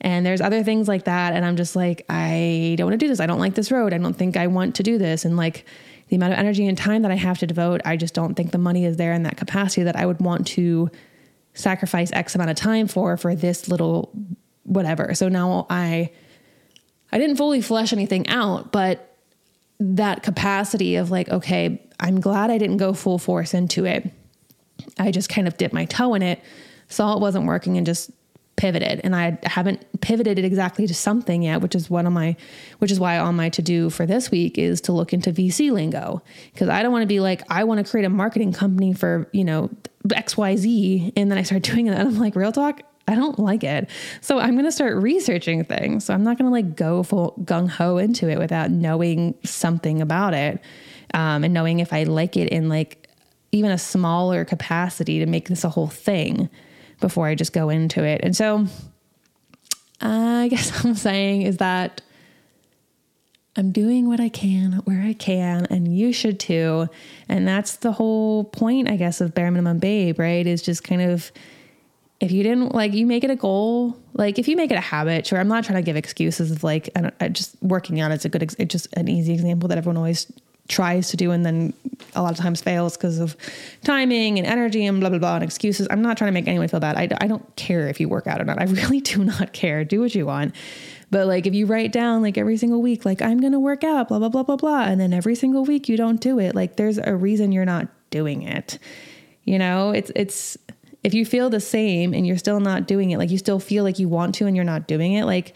And 0.00 0.24
there's 0.24 0.40
other 0.40 0.62
things 0.62 0.86
like 0.86 1.04
that. 1.04 1.32
And 1.34 1.44
I'm 1.44 1.56
just 1.56 1.74
like, 1.74 2.04
I 2.08 2.74
don't 2.78 2.86
want 2.86 3.00
to 3.00 3.04
do 3.04 3.08
this. 3.08 3.20
I 3.20 3.26
don't 3.26 3.40
like 3.40 3.54
this 3.54 3.72
road. 3.72 3.92
I 3.92 3.98
don't 3.98 4.14
think 4.14 4.36
I 4.36 4.46
want 4.46 4.76
to 4.76 4.82
do 4.82 4.98
this. 4.98 5.24
And 5.24 5.36
like 5.36 5.64
the 6.08 6.16
amount 6.16 6.32
of 6.34 6.38
energy 6.38 6.66
and 6.66 6.78
time 6.78 7.02
that 7.02 7.10
I 7.10 7.16
have 7.16 7.38
to 7.38 7.46
devote, 7.46 7.80
I 7.84 7.96
just 7.96 8.14
don't 8.14 8.34
think 8.34 8.52
the 8.52 8.58
money 8.58 8.84
is 8.84 8.96
there 8.96 9.12
in 9.12 9.24
that 9.24 9.36
capacity 9.36 9.82
that 9.84 9.96
I 9.96 10.06
would 10.06 10.20
want 10.20 10.46
to 10.48 10.90
sacrifice 11.54 12.12
X 12.12 12.34
amount 12.34 12.50
of 12.50 12.56
time 12.56 12.86
for 12.86 13.16
for 13.16 13.34
this 13.34 13.68
little 13.68 14.12
whatever. 14.62 15.14
So 15.14 15.28
now 15.28 15.66
I 15.68 16.10
I 17.10 17.18
didn't 17.18 17.36
fully 17.36 17.60
flesh 17.60 17.92
anything 17.92 18.28
out, 18.28 18.70
but 18.70 19.16
that 19.80 20.22
capacity 20.22 20.96
of 20.96 21.10
like, 21.10 21.28
okay, 21.30 21.82
I'm 21.98 22.20
glad 22.20 22.50
I 22.50 22.58
didn't 22.58 22.76
go 22.76 22.92
full 22.92 23.18
force 23.18 23.54
into 23.54 23.84
it. 23.84 24.12
I 24.98 25.10
just 25.10 25.28
kind 25.28 25.48
of 25.48 25.56
dipped 25.56 25.74
my 25.74 25.84
toe 25.84 26.14
in 26.14 26.22
it, 26.22 26.40
saw 26.88 27.14
it 27.14 27.20
wasn't 27.20 27.46
working, 27.46 27.76
and 27.76 27.86
just 27.86 28.10
pivoted 28.58 29.00
and 29.04 29.16
I 29.16 29.38
haven't 29.44 29.86
pivoted 30.00 30.38
it 30.38 30.44
exactly 30.44 30.86
to 30.86 30.94
something 30.94 31.44
yet, 31.44 31.62
which 31.62 31.74
is 31.74 31.88
one 31.88 32.06
of 32.06 32.12
my, 32.12 32.36
which 32.80 32.90
is 32.90 33.00
why 33.00 33.16
on 33.18 33.36
my 33.36 33.48
to 33.50 33.62
do 33.62 33.88
for 33.88 34.04
this 34.04 34.30
week 34.30 34.58
is 34.58 34.82
to 34.82 34.92
look 34.92 35.14
into 35.14 35.32
VC 35.32 35.70
lingo. 35.70 36.22
Cause 36.56 36.68
I 36.68 36.82
don't 36.82 36.92
want 36.92 37.02
to 37.02 37.06
be 37.06 37.20
like, 37.20 37.42
I 37.50 37.64
want 37.64 37.84
to 37.84 37.90
create 37.90 38.04
a 38.04 38.10
marketing 38.10 38.52
company 38.52 38.92
for, 38.92 39.30
you 39.32 39.44
know, 39.44 39.70
XYZ. 40.08 41.12
And 41.16 41.30
then 41.30 41.38
I 41.38 41.42
start 41.44 41.62
doing 41.70 41.86
that. 41.86 42.00
I'm 42.00 42.18
like, 42.18 42.34
real 42.34 42.52
talk, 42.52 42.82
I 43.06 43.14
don't 43.14 43.38
like 43.38 43.62
it. 43.64 43.88
So 44.20 44.38
I'm 44.38 44.52
going 44.52 44.64
to 44.64 44.72
start 44.72 44.96
researching 44.96 45.64
things. 45.64 46.04
So 46.04 46.12
I'm 46.12 46.24
not 46.24 46.36
going 46.36 46.46
to 46.46 46.52
like 46.52 46.76
go 46.76 47.02
full 47.04 47.40
gung 47.44 47.68
ho 47.68 47.96
into 47.96 48.28
it 48.28 48.38
without 48.38 48.70
knowing 48.70 49.34
something 49.44 50.02
about 50.02 50.34
it. 50.34 50.60
Um, 51.14 51.44
and 51.44 51.54
knowing 51.54 51.78
if 51.78 51.92
I 51.92 52.02
like 52.02 52.36
it 52.36 52.48
in 52.50 52.68
like 52.68 53.08
even 53.50 53.70
a 53.70 53.78
smaller 53.78 54.44
capacity 54.44 55.20
to 55.20 55.26
make 55.26 55.48
this 55.48 55.64
a 55.64 55.70
whole 55.70 55.86
thing 55.86 56.50
before 57.00 57.26
I 57.26 57.34
just 57.34 57.52
go 57.52 57.68
into 57.68 58.04
it. 58.04 58.20
And 58.22 58.36
so 58.36 58.66
uh, 60.02 60.06
I 60.42 60.48
guess 60.48 60.84
I'm 60.84 60.94
saying 60.94 61.42
is 61.42 61.58
that 61.58 62.02
I'm 63.56 63.72
doing 63.72 64.06
what 64.06 64.20
I 64.20 64.28
can 64.28 64.74
where 64.84 65.02
I 65.02 65.14
can, 65.14 65.66
and 65.66 65.96
you 65.96 66.12
should 66.12 66.38
too. 66.38 66.88
And 67.28 67.46
that's 67.46 67.76
the 67.76 67.90
whole 67.90 68.44
point, 68.44 68.88
I 68.88 68.96
guess, 68.96 69.20
of 69.20 69.34
bare 69.34 69.50
minimum 69.50 69.78
babe, 69.78 70.18
right? 70.18 70.46
Is 70.46 70.62
just 70.62 70.84
kind 70.84 71.02
of 71.02 71.32
if 72.20 72.32
you 72.32 72.42
didn't 72.42 72.74
like 72.74 72.92
you 72.92 73.06
make 73.06 73.24
it 73.24 73.30
a 73.30 73.36
goal 73.36 73.96
like 74.14 74.38
if 74.38 74.48
you 74.48 74.56
make 74.56 74.70
it 74.70 74.76
a 74.76 74.80
habit 74.80 75.26
sure 75.26 75.38
i'm 75.38 75.48
not 75.48 75.64
trying 75.64 75.76
to 75.76 75.82
give 75.82 75.96
excuses 75.96 76.50
of 76.50 76.64
like 76.64 76.90
I, 76.96 77.12
I 77.20 77.28
just 77.28 77.56
working 77.62 78.00
out 78.00 78.10
is 78.10 78.24
a 78.24 78.28
good 78.28 78.42
it's 78.42 78.54
just 78.66 78.88
an 78.94 79.08
easy 79.08 79.32
example 79.32 79.68
that 79.68 79.78
everyone 79.78 79.96
always 79.96 80.30
tries 80.68 81.08
to 81.08 81.16
do 81.16 81.30
and 81.30 81.44
then 81.44 81.72
a 82.14 82.22
lot 82.22 82.30
of 82.30 82.36
times 82.38 82.60
fails 82.60 82.96
because 82.96 83.18
of 83.18 83.36
timing 83.84 84.38
and 84.38 84.46
energy 84.46 84.84
and 84.84 85.00
blah 85.00 85.08
blah 85.08 85.18
blah 85.18 85.34
and 85.36 85.44
excuses. 85.44 85.88
I'm 85.90 86.02
not 86.02 86.18
trying 86.18 86.28
to 86.28 86.32
make 86.32 86.46
anyone 86.46 86.68
feel 86.68 86.80
bad. 86.80 86.96
I, 86.96 87.08
I 87.20 87.26
don't 87.26 87.56
care 87.56 87.88
if 87.88 88.00
you 88.00 88.08
work 88.08 88.26
out 88.26 88.40
or 88.40 88.44
not. 88.44 88.60
I 88.60 88.64
really 88.64 89.00
do 89.12 89.24
not 89.24 89.52
care. 89.52 89.84
Do 89.84 90.00
what 90.00 90.14
you 90.14 90.26
want. 90.26 90.54
But 91.10 91.26
like 91.26 91.46
if 91.46 91.54
you 91.54 91.66
write 91.66 91.90
down 91.90 92.22
like 92.22 92.36
every 92.36 92.58
single 92.58 92.82
week 92.82 93.06
like 93.06 93.22
i'm 93.22 93.40
gonna 93.40 93.58
work 93.58 93.82
out 93.82 94.08
blah 94.08 94.18
blah 94.18 94.28
blah 94.28 94.42
blah 94.42 94.56
blah 94.56 94.82
and 94.82 95.00
then 95.00 95.14
every 95.14 95.34
single 95.34 95.64
week 95.64 95.88
you 95.88 95.96
don't 95.96 96.20
do 96.20 96.38
it 96.38 96.54
like 96.54 96.76
there's 96.76 96.98
a 96.98 97.16
reason 97.16 97.50
you're 97.50 97.64
not 97.64 97.88
doing 98.10 98.42
it. 98.42 98.78
You 99.44 99.58
know? 99.58 99.90
It's 99.90 100.12
it's 100.14 100.58
if 101.02 101.14
you 101.14 101.24
feel 101.24 101.48
the 101.48 101.60
same 101.60 102.12
and 102.12 102.26
you're 102.26 102.36
still 102.36 102.60
not 102.60 102.86
doing 102.86 103.10
it 103.10 103.18
like 103.18 103.30
you 103.30 103.38
still 103.38 103.60
feel 103.60 103.84
like 103.84 103.98
you 103.98 104.08
want 104.08 104.34
to 104.34 104.46
and 104.46 104.54
you're 104.54 104.64
not 104.64 104.86
doing 104.86 105.14
it 105.14 105.24
like 105.24 105.54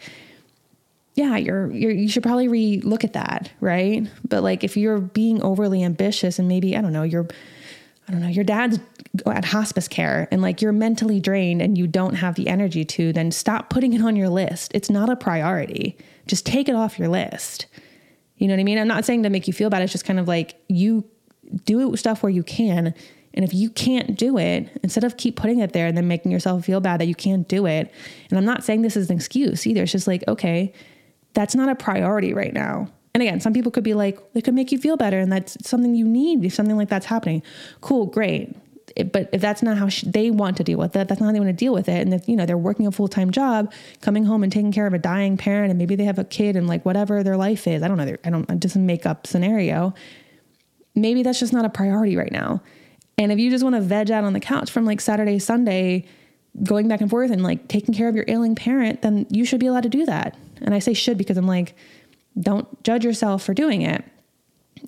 yeah, 1.15 1.37
you're, 1.37 1.71
you're 1.71 1.91
you 1.91 2.09
should 2.09 2.23
probably 2.23 2.47
re 2.47 2.81
look 2.81 3.03
at 3.03 3.13
that, 3.13 3.51
right? 3.59 4.07
But 4.27 4.43
like 4.43 4.63
if 4.63 4.75
you're 4.75 4.99
being 4.99 5.41
overly 5.43 5.83
ambitious 5.83 6.39
and 6.39 6.47
maybe 6.47 6.75
I 6.75 6.81
don't 6.81 6.93
know, 6.93 7.03
you're 7.03 7.27
I 8.07 8.11
don't 8.11 8.21
know, 8.21 8.27
your 8.27 8.43
dad's 8.43 8.79
at 9.25 9.45
hospice 9.45 9.87
care 9.87 10.27
and 10.31 10.41
like 10.41 10.61
you're 10.61 10.71
mentally 10.71 11.19
drained 11.19 11.61
and 11.61 11.77
you 11.77 11.87
don't 11.87 12.15
have 12.15 12.35
the 12.35 12.47
energy 12.47 12.83
to, 12.83 13.13
then 13.13 13.31
stop 13.31 13.69
putting 13.69 13.93
it 13.93 14.01
on 14.01 14.15
your 14.15 14.29
list. 14.29 14.71
It's 14.73 14.89
not 14.89 15.09
a 15.09 15.15
priority. 15.15 15.97
Just 16.27 16.45
take 16.45 16.67
it 16.67 16.75
off 16.75 16.99
your 16.99 17.07
list. 17.07 17.67
You 18.37 18.47
know 18.47 18.55
what 18.55 18.59
I 18.59 18.63
mean? 18.63 18.77
I'm 18.77 18.87
not 18.87 19.05
saying 19.05 19.23
to 19.23 19.29
make 19.29 19.47
you 19.47 19.53
feel 19.53 19.69
bad. 19.69 19.83
It's 19.83 19.91
just 19.91 20.05
kind 20.05 20.19
of 20.19 20.27
like 20.27 20.55
you 20.67 21.05
do 21.65 21.95
stuff 21.95 22.23
where 22.23 22.31
you 22.31 22.43
can. 22.43 22.93
And 23.35 23.45
if 23.45 23.53
you 23.53 23.69
can't 23.69 24.17
do 24.17 24.37
it, 24.37 24.69
instead 24.83 25.03
of 25.03 25.17
keep 25.17 25.35
putting 25.35 25.59
it 25.59 25.73
there 25.73 25.87
and 25.87 25.95
then 25.95 26.07
making 26.07 26.31
yourself 26.31 26.65
feel 26.65 26.81
bad 26.81 26.99
that 26.99 27.07
you 27.07 27.15
can't 27.15 27.47
do 27.47 27.65
it, 27.65 27.91
and 28.29 28.37
I'm 28.37 28.45
not 28.45 28.63
saying 28.63 28.81
this 28.81 28.97
is 28.97 29.09
an 29.09 29.15
excuse 29.15 29.65
either. 29.65 29.83
It's 29.83 29.91
just 29.91 30.07
like, 30.07 30.23
okay, 30.27 30.73
that's 31.33 31.55
not 31.55 31.69
a 31.69 31.75
priority 31.75 32.33
right 32.33 32.53
now. 32.53 32.89
And 33.13 33.21
again, 33.21 33.39
some 33.39 33.53
people 33.53 33.71
could 33.71 33.83
be 33.83 33.93
like, 33.93 34.19
it 34.33 34.43
could 34.43 34.55
make 34.55 34.71
you 34.71 34.79
feel 34.79 34.97
better 34.97 35.19
and 35.19 35.31
that's 35.31 35.57
something 35.67 35.93
you 35.93 36.07
need 36.07 36.43
if 36.43 36.53
something 36.53 36.75
like 36.75 36.89
that's 36.89 37.05
happening. 37.05 37.43
Cool, 37.81 38.07
great. 38.07 38.55
but 39.11 39.29
if 39.31 39.39
that's 39.39 39.61
not 39.61 39.77
how 39.77 39.87
they 40.03 40.31
want 40.31 40.57
to 40.57 40.63
deal 40.63 40.79
with 40.79 40.95
it, 40.95 41.07
that's 41.07 41.21
not 41.21 41.27
how 41.27 41.31
they 41.31 41.39
want 41.39 41.49
to 41.49 41.53
deal 41.53 41.73
with 41.73 41.87
it. 41.87 42.01
And 42.01 42.13
if, 42.13 42.27
you 42.27 42.35
know, 42.35 42.45
they're 42.45 42.57
working 42.57 42.87
a 42.87 42.91
full 42.91 43.07
time 43.07 43.29
job, 43.31 43.71
coming 44.01 44.25
home 44.25 44.43
and 44.43 44.51
taking 44.51 44.71
care 44.71 44.87
of 44.87 44.93
a 44.93 44.99
dying 44.99 45.37
parent, 45.37 45.69
and 45.69 45.77
maybe 45.77 45.95
they 45.95 46.05
have 46.05 46.17
a 46.17 46.23
kid 46.23 46.55
and 46.55 46.67
like 46.67 46.85
whatever 46.85 47.23
their 47.23 47.37
life 47.37 47.67
is, 47.67 47.83
I 47.83 47.87
don't 47.87 47.97
know, 47.97 48.15
I 48.23 48.29
don't, 48.29 48.59
just 48.59 48.75
make 48.75 49.05
up 49.05 49.27
scenario. 49.27 49.93
Maybe 50.95 51.23
that's 51.23 51.39
just 51.39 51.53
not 51.53 51.65
a 51.65 51.69
priority 51.69 52.15
right 52.17 52.31
now. 52.31 52.61
And 53.17 53.31
if 53.31 53.39
you 53.39 53.51
just 53.51 53.63
want 53.63 53.75
to 53.75 53.81
veg 53.81 54.09
out 54.09 54.23
on 54.23 54.33
the 54.33 54.39
couch 54.39 54.71
from 54.71 54.85
like 54.85 54.99
Saturday, 54.99 55.37
Sunday, 55.37 56.05
going 56.63 56.87
back 56.87 57.01
and 57.01 57.09
forth 57.09 57.31
and 57.31 57.43
like 57.43 57.67
taking 57.67 57.93
care 57.93 58.09
of 58.09 58.15
your 58.15 58.25
ailing 58.27 58.55
parent, 58.55 59.01
then 59.01 59.25
you 59.29 59.45
should 59.45 59.59
be 59.59 59.67
allowed 59.67 59.83
to 59.83 59.89
do 59.89 60.05
that. 60.05 60.35
And 60.61 60.73
I 60.73 60.79
say 60.79 60.93
should 60.93 61.17
because 61.17 61.37
I'm 61.37 61.47
like, 61.47 61.75
don't 62.39 62.83
judge 62.83 63.05
yourself 63.05 63.43
for 63.43 63.53
doing 63.53 63.81
it. 63.81 64.03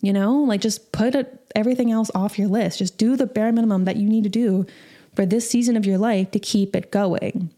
You 0.01 0.13
know, 0.13 0.39
like 0.39 0.61
just 0.61 0.91
put 0.91 1.15
it, 1.15 1.51
everything 1.55 1.91
else 1.91 2.11
off 2.13 2.37
your 2.37 2.47
list. 2.47 2.79
Just 2.79 2.97
do 2.97 3.15
the 3.15 3.25
bare 3.25 3.51
minimum 3.51 3.85
that 3.85 3.95
you 3.95 4.09
need 4.09 4.23
to 4.23 4.29
do 4.29 4.65
for 5.15 5.25
this 5.25 5.49
season 5.49 5.77
of 5.77 5.85
your 5.85 5.97
life 5.97 6.31
to 6.31 6.39
keep 6.39 6.75
it 6.75 6.91
going. 6.91 7.49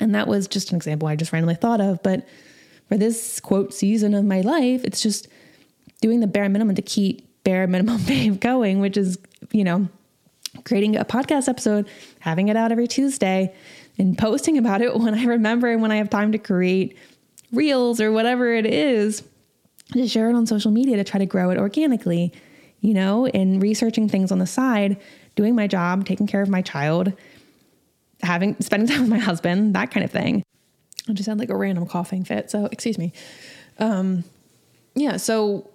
And 0.00 0.14
that 0.14 0.28
was 0.28 0.46
just 0.46 0.70
an 0.70 0.76
example 0.76 1.08
I 1.08 1.16
just 1.16 1.32
randomly 1.32 1.54
thought 1.54 1.80
of. 1.80 2.02
But 2.02 2.26
for 2.88 2.96
this 2.96 3.40
quote 3.40 3.74
season 3.74 4.14
of 4.14 4.24
my 4.24 4.42
life, 4.42 4.84
it's 4.84 5.00
just 5.00 5.28
doing 6.00 6.20
the 6.20 6.26
bare 6.26 6.48
minimum 6.48 6.76
to 6.76 6.82
keep 6.82 7.26
bare 7.42 7.66
minimum 7.66 8.02
babe 8.06 8.40
going, 8.40 8.80
which 8.80 8.96
is, 8.96 9.18
you 9.50 9.64
know, 9.64 9.88
creating 10.64 10.96
a 10.96 11.04
podcast 11.04 11.48
episode, 11.48 11.88
having 12.20 12.48
it 12.48 12.56
out 12.56 12.72
every 12.72 12.86
Tuesday, 12.86 13.54
and 13.98 14.16
posting 14.16 14.58
about 14.58 14.82
it 14.82 14.94
when 14.98 15.14
I 15.14 15.24
remember 15.24 15.68
and 15.68 15.82
when 15.82 15.90
I 15.90 15.96
have 15.96 16.10
time 16.10 16.32
to 16.32 16.38
create 16.38 16.96
reels 17.52 18.00
or 18.00 18.12
whatever 18.12 18.52
it 18.52 18.66
is, 18.66 19.22
to 19.92 20.08
share 20.08 20.28
it 20.30 20.34
on 20.34 20.46
social 20.46 20.70
media 20.70 20.96
to 20.96 21.04
try 21.04 21.18
to 21.18 21.26
grow 21.26 21.50
it 21.50 21.58
organically, 21.58 22.32
you 22.80 22.94
know, 22.94 23.26
and 23.26 23.62
researching 23.62 24.08
things 24.08 24.32
on 24.32 24.38
the 24.38 24.46
side, 24.46 25.00
doing 25.36 25.54
my 25.54 25.66
job, 25.66 26.04
taking 26.04 26.26
care 26.26 26.42
of 26.42 26.48
my 26.48 26.62
child, 26.62 27.12
having 28.22 28.56
spending 28.60 28.88
time 28.90 29.02
with 29.02 29.10
my 29.10 29.18
husband, 29.18 29.74
that 29.74 29.90
kind 29.90 30.04
of 30.04 30.10
thing. 30.10 30.42
I 31.08 31.12
just 31.12 31.28
had 31.28 31.38
like 31.38 31.50
a 31.50 31.56
random 31.56 31.86
coughing 31.86 32.24
fit, 32.24 32.50
so 32.50 32.66
excuse 32.66 32.98
me. 32.98 33.12
Um, 33.78 34.24
yeah, 34.94 35.18
so 35.18 35.70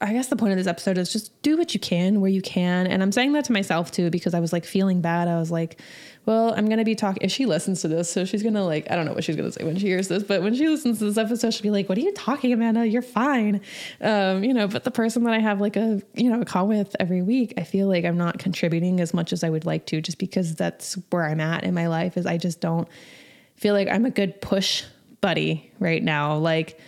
I 0.00 0.12
guess 0.12 0.26
the 0.26 0.36
point 0.36 0.52
of 0.52 0.58
this 0.58 0.66
episode 0.66 0.98
is 0.98 1.12
just 1.12 1.40
do 1.42 1.56
what 1.56 1.74
you 1.74 1.80
can 1.80 2.20
where 2.20 2.30
you 2.30 2.42
can. 2.42 2.86
And 2.86 3.02
I'm 3.02 3.12
saying 3.12 3.32
that 3.32 3.44
to 3.46 3.52
myself 3.52 3.90
too, 3.90 4.10
because 4.10 4.34
I 4.34 4.40
was 4.40 4.52
like 4.52 4.64
feeling 4.64 5.00
bad. 5.00 5.28
I 5.28 5.38
was 5.38 5.50
like, 5.50 5.80
well, 6.24 6.54
I'm 6.56 6.66
going 6.66 6.78
to 6.78 6.84
be 6.84 6.94
talking, 6.94 7.22
if 7.22 7.32
she 7.32 7.46
listens 7.46 7.80
to 7.82 7.88
this, 7.88 8.10
so 8.10 8.24
she's 8.24 8.42
going 8.42 8.54
to 8.54 8.62
like, 8.62 8.90
I 8.90 8.96
don't 8.96 9.06
know 9.06 9.12
what 9.12 9.24
she's 9.24 9.36
going 9.36 9.50
to 9.50 9.58
say 9.58 9.64
when 9.64 9.76
she 9.76 9.86
hears 9.86 10.08
this, 10.08 10.22
but 10.22 10.42
when 10.42 10.54
she 10.54 10.68
listens 10.68 10.98
to 11.00 11.06
this 11.06 11.18
episode, 11.18 11.52
she'll 11.52 11.62
be 11.62 11.70
like, 11.70 11.88
what 11.88 11.98
are 11.98 12.02
you 12.02 12.12
talking, 12.12 12.52
Amanda? 12.52 12.86
You're 12.86 13.02
fine. 13.02 13.60
Um, 14.00 14.44
you 14.44 14.54
know, 14.54 14.68
but 14.68 14.84
the 14.84 14.90
person 14.90 15.24
that 15.24 15.34
I 15.34 15.40
have 15.40 15.60
like 15.60 15.76
a, 15.76 16.00
you 16.14 16.30
know, 16.30 16.40
a 16.40 16.44
call 16.44 16.68
with 16.68 16.94
every 17.00 17.22
week, 17.22 17.54
I 17.56 17.64
feel 17.64 17.88
like 17.88 18.04
I'm 18.04 18.18
not 18.18 18.38
contributing 18.38 19.00
as 19.00 19.12
much 19.12 19.32
as 19.32 19.42
I 19.42 19.50
would 19.50 19.66
like 19.66 19.86
to, 19.86 20.00
just 20.00 20.18
because 20.18 20.54
that's 20.54 20.94
where 21.10 21.24
I'm 21.24 21.40
at 21.40 21.64
in 21.64 21.74
my 21.74 21.88
life 21.88 22.16
is 22.16 22.24
I 22.24 22.36
just 22.36 22.60
don't 22.60 22.88
feel 23.56 23.74
like 23.74 23.88
I'm 23.88 24.04
a 24.04 24.10
good 24.10 24.40
push 24.40 24.84
buddy 25.20 25.72
right 25.80 26.02
now. 26.02 26.36
Like, 26.36 26.78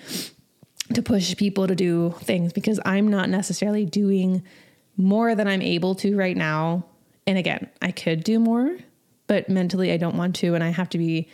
to 0.92 1.02
push 1.02 1.34
people 1.36 1.66
to 1.66 1.74
do 1.74 2.14
things 2.20 2.52
because 2.52 2.78
I'm 2.84 3.08
not 3.08 3.30
necessarily 3.30 3.86
doing 3.86 4.42
more 4.96 5.34
than 5.34 5.48
I'm 5.48 5.62
able 5.62 5.94
to 5.96 6.16
right 6.16 6.36
now. 6.36 6.84
And 7.26 7.38
again, 7.38 7.70
I 7.80 7.90
could 7.90 8.22
do 8.22 8.38
more, 8.38 8.76
but 9.26 9.48
mentally 9.48 9.92
I 9.92 9.96
don't 9.96 10.16
want 10.16 10.36
to. 10.36 10.54
And 10.54 10.62
I 10.62 10.70
have 10.70 10.88
to 10.90 10.98
be 10.98 11.28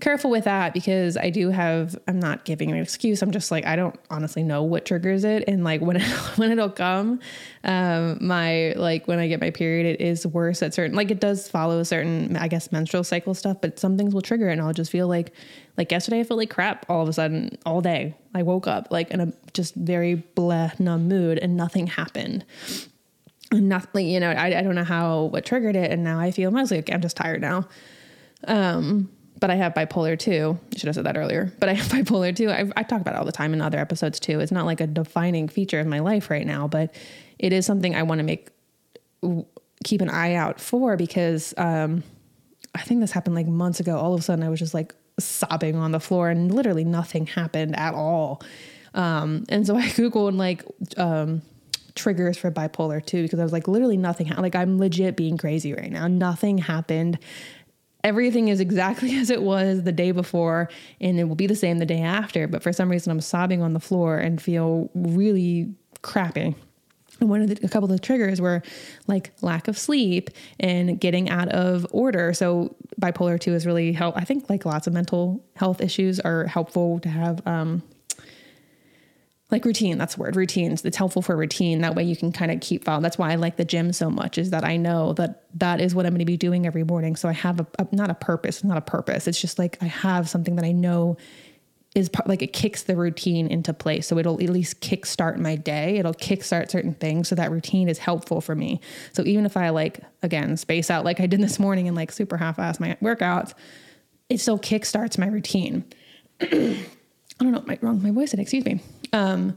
careful 0.00 0.30
with 0.30 0.44
that 0.44 0.72
because 0.72 1.16
I 1.16 1.30
do 1.30 1.50
have 1.50 1.96
I'm 2.08 2.18
not 2.18 2.44
giving 2.44 2.70
an 2.70 2.78
excuse. 2.78 3.22
I'm 3.22 3.30
just 3.30 3.50
like 3.50 3.66
I 3.66 3.76
don't 3.76 3.98
honestly 4.10 4.42
know 4.42 4.62
what 4.62 4.86
triggers 4.86 5.22
it 5.24 5.44
and 5.46 5.64
like 5.64 5.80
when 5.82 5.96
it, 5.96 6.02
when 6.36 6.50
it'll 6.50 6.70
come 6.70 7.20
um 7.64 8.18
my 8.20 8.72
like 8.76 9.06
when 9.06 9.18
I 9.18 9.28
get 9.28 9.40
my 9.40 9.50
period 9.50 9.86
it 9.86 10.00
is 10.00 10.26
worse 10.26 10.62
at 10.62 10.74
certain 10.74 10.96
like 10.96 11.10
it 11.10 11.20
does 11.20 11.48
follow 11.48 11.78
a 11.78 11.84
certain 11.84 12.36
I 12.36 12.48
guess 12.48 12.72
menstrual 12.72 13.04
cycle 13.04 13.34
stuff 13.34 13.58
but 13.60 13.78
some 13.78 13.96
things 13.98 14.14
will 14.14 14.22
trigger 14.22 14.48
it 14.48 14.52
and 14.52 14.62
I'll 14.62 14.72
just 14.72 14.90
feel 14.90 15.08
like 15.08 15.32
like 15.76 15.92
yesterday 15.92 16.20
I 16.20 16.24
felt 16.24 16.38
like 16.38 16.50
crap 16.50 16.86
all 16.88 17.02
of 17.02 17.08
a 17.08 17.12
sudden 17.12 17.56
all 17.64 17.80
day. 17.80 18.14
I 18.34 18.42
woke 18.42 18.66
up 18.66 18.88
like 18.90 19.10
in 19.10 19.20
a 19.20 19.32
just 19.52 19.74
very 19.74 20.14
blah 20.14 20.70
numb 20.78 21.06
mood 21.08 21.38
and 21.38 21.56
nothing 21.56 21.86
happened 21.86 22.44
nothing 23.52 24.08
you 24.08 24.20
know 24.20 24.30
I, 24.30 24.58
I 24.58 24.62
don't 24.62 24.74
know 24.74 24.84
how 24.84 25.24
what 25.24 25.44
triggered 25.44 25.76
it 25.76 25.90
and 25.90 26.02
now 26.02 26.18
i 26.18 26.30
feel 26.30 26.50
mostly 26.50 26.78
like 26.78 26.92
i'm 26.92 27.00
just 27.00 27.16
tired 27.16 27.40
now 27.40 27.68
um 28.48 29.08
but 29.42 29.50
I 29.50 29.56
have 29.56 29.74
bipolar 29.74 30.16
two. 30.16 30.56
I 30.72 30.78
should 30.78 30.86
have 30.86 30.94
said 30.94 31.04
that 31.04 31.16
earlier. 31.16 31.52
But 31.58 31.68
I 31.68 31.72
have 31.72 31.86
bipolar 32.06 32.34
two. 32.34 32.48
I, 32.48 32.70
I 32.76 32.84
talk 32.84 33.00
about 33.00 33.14
it 33.14 33.18
all 33.18 33.24
the 33.24 33.32
time 33.32 33.52
in 33.52 33.60
other 33.60 33.78
episodes 33.78 34.20
too. 34.20 34.38
It's 34.38 34.52
not 34.52 34.66
like 34.66 34.80
a 34.80 34.86
defining 34.86 35.48
feature 35.48 35.80
of 35.80 35.86
my 35.88 35.98
life 35.98 36.30
right 36.30 36.46
now, 36.46 36.68
but 36.68 36.94
it 37.40 37.52
is 37.52 37.66
something 37.66 37.92
I 37.92 38.04
want 38.04 38.20
to 38.20 38.22
make 38.22 38.50
keep 39.82 40.00
an 40.00 40.08
eye 40.08 40.34
out 40.34 40.60
for 40.60 40.96
because 40.96 41.54
um, 41.56 42.04
I 42.72 42.82
think 42.82 43.00
this 43.00 43.10
happened 43.10 43.34
like 43.34 43.48
months 43.48 43.80
ago. 43.80 43.98
All 43.98 44.14
of 44.14 44.20
a 44.20 44.22
sudden, 44.22 44.44
I 44.44 44.48
was 44.48 44.60
just 44.60 44.74
like 44.74 44.94
sobbing 45.18 45.74
on 45.74 45.90
the 45.90 46.00
floor, 46.00 46.30
and 46.30 46.54
literally 46.54 46.84
nothing 46.84 47.26
happened 47.26 47.76
at 47.76 47.94
all. 47.94 48.42
Um, 48.94 49.44
and 49.48 49.66
so 49.66 49.76
I 49.76 49.82
googled 49.86 50.36
like 50.36 50.64
um, 50.96 51.42
triggers 51.94 52.36
for 52.36 52.50
bipolar 52.50 53.04
two 53.04 53.22
because 53.22 53.40
I 53.40 53.42
was 53.42 53.52
like, 53.52 53.68
literally 53.68 53.96
nothing. 53.96 54.26
Ha- 54.28 54.40
like 54.40 54.54
I'm 54.54 54.78
legit 54.78 55.16
being 55.16 55.36
crazy 55.36 55.72
right 55.72 55.90
now. 55.90 56.06
Nothing 56.06 56.58
happened 56.58 57.18
everything 58.04 58.48
is 58.48 58.58
exactly 58.58 59.16
as 59.18 59.30
it 59.30 59.42
was 59.42 59.84
the 59.84 59.92
day 59.92 60.10
before 60.10 60.68
and 61.00 61.20
it 61.20 61.24
will 61.24 61.36
be 61.36 61.46
the 61.46 61.54
same 61.54 61.78
the 61.78 61.86
day 61.86 62.00
after 62.00 62.48
but 62.48 62.60
for 62.60 62.72
some 62.72 62.90
reason 62.90 63.12
i'm 63.12 63.20
sobbing 63.20 63.62
on 63.62 63.74
the 63.74 63.78
floor 63.80 64.18
and 64.18 64.42
feel 64.42 64.90
really 64.92 65.72
crappy 66.02 66.52
and 67.20 67.30
one 67.30 67.40
of 67.40 67.48
the, 67.48 67.64
a 67.64 67.68
couple 67.68 67.84
of 67.84 67.90
the 67.90 68.04
triggers 68.04 68.40
were 68.40 68.62
like 69.06 69.32
lack 69.40 69.68
of 69.68 69.78
sleep 69.78 70.30
and 70.58 71.00
getting 71.00 71.30
out 71.30 71.48
of 71.50 71.86
order. 71.90 72.34
So 72.34 72.74
bipolar 73.00 73.38
two 73.38 73.54
is 73.54 73.64
really 73.64 73.92
help. 73.92 74.16
I 74.16 74.24
think 74.24 74.50
like 74.50 74.64
lots 74.64 74.86
of 74.86 74.92
mental 74.92 75.44
health 75.54 75.80
issues 75.80 76.18
are 76.20 76.46
helpful 76.46 76.98
to 77.00 77.08
have 77.08 77.46
um, 77.46 77.82
like 79.52 79.64
routine 79.64 79.98
that's 79.98 80.14
the 80.14 80.20
word 80.20 80.36
routines 80.36 80.84
it's 80.84 80.96
helpful 80.96 81.22
for 81.22 81.36
routine. 81.36 81.80
That 81.80 81.94
way 81.94 82.04
you 82.04 82.16
can 82.16 82.32
kind 82.32 82.50
of 82.50 82.60
keep 82.60 82.84
following. 82.84 83.02
That's 83.02 83.18
why 83.18 83.32
i 83.32 83.34
like 83.36 83.56
the 83.56 83.64
gym 83.64 83.92
so 83.92 84.10
much 84.10 84.38
is 84.38 84.50
that 84.50 84.64
i 84.64 84.76
know 84.76 85.12
that 85.14 85.44
that 85.54 85.80
is 85.80 85.94
what 85.94 86.06
i'm 86.06 86.12
going 86.12 86.20
to 86.20 86.24
be 86.24 86.36
doing 86.36 86.66
every 86.66 86.84
morning. 86.84 87.16
So 87.16 87.28
i 87.28 87.32
have 87.32 87.60
a, 87.60 87.66
a, 87.78 87.86
not 87.92 88.10
a 88.10 88.14
purpose 88.14 88.64
not 88.64 88.78
a 88.78 88.82
purpose. 88.82 89.28
It's 89.28 89.40
just 89.40 89.58
like 89.58 89.78
i 89.80 89.86
have 89.86 90.28
something 90.28 90.56
that 90.56 90.64
i 90.64 90.72
know 90.72 91.16
is 91.94 92.08
part, 92.08 92.26
like 92.26 92.40
it 92.40 92.54
kicks 92.54 92.84
the 92.84 92.96
routine 92.96 93.46
into 93.48 93.74
place. 93.74 94.06
So 94.06 94.16
it'll 94.16 94.42
at 94.42 94.48
least 94.48 94.80
kickstart 94.80 95.36
my 95.36 95.56
day. 95.56 95.98
It'll 95.98 96.14
kickstart 96.14 96.70
certain 96.70 96.94
things. 96.94 97.28
So 97.28 97.34
that 97.34 97.50
routine 97.50 97.90
is 97.90 97.98
helpful 97.98 98.40
for 98.40 98.54
me. 98.54 98.80
So 99.12 99.22
even 99.24 99.44
if 99.44 99.56
i 99.56 99.68
like 99.68 100.00
again 100.22 100.56
space 100.56 100.90
out 100.90 101.04
like 101.04 101.20
i 101.20 101.26
did 101.26 101.40
this 101.40 101.58
morning 101.58 101.88
and 101.88 101.96
like 101.96 102.10
super 102.10 102.38
half-ass 102.38 102.80
my 102.80 102.96
workouts 103.02 103.52
it 104.32 104.40
still 104.40 104.58
kickstarts 104.58 105.18
my 105.18 105.26
routine. 105.26 105.84
I 106.40 106.76
don't 107.38 107.52
know, 107.52 107.62
my, 107.66 107.78
wrong, 107.82 108.02
my 108.02 108.10
voice 108.10 108.30
said, 108.30 108.40
excuse 108.40 108.64
me. 108.64 108.80
Um, 109.12 109.56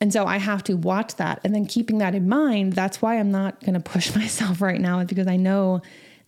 and 0.00 0.12
so 0.12 0.26
I 0.26 0.38
have 0.38 0.64
to 0.64 0.74
watch 0.74 1.16
that. 1.16 1.40
And 1.44 1.54
then 1.54 1.64
keeping 1.64 1.98
that 1.98 2.14
in 2.14 2.28
mind, 2.28 2.72
that's 2.72 3.00
why 3.00 3.18
I'm 3.18 3.30
not 3.30 3.60
going 3.60 3.74
to 3.74 3.80
push 3.80 4.14
myself 4.16 4.60
right 4.60 4.80
now 4.80 5.04
because 5.04 5.26
I 5.26 5.36
know 5.36 5.80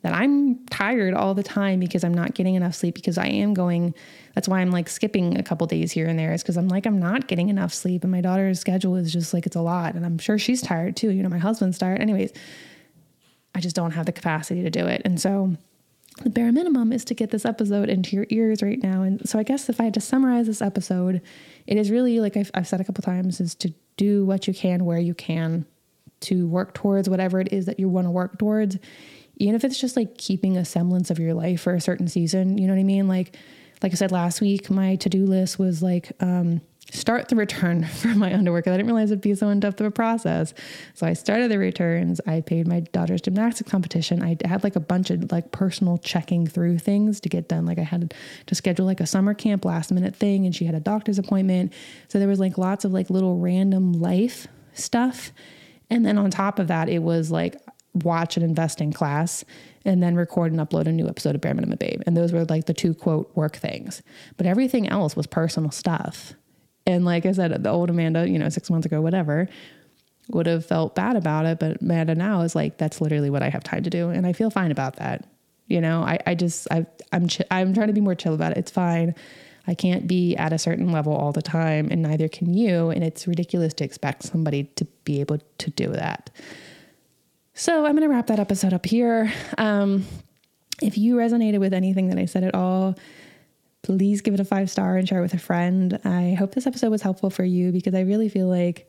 that 0.03 0.13
I'm 0.13 0.65
tired 0.67 1.15
all 1.15 1.35
the 1.35 1.43
time 1.43 1.81
because 1.81 2.05
I'm 2.05 2.13
not 2.13 2.35
getting 2.35 2.55
enough 2.57 2.75
sleep 2.75 2.95
because 2.95 3.17
I 3.17 3.27
am 3.27 3.55
going. 3.55 3.95
That's 4.35 4.47
why 4.47 4.61
I'm 4.61 4.71
like 4.71 4.89
skipping 4.89 5.39
a 5.39 5.43
couple 5.43 5.67
days 5.67 5.91
here 5.91 6.07
and 6.07 6.19
there 6.19 6.35
is 6.35 6.43
because 6.43 6.59
I'm 6.59 6.69
like, 6.69 6.85
I'm 6.85 7.01
not 7.01 7.27
getting 7.27 7.49
enough 7.49 7.73
sleep. 7.73 8.05
And 8.05 8.13
my 8.13 8.21
daughter's 8.21 8.61
schedule 8.61 8.97
is 8.97 9.13
just 9.13 9.33
like, 9.33 9.47
it's 9.47 9.57
a 9.57 9.63
lot. 9.63 9.95
And 9.95 10.05
I'm 10.05 10.19
sure 10.19 10.39
she's 10.39 10.61
tired 10.61 10.95
too. 10.95 11.11
You 11.11 11.23
know, 11.23 11.31
my 11.31 11.39
husband's 11.39 11.79
tired. 11.79 12.03
Anyways, 12.03 12.33
I 13.55 13.61
just 13.61 13.75
don't 13.75 13.93
have 13.93 14.05
the 14.05 14.13
capacity 14.13 14.63
to 14.63 14.71
do 14.71 14.87
it. 14.87 15.01
And 15.07 15.19
so 15.19 15.57
the 16.23 16.31
bare 16.31 16.53
minimum 16.53 16.93
is 16.93 17.05
to 17.07 17.15
get 17.15 17.31
this 17.31 17.45
episode 17.45 17.89
into 17.89 18.15
your 18.15 18.27
ears 18.31 18.63
right 18.63 18.81
now. 18.83 19.03
And 19.03 19.29
so 19.29 19.39
I 19.39 19.43
guess 19.43 19.69
if 19.69 19.81
I 19.81 19.85
had 19.85 19.95
to 19.95 20.01
summarize 20.01 20.47
this 20.47 20.63
episode, 20.63 21.21
it 21.67 21.77
is 21.77 21.91
really 21.91 22.21
like 22.21 22.37
I've, 22.37 22.51
I've 22.55 22.69
said 22.69 22.81
a 22.81 22.85
couple 22.85 23.03
times 23.03 23.41
is 23.41 23.55
to 23.57 23.75
do 23.97 24.25
what 24.25 24.47
you 24.47 24.55
can 24.55 24.85
where 24.85 24.99
you 24.99 25.15
can 25.15 25.67
to 26.21 26.49
work 26.49 26.75
towards 26.75 27.09
whatever 27.09 27.41
it 27.41 27.53
is 27.53 27.67
that 27.67 27.79
you 27.79 27.89
want 27.89 28.07
to 28.07 28.11
work 28.11 28.39
towards 28.39 28.79
even 29.37 29.55
if 29.55 29.65
it's 29.65 29.81
just 29.81 29.97
like 29.97 30.17
keeping 30.17 30.57
a 30.57 30.65
semblance 30.65 31.11
of 31.11 31.19
your 31.19 31.35
life 31.35 31.61
for 31.61 31.75
a 31.75 31.81
certain 31.81 32.09
season 32.09 32.59
you 32.59 32.67
know 32.67 32.73
what 32.73 32.81
i 32.81 32.85
mean 32.85 33.07
like 33.07 33.37
like 33.83 33.93
i 33.93 33.95
said 33.95 34.11
last 34.11 34.41
week 34.41 34.71
my 34.71 34.97
to-do 34.97 35.27
list 35.27 35.59
was 35.59 35.83
like 35.83 36.13
um, 36.21 36.61
start 36.91 37.29
the 37.29 37.37
return 37.37 37.85
for 38.01 38.09
my 38.09 38.33
underwear 38.33 38.61
because 38.61 38.73
I 38.73 38.77
didn't 38.77 38.87
realize 38.87 39.11
it'd 39.11 39.21
be 39.21 39.35
so 39.35 39.49
in 39.49 39.61
depth 39.61 39.81
of 39.81 39.87
a 39.87 39.91
process. 39.91 40.55
So 40.95 41.07
I 41.07 41.13
started 41.13 41.51
the 41.51 41.59
returns. 41.59 42.21
I 42.27 42.41
paid 42.41 42.67
my 42.67 42.81
daughter's 42.81 43.21
gymnastics 43.21 43.71
competition. 43.71 44.23
I 44.23 44.37
had 44.47 44.65
like 44.65 44.77
a 44.77 44.81
bunch 44.81 45.11
of 45.11 45.31
like 45.33 45.51
personal 45.53 45.99
checking 45.99 46.47
through 46.47 46.79
things 46.79 47.21
to 47.21 47.29
get 47.29 47.49
done. 47.49 47.67
Like 47.67 47.79
I 47.79 47.83
had 47.83 48.15
to 48.47 48.55
schedule 48.55 48.87
like 48.87 49.01
a 49.01 49.07
summer 49.07 49.35
camp 49.35 49.65
last 49.65 49.93
minute 49.93 50.15
thing, 50.15 50.47
and 50.47 50.55
she 50.55 50.65
had 50.65 50.75
a 50.75 50.81
doctor's 50.81 51.19
appointment. 51.19 51.73
So 52.09 52.19
there 52.19 52.29
was 52.29 52.41
like 52.41 52.59
lots 52.59 52.85
of 52.85 52.93
like 52.93 53.11
little 53.11 53.39
random 53.39 53.93
life 53.93 54.47
stuff. 54.73 55.33
And 55.91 56.05
then 56.05 56.19
on 56.19 56.31
top 56.31 56.59
of 56.59 56.69
that, 56.69 56.89
it 56.89 57.01
was 57.01 57.31
like 57.31 57.57
watch 57.95 58.37
an 58.37 58.43
investing 58.43 58.93
class 58.93 59.45
and 59.85 60.03
then 60.03 60.17
record 60.17 60.53
and 60.53 60.61
upload 60.61 60.87
a 60.87 60.93
new 60.93 61.09
episode 61.09 61.35
of 61.35 61.41
Bare 61.41 61.55
Minimum 61.55 61.79
Babe. 61.79 62.03
And 62.07 62.17
those 62.17 62.33
were 62.33 62.45
like 62.45 62.67
the 62.67 62.75
two 62.75 62.95
quote 62.95 63.31
work 63.37 63.57
things. 63.57 64.03
But 64.37 64.47
everything 64.47 64.89
else 64.89 65.15
was 65.15 65.27
personal 65.27 65.71
stuff. 65.71 66.35
And 66.87 67.05
like 67.05 67.27
I 67.27 67.33
said, 67.33 67.63
the 67.63 67.71
old 67.71 67.91
Amanda, 67.91 68.29
you 68.29 68.39
know, 68.39 68.49
six 68.49 68.71
months 68.71 68.87
ago, 68.87 69.01
whatever, 69.01 69.49
would 70.29 70.47
have 70.47 70.65
felt 70.65 70.95
bad 70.95 71.17
about 71.17 71.47
it. 71.47 71.59
But 71.59 71.81
Amanda 71.81 72.15
now 72.15 72.43
is 72.43 72.55
like, 72.55 72.79
that's 72.79 73.01
literally 73.01 73.31
what 73.31 73.43
I 73.43 73.49
have 73.49 73.65
time 73.65 73.83
to 73.83 73.91
do. 73.91 74.11
And 74.11 74.27
I 74.27 74.33
feel 74.33 74.51
fine 74.51 74.71
about 74.71 74.97
that. 74.97 75.27
You 75.67 75.81
know, 75.81 76.03
I, 76.03 76.19
I 76.27 76.35
just, 76.35 76.69
I, 76.71 76.87
I'm, 77.13 77.29
I'm 77.51 77.73
trying 77.73 77.87
to 77.87 77.95
be 77.95 78.03
more 78.03 78.15
chill 78.15 78.35
about 78.35 78.53
it. 78.53 78.59
It's 78.59 78.71
fine. 78.71 79.15
I 79.67 79.75
can't 79.75 80.07
be 80.07 80.37
at 80.37 80.53
a 80.53 80.59
certain 80.59 80.93
level 80.93 81.15
all 81.15 81.33
the 81.33 81.41
time, 81.41 81.89
and 81.91 82.03
neither 82.03 82.29
can 82.29 82.53
you. 82.53 82.91
And 82.91 83.03
it's 83.03 83.27
ridiculous 83.27 83.73
to 83.75 83.85
expect 83.85 84.25
somebody 84.25 84.65
to 84.77 84.85
be 85.05 85.21
able 85.21 85.39
to 85.57 85.71
do 85.71 85.89
that. 85.89 86.29
So 87.55 87.87
I'm 87.87 87.93
going 87.93 88.03
to 88.03 88.15
wrap 88.15 88.27
that 88.27 88.39
episode 88.39 88.75
up 88.75 88.85
here. 88.85 89.33
Um, 89.57 90.05
if 90.83 90.99
you 90.99 91.17
resonated 91.17 91.61
with 91.61 91.73
anything 91.73 92.09
that 92.09 92.19
I 92.19 92.27
said 92.27 92.45
at 92.45 92.55
all, 92.55 92.97
please 93.85 94.23
give 94.23 94.35
it 94.35 94.41
a 94.41 94.45
five 94.45 94.71
star 94.71 94.97
and 94.97 95.07
share 95.07 95.19
it 95.19 95.23
with 95.23 95.35
a 95.35 95.39
friend. 95.39 96.01
I 96.05 96.35
hope 96.39 96.55
this 96.55 96.67
episode 96.67 96.91
was 96.91 97.03
helpful 97.03 97.31
for 97.31 97.45
you 97.45 97.71
because 97.71 97.95
I 97.95 98.01
really 98.01 98.31
feel 98.31 98.49
like, 98.49 98.89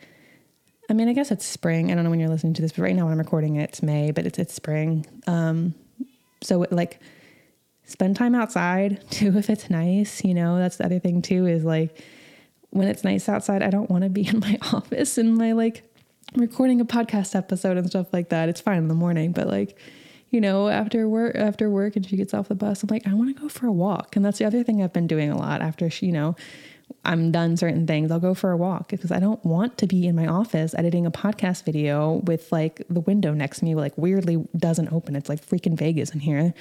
I 0.89 0.93
mean, 0.93 1.09
I 1.09 1.13
guess 1.13 1.31
it's 1.31 1.45
spring. 1.45 1.91
I 1.91 1.95
don't 1.95 2.05
know 2.05 2.09
when 2.09 2.19
you're 2.19 2.29
listening 2.29 2.53
to 2.55 2.61
this, 2.61 2.71
but 2.71 2.83
right 2.83 2.95
now 2.95 3.03
when 3.03 3.11
I'm 3.11 3.19
recording 3.19 3.57
it, 3.57 3.69
it's 3.69 3.83
May, 3.83 4.11
but 4.11 4.25
it's 4.25 4.39
it's 4.39 4.53
spring. 4.53 5.05
Um, 5.27 5.75
so 6.41 6.65
like, 6.71 6.99
spend 7.83 8.15
time 8.15 8.35
outside 8.35 9.03
too 9.11 9.37
if 9.37 9.49
it's 9.49 9.69
nice. 9.69 10.23
You 10.23 10.33
know, 10.33 10.57
that's 10.57 10.77
the 10.77 10.85
other 10.85 10.99
thing 10.99 11.21
too 11.21 11.45
is 11.45 11.65
like 11.65 12.01
when 12.69 12.87
it's 12.87 13.03
nice 13.03 13.27
outside, 13.27 13.61
I 13.63 13.69
don't 13.69 13.89
want 13.89 14.05
to 14.05 14.09
be 14.09 14.25
in 14.27 14.39
my 14.39 14.57
office 14.71 15.17
and 15.17 15.37
my 15.37 15.51
like 15.51 15.83
recording 16.35 16.79
a 16.79 16.85
podcast 16.85 17.35
episode 17.35 17.75
and 17.75 17.87
stuff 17.87 18.13
like 18.13 18.29
that. 18.29 18.47
It's 18.47 18.61
fine 18.61 18.77
in 18.77 18.87
the 18.87 18.95
morning, 18.95 19.33
but 19.33 19.47
like 19.47 19.77
you 20.35 20.41
know, 20.41 20.67
after 20.67 21.07
work 21.07 21.35
after 21.35 21.69
work 21.69 21.95
and 21.95 22.05
she 22.05 22.17
gets 22.17 22.33
off 22.33 22.49
the 22.49 22.55
bus, 22.55 22.83
I'm 22.83 22.89
like, 22.91 23.07
I 23.07 23.13
want 23.13 23.33
to 23.33 23.41
go 23.41 23.47
for 23.47 23.67
a 23.67 23.71
walk. 23.71 24.17
And 24.17 24.25
that's 24.25 24.37
the 24.37 24.43
other 24.43 24.63
thing 24.63 24.83
I've 24.83 24.91
been 24.91 25.07
doing 25.07 25.31
a 25.31 25.37
lot 25.37 25.61
after 25.61 25.89
she, 25.89 26.07
you 26.07 26.11
know, 26.11 26.35
I'm 27.05 27.31
done 27.31 27.55
certain 27.55 27.87
things, 27.87 28.11
I'll 28.11 28.19
go 28.19 28.33
for 28.33 28.51
a 28.51 28.57
walk 28.57 28.89
because 28.89 29.11
I 29.11 29.19
don't 29.19 29.43
want 29.45 29.77
to 29.77 29.87
be 29.87 30.05
in 30.05 30.15
my 30.15 30.27
office 30.27 30.75
editing 30.75 31.05
a 31.05 31.11
podcast 31.11 31.63
video 31.63 32.21
with 32.25 32.51
like 32.51 32.83
the 32.89 32.99
window 32.99 33.33
next 33.33 33.59
to 33.59 33.65
me 33.65 33.75
like 33.75 33.97
weirdly 33.97 34.45
doesn't 34.57 34.91
open. 34.91 35.15
It's 35.15 35.29
like 35.29 35.43
freaking 35.43 35.77
Vegas 35.77 36.11
in 36.11 36.19
here. 36.19 36.53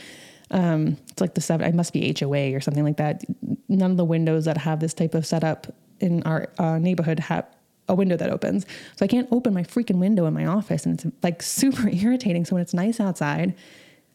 Um, 0.53 0.97
it's 1.11 1.21
like 1.21 1.35
the 1.35 1.41
seven, 1.41 1.67
I 1.67 1.73
must 1.73 1.93
be 1.93 2.15
HOA 2.19 2.55
or 2.55 2.61
something 2.61 2.85
like 2.85 2.99
that. 2.99 3.25
None 3.69 3.91
of 3.91 3.97
the 3.97 4.05
windows 4.05 4.44
that 4.44 4.57
have 4.59 4.79
this 4.79 4.94
type 4.94 5.15
of 5.15 5.27
setup 5.27 5.67
in 5.98 6.23
our 6.23 6.48
uh, 6.59 6.79
neighborhood 6.79 7.19
have 7.19 7.46
a 7.89 7.95
window 7.95 8.17
that 8.17 8.31
opens. 8.31 8.67
So 8.97 9.05
I 9.05 9.09
can't 9.09 9.29
open 9.31 9.55
my 9.55 9.63
freaking 9.63 9.99
window 9.99 10.27
in 10.27 10.35
my 10.35 10.47
office 10.47 10.87
and 10.87 10.95
it's 10.95 11.07
like 11.23 11.43
super 11.43 11.89
irritating. 11.93 12.45
So 12.45 12.55
when 12.55 12.63
it's 12.63 12.75
nice 12.75 13.01
outside, 13.01 13.55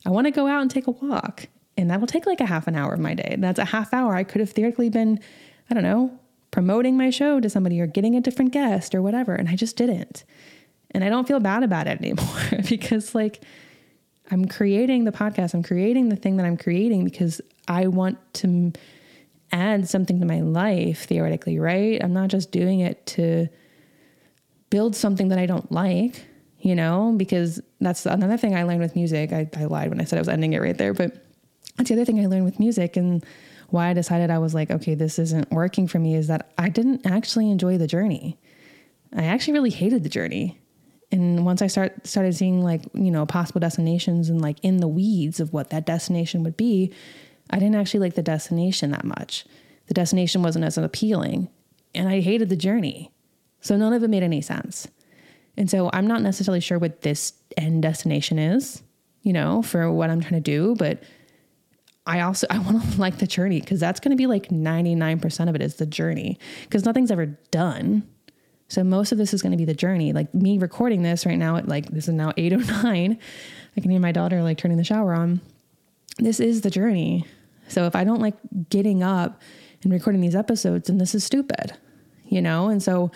I 0.05 0.09
want 0.09 0.25
to 0.25 0.31
go 0.31 0.47
out 0.47 0.61
and 0.61 0.71
take 0.71 0.87
a 0.87 0.91
walk. 0.91 1.47
And 1.77 1.89
that 1.89 1.99
will 1.99 2.07
take 2.07 2.25
like 2.25 2.41
a 2.41 2.45
half 2.45 2.67
an 2.67 2.75
hour 2.75 2.93
of 2.93 2.99
my 2.99 3.13
day. 3.13 3.35
That's 3.37 3.59
a 3.59 3.65
half 3.65 3.93
hour 3.93 4.15
I 4.15 4.23
could 4.23 4.41
have 4.41 4.51
theoretically 4.51 4.89
been, 4.89 5.19
I 5.69 5.73
don't 5.73 5.83
know, 5.83 6.17
promoting 6.51 6.97
my 6.97 7.09
show 7.09 7.39
to 7.39 7.49
somebody 7.49 7.79
or 7.79 7.87
getting 7.87 8.15
a 8.15 8.21
different 8.21 8.51
guest 8.51 8.93
or 8.93 9.01
whatever. 9.01 9.33
And 9.33 9.47
I 9.47 9.55
just 9.55 9.77
didn't. 9.77 10.25
And 10.91 11.03
I 11.03 11.09
don't 11.09 11.27
feel 11.27 11.39
bad 11.39 11.63
about 11.63 11.87
it 11.87 11.99
anymore 12.01 12.63
because 12.69 13.13
like 13.15 13.41
I'm 14.31 14.45
creating 14.45 15.05
the 15.05 15.11
podcast, 15.11 15.53
I'm 15.53 15.63
creating 15.63 16.09
the 16.09 16.15
thing 16.15 16.37
that 16.37 16.45
I'm 16.45 16.57
creating 16.57 17.05
because 17.05 17.39
I 17.67 17.87
want 17.87 18.17
to 18.35 18.73
add 19.51 19.89
something 19.89 20.19
to 20.19 20.25
my 20.25 20.41
life 20.41 21.05
theoretically, 21.05 21.59
right? 21.59 22.03
I'm 22.03 22.13
not 22.13 22.29
just 22.29 22.51
doing 22.51 22.79
it 22.81 23.05
to 23.07 23.47
build 24.69 24.95
something 24.95 25.29
that 25.29 25.39
I 25.39 25.45
don't 25.45 25.71
like. 25.71 26.25
you 26.59 26.75
know, 26.75 27.13
because 27.15 27.61
that's 27.79 28.05
another 28.05 28.37
thing 28.37 28.55
I 28.55 28.63
learned 28.63 28.81
with 28.81 28.95
music. 28.95 29.31
I, 29.31 29.49
I 29.55 29.65
lied 29.65 29.89
when 29.89 30.01
I 30.01 30.03
said 30.03 30.17
I 30.17 30.21
was 30.21 30.27
ending 30.27 30.53
it 30.53 30.61
right 30.61 30.77
there, 30.77 30.93
but 30.93 31.25
that's 31.77 31.89
the 31.89 31.95
other 31.95 32.05
thing 32.05 32.19
I 32.19 32.27
learned 32.27 32.45
with 32.45 32.59
music 32.59 32.97
and 32.97 33.25
why 33.69 33.87
I 33.89 33.93
decided 33.93 34.29
I 34.29 34.39
was 34.39 34.53
like, 34.53 34.69
okay, 34.69 34.95
this 34.95 35.19
isn't 35.19 35.51
working 35.51 35.87
for 35.87 35.99
me 35.99 36.15
is 36.15 36.27
that 36.27 36.51
I 36.57 36.69
didn't 36.69 37.05
actually 37.05 37.49
enjoy 37.49 37.77
the 37.77 37.87
journey. 37.87 38.37
I 39.15 39.23
actually 39.23 39.53
really 39.53 39.69
hated 39.69 40.03
the 40.03 40.09
journey. 40.09 40.59
And 41.11 41.45
once 41.45 41.61
I 41.61 41.67
start 41.67 42.05
started 42.05 42.35
seeing 42.35 42.61
like, 42.61 42.81
you 42.93 43.09
know, 43.09 43.25
possible 43.25 43.59
destinations 43.59 44.29
and 44.29 44.41
like 44.41 44.57
in 44.61 44.77
the 44.77 44.87
weeds 44.87 45.39
of 45.39 45.53
what 45.53 45.69
that 45.69 45.85
destination 45.85 46.43
would 46.43 46.57
be, 46.57 46.93
I 47.49 47.59
didn't 47.59 47.75
actually 47.75 48.01
like 48.01 48.15
the 48.15 48.23
destination 48.23 48.91
that 48.91 49.05
much. 49.05 49.45
The 49.87 49.93
destination 49.93 50.43
wasn't 50.43 50.65
as 50.65 50.77
appealing, 50.77 51.49
and 51.95 52.07
I 52.07 52.21
hated 52.21 52.49
the 52.49 52.55
journey. 52.55 53.11
So 53.61 53.75
none 53.75 53.93
of 53.93 54.03
it 54.03 54.09
made 54.09 54.23
any 54.23 54.41
sense. 54.41 54.87
And 55.57 55.69
so 55.69 55.89
I'm 55.91 56.07
not 56.07 56.21
necessarily 56.21 56.61
sure 56.61 56.79
what 56.79 57.01
this 57.01 57.33
end 57.57 57.81
destination 57.81 58.39
is, 58.39 58.81
you 59.23 59.33
know, 59.33 59.61
for 59.61 59.91
what 59.91 60.09
I'm 60.09 60.21
trying 60.21 60.41
to 60.41 60.51
do, 60.51 60.75
but 60.77 61.03
I 62.05 62.21
also 62.21 62.47
I 62.49 62.59
want 62.59 62.81
to 62.81 62.99
like 62.99 63.17
the 63.17 63.27
journey 63.27 63.59
because 63.59 63.79
that's 63.79 63.99
going 63.99 64.11
to 64.11 64.17
be 64.17 64.27
like 64.27 64.49
99% 64.49 65.49
of 65.49 65.55
it 65.55 65.61
is 65.61 65.75
the 65.75 65.85
journey 65.85 66.39
because 66.63 66.85
nothing's 66.85 67.11
ever 67.11 67.25
done. 67.51 68.07
So 68.69 68.83
most 68.83 69.11
of 69.11 69.17
this 69.17 69.33
is 69.33 69.41
going 69.41 69.51
to 69.51 69.57
be 69.57 69.65
the 69.65 69.73
journey. 69.73 70.13
Like 70.13 70.33
me 70.33 70.57
recording 70.59 71.01
this 71.01 71.25
right 71.25 71.37
now 71.37 71.55
at 71.55 71.67
like 71.67 71.89
this 71.89 72.07
is 72.07 72.13
now 72.13 72.31
809. 72.37 73.19
I 73.75 73.81
can 73.81 73.91
hear 73.91 73.99
my 73.99 74.11
daughter 74.11 74.41
like 74.43 74.57
turning 74.57 74.77
the 74.77 74.83
shower 74.83 75.13
on. 75.13 75.41
This 76.17 76.39
is 76.39 76.61
the 76.61 76.69
journey. 76.69 77.25
So 77.69 77.85
if 77.85 77.95
I 77.95 78.03
don't 78.03 78.21
like 78.21 78.35
getting 78.69 79.03
up 79.03 79.41
and 79.83 79.93
recording 79.93 80.21
these 80.21 80.35
episodes, 80.35 80.87
then 80.87 80.97
this 80.97 81.15
is 81.15 81.23
stupid. 81.23 81.73
You 82.25 82.41
know? 82.41 82.69
And 82.69 82.81
so 82.81 83.11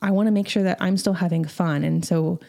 I 0.00 0.10
want 0.10 0.26
to 0.26 0.32
make 0.32 0.48
sure 0.48 0.62
that 0.62 0.78
I'm 0.80 0.96
still 0.96 1.14
having 1.14 1.44
fun. 1.44 1.84
And 1.84 2.04
so 2.04 2.40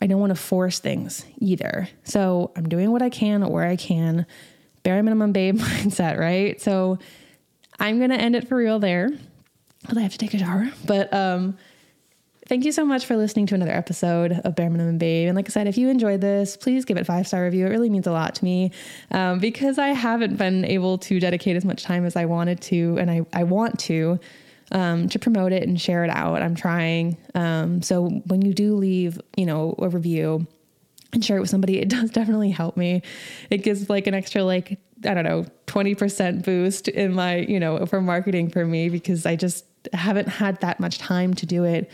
I 0.00 0.06
don't 0.06 0.20
want 0.20 0.30
to 0.30 0.40
force 0.40 0.78
things 0.78 1.24
either. 1.38 1.88
So 2.04 2.52
I'm 2.56 2.68
doing 2.68 2.90
what 2.90 3.02
I 3.02 3.10
can 3.10 3.46
where 3.48 3.66
I 3.66 3.76
can. 3.76 4.26
Bare 4.82 5.02
minimum 5.02 5.32
babe 5.32 5.56
mindset, 5.58 6.18
right? 6.18 6.60
So 6.60 6.98
I'm 7.78 7.98
going 7.98 8.10
to 8.10 8.16
end 8.16 8.36
it 8.36 8.48
for 8.48 8.56
real 8.56 8.78
there 8.78 9.10
because 9.82 9.98
I 9.98 10.02
have 10.02 10.12
to 10.12 10.18
take 10.18 10.34
a 10.34 10.38
shower. 10.38 10.70
But 10.86 11.12
um 11.12 11.56
Thank 12.50 12.64
you 12.64 12.72
so 12.72 12.84
much 12.84 13.06
for 13.06 13.16
listening 13.16 13.46
to 13.46 13.54
another 13.54 13.70
episode 13.70 14.32
of 14.44 14.56
Bare 14.56 14.70
Minimum 14.70 14.98
Babe. 14.98 15.28
And 15.28 15.36
like 15.36 15.48
I 15.48 15.52
said, 15.52 15.68
if 15.68 15.78
you 15.78 15.88
enjoyed 15.88 16.20
this, 16.20 16.56
please 16.56 16.84
give 16.84 16.96
it 16.96 17.06
five 17.06 17.28
star 17.28 17.44
review. 17.44 17.64
It 17.64 17.68
really 17.68 17.88
means 17.88 18.08
a 18.08 18.10
lot 18.10 18.34
to 18.34 18.44
me 18.44 18.72
um, 19.12 19.38
because 19.38 19.78
I 19.78 19.90
haven't 19.90 20.36
been 20.36 20.64
able 20.64 20.98
to 20.98 21.20
dedicate 21.20 21.54
as 21.54 21.64
much 21.64 21.84
time 21.84 22.04
as 22.04 22.16
I 22.16 22.24
wanted 22.24 22.60
to, 22.62 22.96
and 22.98 23.08
I, 23.08 23.24
I 23.32 23.44
want 23.44 23.78
to. 23.80 24.18
Um, 24.72 25.08
to 25.08 25.18
promote 25.18 25.52
it 25.52 25.64
and 25.64 25.80
share 25.80 26.04
it 26.04 26.10
out. 26.10 26.42
I'm 26.42 26.54
trying. 26.54 27.16
Um, 27.34 27.82
so 27.82 28.08
when 28.26 28.42
you 28.42 28.54
do 28.54 28.76
leave, 28.76 29.20
you 29.36 29.44
know, 29.44 29.74
a 29.80 29.88
review 29.88 30.46
and 31.12 31.24
share 31.24 31.38
it 31.38 31.40
with 31.40 31.50
somebody, 31.50 31.80
it 31.80 31.88
does 31.88 32.10
definitely 32.12 32.50
help 32.50 32.76
me. 32.76 33.02
It 33.50 33.58
gives 33.58 33.90
like 33.90 34.06
an 34.06 34.14
extra 34.14 34.44
like 34.44 34.78
I 35.04 35.14
don't 35.14 35.24
know, 35.24 35.46
20% 35.66 36.44
boost 36.44 36.88
in 36.88 37.14
my, 37.14 37.36
you 37.36 37.58
know, 37.58 37.84
for 37.86 38.00
marketing 38.00 38.50
for 38.50 38.64
me 38.64 38.88
because 38.88 39.24
I 39.24 39.34
just 39.34 39.64
haven't 39.92 40.28
had 40.28 40.60
that 40.60 40.78
much 40.78 40.98
time 40.98 41.34
to 41.34 41.46
do 41.46 41.64
it 41.64 41.90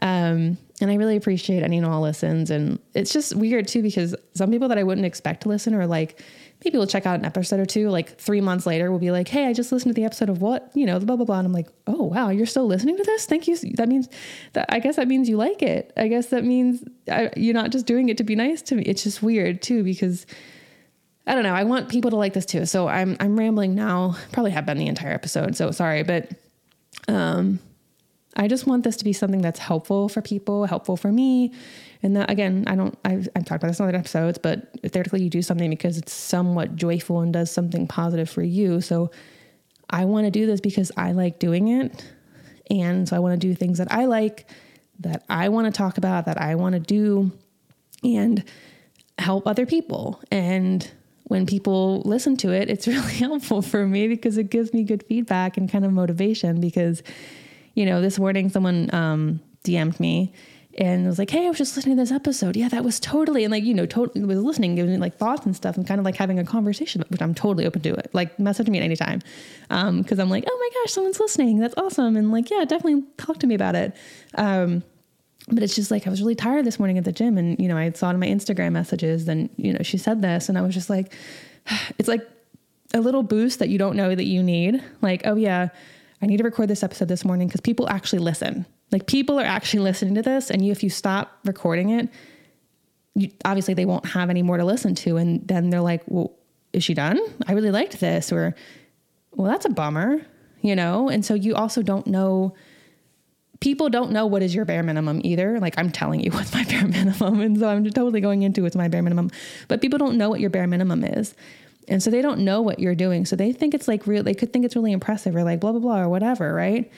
um, 0.00 0.56
and 0.80 0.90
I 0.90 0.94
really 0.94 1.16
appreciate 1.16 1.62
any 1.62 1.78
and 1.78 1.86
all 1.86 2.02
listens. 2.02 2.50
And 2.50 2.78
it's 2.94 3.12
just 3.12 3.36
weird 3.36 3.68
too, 3.68 3.82
because 3.82 4.14
some 4.34 4.50
people 4.50 4.68
that 4.68 4.78
I 4.78 4.82
wouldn't 4.82 5.06
expect 5.06 5.42
to 5.42 5.48
listen 5.48 5.74
are 5.74 5.86
like, 5.86 6.20
maybe 6.64 6.78
we'll 6.78 6.86
check 6.86 7.06
out 7.06 7.18
an 7.18 7.24
episode 7.24 7.60
or 7.60 7.66
two, 7.66 7.88
like 7.88 8.18
three 8.18 8.40
months 8.40 8.66
later, 8.66 8.90
we'll 8.90 9.00
be 9.00 9.10
like, 9.10 9.28
Hey, 9.28 9.46
I 9.46 9.52
just 9.52 9.70
listened 9.70 9.94
to 9.94 10.00
the 10.00 10.04
episode 10.04 10.28
of 10.28 10.40
what, 10.40 10.70
you 10.74 10.86
know, 10.86 10.98
the 10.98 11.06
blah, 11.06 11.16
blah, 11.16 11.24
blah. 11.24 11.38
And 11.38 11.46
I'm 11.46 11.52
like, 11.52 11.68
Oh, 11.86 12.04
wow, 12.04 12.30
you're 12.30 12.46
still 12.46 12.66
listening 12.66 12.96
to 12.96 13.04
this. 13.04 13.26
Thank 13.26 13.46
you. 13.46 13.56
That 13.74 13.88
means 13.88 14.08
that 14.54 14.66
I 14.70 14.78
guess 14.78 14.96
that 14.96 15.08
means 15.08 15.28
you 15.28 15.36
like 15.36 15.62
it. 15.62 15.92
I 15.96 16.08
guess 16.08 16.26
that 16.28 16.44
means 16.44 16.82
I, 17.10 17.30
you're 17.36 17.54
not 17.54 17.70
just 17.70 17.86
doing 17.86 18.08
it 18.08 18.18
to 18.18 18.24
be 18.24 18.34
nice 18.34 18.62
to 18.62 18.76
me. 18.76 18.82
It's 18.84 19.04
just 19.04 19.22
weird 19.22 19.62
too, 19.62 19.84
because 19.84 20.26
I 21.26 21.34
don't 21.34 21.44
know. 21.44 21.54
I 21.54 21.64
want 21.64 21.88
people 21.88 22.10
to 22.10 22.16
like 22.16 22.32
this 22.32 22.46
too. 22.46 22.66
So 22.66 22.88
I'm, 22.88 23.16
I'm 23.20 23.38
rambling 23.38 23.74
now, 23.74 24.16
probably 24.32 24.50
have 24.50 24.66
been 24.66 24.78
the 24.78 24.88
entire 24.88 25.12
episode. 25.12 25.56
So 25.56 25.70
sorry, 25.70 26.02
but, 26.02 26.30
um, 27.06 27.60
I 28.36 28.48
just 28.48 28.66
want 28.66 28.84
this 28.84 28.96
to 28.96 29.04
be 29.04 29.12
something 29.12 29.42
that's 29.42 29.58
helpful 29.58 30.08
for 30.08 30.22
people, 30.22 30.64
helpful 30.64 30.96
for 30.96 31.12
me. 31.12 31.52
And 32.02 32.16
that, 32.16 32.30
again, 32.30 32.64
I 32.66 32.74
don't, 32.74 32.98
I've, 33.04 33.28
I've 33.36 33.44
talked 33.44 33.62
about 33.62 33.68
this 33.68 33.80
in 33.80 33.86
other 33.86 33.96
episodes, 33.96 34.38
but 34.38 34.70
theoretically, 34.82 35.22
you 35.22 35.30
do 35.30 35.42
something 35.42 35.68
because 35.68 35.98
it's 35.98 36.12
somewhat 36.12 36.74
joyful 36.74 37.20
and 37.20 37.32
does 37.32 37.50
something 37.50 37.86
positive 37.86 38.30
for 38.30 38.42
you. 38.42 38.80
So 38.80 39.10
I 39.90 40.06
want 40.06 40.26
to 40.26 40.30
do 40.30 40.46
this 40.46 40.60
because 40.60 40.90
I 40.96 41.12
like 41.12 41.38
doing 41.38 41.68
it. 41.68 42.04
And 42.70 43.06
so 43.06 43.16
I 43.16 43.18
want 43.18 43.38
to 43.38 43.46
do 43.46 43.54
things 43.54 43.78
that 43.78 43.92
I 43.92 44.06
like, 44.06 44.48
that 45.00 45.24
I 45.28 45.50
want 45.50 45.66
to 45.66 45.76
talk 45.76 45.98
about, 45.98 46.24
that 46.24 46.40
I 46.40 46.54
want 46.54 46.72
to 46.72 46.80
do, 46.80 47.32
and 48.02 48.42
help 49.18 49.46
other 49.46 49.66
people. 49.66 50.22
And 50.30 50.90
when 51.24 51.44
people 51.44 52.00
listen 52.06 52.36
to 52.38 52.52
it, 52.52 52.70
it's 52.70 52.86
really 52.88 53.14
helpful 53.14 53.60
for 53.60 53.86
me 53.86 54.08
because 54.08 54.38
it 54.38 54.50
gives 54.50 54.72
me 54.72 54.84
good 54.84 55.04
feedback 55.04 55.58
and 55.58 55.70
kind 55.70 55.84
of 55.84 55.92
motivation 55.92 56.60
because 56.60 57.02
you 57.74 57.86
know, 57.86 58.00
this 58.00 58.18
morning 58.18 58.48
someone 58.48 58.92
um, 58.94 59.40
DM'd 59.64 59.98
me 60.00 60.32
and 60.78 61.06
was 61.06 61.18
like, 61.18 61.30
"Hey, 61.30 61.46
I 61.46 61.48
was 61.48 61.58
just 61.58 61.76
listening 61.76 61.96
to 61.96 62.02
this 62.02 62.12
episode. 62.12 62.56
Yeah, 62.56 62.68
that 62.68 62.84
was 62.84 62.98
totally 62.98 63.44
and 63.44 63.50
like 63.50 63.64
you 63.64 63.74
know, 63.74 63.86
totally 63.86 64.24
was 64.24 64.38
listening, 64.38 64.74
giving 64.74 64.92
me 64.92 64.98
like 64.98 65.16
thoughts 65.16 65.44
and 65.44 65.54
stuff, 65.54 65.76
and 65.76 65.86
kind 65.86 65.98
of 65.98 66.04
like 66.04 66.16
having 66.16 66.38
a 66.38 66.44
conversation, 66.44 67.04
which 67.08 67.20
I'm 67.20 67.34
totally 67.34 67.66
open 67.66 67.82
to 67.82 67.94
it. 67.94 68.10
Like 68.12 68.38
message 68.38 68.68
me 68.68 68.78
at 68.78 68.84
any 68.84 68.96
time, 68.96 69.20
because 69.68 70.18
um, 70.18 70.20
I'm 70.20 70.30
like, 70.30 70.44
oh 70.46 70.58
my 70.58 70.80
gosh, 70.80 70.92
someone's 70.92 71.20
listening. 71.20 71.58
That's 71.58 71.74
awesome, 71.76 72.16
and 72.16 72.32
like 72.32 72.50
yeah, 72.50 72.64
definitely 72.64 73.04
talk 73.18 73.38
to 73.38 73.46
me 73.46 73.54
about 73.54 73.74
it. 73.74 73.94
Um, 74.34 74.82
but 75.48 75.62
it's 75.62 75.74
just 75.74 75.90
like 75.90 76.06
I 76.06 76.10
was 76.10 76.22
really 76.22 76.36
tired 76.36 76.64
this 76.64 76.78
morning 76.78 76.98
at 76.98 77.04
the 77.04 77.12
gym, 77.12 77.36
and 77.36 77.58
you 77.58 77.68
know, 77.68 77.76
I 77.76 77.90
saw 77.92 78.10
in 78.10 78.18
my 78.18 78.28
Instagram 78.28 78.72
messages, 78.72 79.28
and 79.28 79.50
you 79.56 79.72
know, 79.72 79.82
she 79.82 79.98
said 79.98 80.22
this, 80.22 80.48
and 80.48 80.56
I 80.56 80.62
was 80.62 80.74
just 80.74 80.88
like, 80.88 81.12
it's 81.98 82.08
like 82.08 82.26
a 82.94 83.00
little 83.00 83.22
boost 83.22 83.58
that 83.58 83.68
you 83.68 83.78
don't 83.78 83.96
know 83.96 84.14
that 84.14 84.24
you 84.24 84.42
need. 84.42 84.82
Like, 85.02 85.22
oh 85.26 85.36
yeah 85.36 85.68
I 86.22 86.26
need 86.26 86.36
to 86.36 86.44
record 86.44 86.68
this 86.68 86.84
episode 86.84 87.08
this 87.08 87.24
morning 87.24 87.48
because 87.48 87.60
people 87.60 87.88
actually 87.88 88.20
listen. 88.20 88.64
Like 88.92 89.06
people 89.06 89.40
are 89.40 89.44
actually 89.44 89.80
listening 89.80 90.14
to 90.14 90.22
this, 90.22 90.50
and 90.50 90.64
you, 90.64 90.70
if 90.70 90.84
you 90.84 90.90
stop 90.90 91.36
recording 91.44 91.90
it, 91.90 92.08
you, 93.14 93.30
obviously 93.44 93.74
they 93.74 93.84
won't 93.84 94.06
have 94.06 94.30
any 94.30 94.42
more 94.42 94.56
to 94.56 94.64
listen 94.64 94.94
to, 94.96 95.16
and 95.16 95.46
then 95.46 95.70
they're 95.70 95.80
like, 95.80 96.02
"Well, 96.06 96.32
is 96.72 96.84
she 96.84 96.94
done? 96.94 97.18
I 97.48 97.52
really 97.52 97.72
liked 97.72 97.98
this," 97.98 98.30
or, 98.32 98.54
"Well, 99.32 99.50
that's 99.50 99.66
a 99.66 99.70
bummer," 99.70 100.20
you 100.60 100.76
know. 100.76 101.08
And 101.08 101.24
so 101.24 101.34
you 101.34 101.56
also 101.56 101.82
don't 101.82 102.06
know. 102.06 102.54
People 103.60 103.88
don't 103.88 104.12
know 104.12 104.26
what 104.26 104.42
is 104.42 104.54
your 104.54 104.64
bare 104.64 104.82
minimum 104.82 105.20
either. 105.24 105.58
Like 105.58 105.74
I'm 105.76 105.90
telling 105.90 106.20
you 106.20 106.30
what's 106.32 106.54
my 106.54 106.62
bare 106.64 106.86
minimum, 106.86 107.40
and 107.40 107.58
so 107.58 107.68
I'm 107.68 107.84
totally 107.90 108.20
going 108.20 108.42
into 108.42 108.62
what's 108.62 108.76
my 108.76 108.86
bare 108.86 109.02
minimum. 109.02 109.30
But 109.66 109.80
people 109.80 109.98
don't 109.98 110.16
know 110.16 110.30
what 110.30 110.38
your 110.38 110.50
bare 110.50 110.68
minimum 110.68 111.02
is. 111.02 111.34
And 111.88 112.02
so 112.02 112.10
they 112.10 112.22
don't 112.22 112.40
know 112.40 112.62
what 112.62 112.78
you're 112.78 112.94
doing. 112.94 113.24
So 113.24 113.36
they 113.36 113.52
think 113.52 113.74
it's 113.74 113.88
like 113.88 114.06
real, 114.06 114.22
they 114.22 114.34
could 114.34 114.52
think 114.52 114.64
it's 114.64 114.76
really 114.76 114.92
impressive 114.92 115.34
or 115.34 115.44
like 115.44 115.60
blah, 115.60 115.72
blah, 115.72 115.80
blah, 115.80 116.00
or 116.00 116.08
whatever, 116.08 116.54
right? 116.54 116.90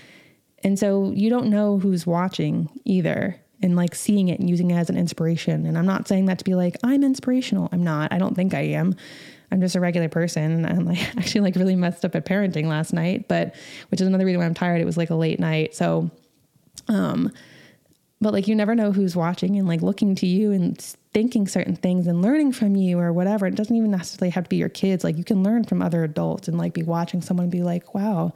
And 0.63 0.79
so 0.79 1.11
you 1.13 1.31
don't 1.31 1.49
know 1.49 1.79
who's 1.79 2.07
watching 2.07 2.69
either 2.85 3.41
and 3.63 3.77
like 3.77 3.95
seeing 3.95 4.29
it 4.29 4.41
and 4.41 4.49
using 4.49 4.71
it 4.71 4.77
as 4.77 4.91
an 4.91 4.97
inspiration. 4.97 5.67
And 5.67 5.79
I'm 5.79 5.87
not 5.87 6.09
saying 6.09 6.27
that 6.27 6.39
to 6.39 6.45
be 6.45 6.55
like, 6.55 6.77
I'm 6.83 7.03
inspirational. 7.03 7.69
I'm 7.73 7.83
not. 7.83 8.13
I 8.13 8.19
don't 8.19 8.35
think 8.35 8.55
I 8.55 8.61
am. 8.61 8.95
I'm 9.51 9.61
just 9.61 9.77
a 9.77 9.81
regular 9.81 10.09
person. 10.09 10.67
I'm 10.67 10.85
like 10.85 10.99
actually 11.17 11.43
like 11.43 11.57
really 11.57 11.77
messed 11.77 12.05
up 12.05 12.15
at 12.15 12.27
parenting 12.27 12.67
last 12.67 12.93
night, 12.93 13.29
but 13.29 13.55
which 13.91 14.01
is 14.01 14.07
another 14.07 14.25
reason 14.25 14.41
why 14.41 14.47
I'm 14.47 14.55
tired. 14.55 14.81
It 14.81 14.85
was 14.85 14.97
like 14.97 15.11
a 15.11 15.15
late 15.15 15.39
night. 15.39 15.75
So, 15.75 16.11
um, 16.89 17.33
but 18.25 18.33
like 18.33 18.49
you 18.49 18.55
never 18.55 18.75
know 18.75 18.91
who's 18.91 19.15
watching 19.15 19.55
and 19.57 19.69
like 19.69 19.83
looking 19.83 20.15
to 20.15 20.27
you 20.27 20.51
and 20.51 20.81
thinking 21.13 21.47
certain 21.47 21.77
things 21.77 22.07
and 22.07 22.23
learning 22.23 22.53
from 22.53 22.75
you 22.75 22.99
or 22.99 23.13
whatever. 23.13 23.47
It 23.47 23.55
doesn't 23.55 23.77
even 23.77 23.91
necessarily 23.91 24.31
have 24.31 24.45
to 24.45 24.49
be 24.49 24.57
your 24.57 24.71
kids. 24.71 25.05
Like 25.05 25.19
you 25.19 25.25
can 25.25 25.43
learn 25.43 25.65
from 25.65 25.83
other 25.83 26.03
adults 26.03 26.49
and 26.49 26.57
like 26.57 26.73
be 26.73 26.83
watching 26.83 27.21
someone 27.21 27.51
be 27.51 27.63
like, 27.63 27.95
wow, 27.95 28.33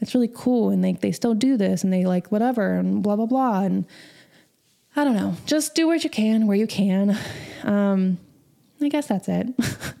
that's 0.00 0.14
really 0.14 0.32
cool. 0.34 0.70
And 0.70 0.82
they, 0.82 0.94
they 0.94 1.12
still 1.12 1.34
do 1.34 1.58
this 1.58 1.84
and 1.84 1.92
they 1.92 2.06
like 2.06 2.32
whatever 2.32 2.76
and 2.76 3.02
blah, 3.02 3.14
blah, 3.14 3.26
blah. 3.26 3.60
And 3.60 3.84
I 4.96 5.04
don't 5.04 5.16
know, 5.16 5.36
just 5.44 5.74
do 5.74 5.86
what 5.86 6.02
you 6.02 6.08
can 6.08 6.46
where 6.46 6.56
you 6.56 6.66
can. 6.66 7.18
Um, 7.62 8.16
I 8.80 8.88
guess 8.88 9.06
that's 9.06 9.28
it. 9.28 9.48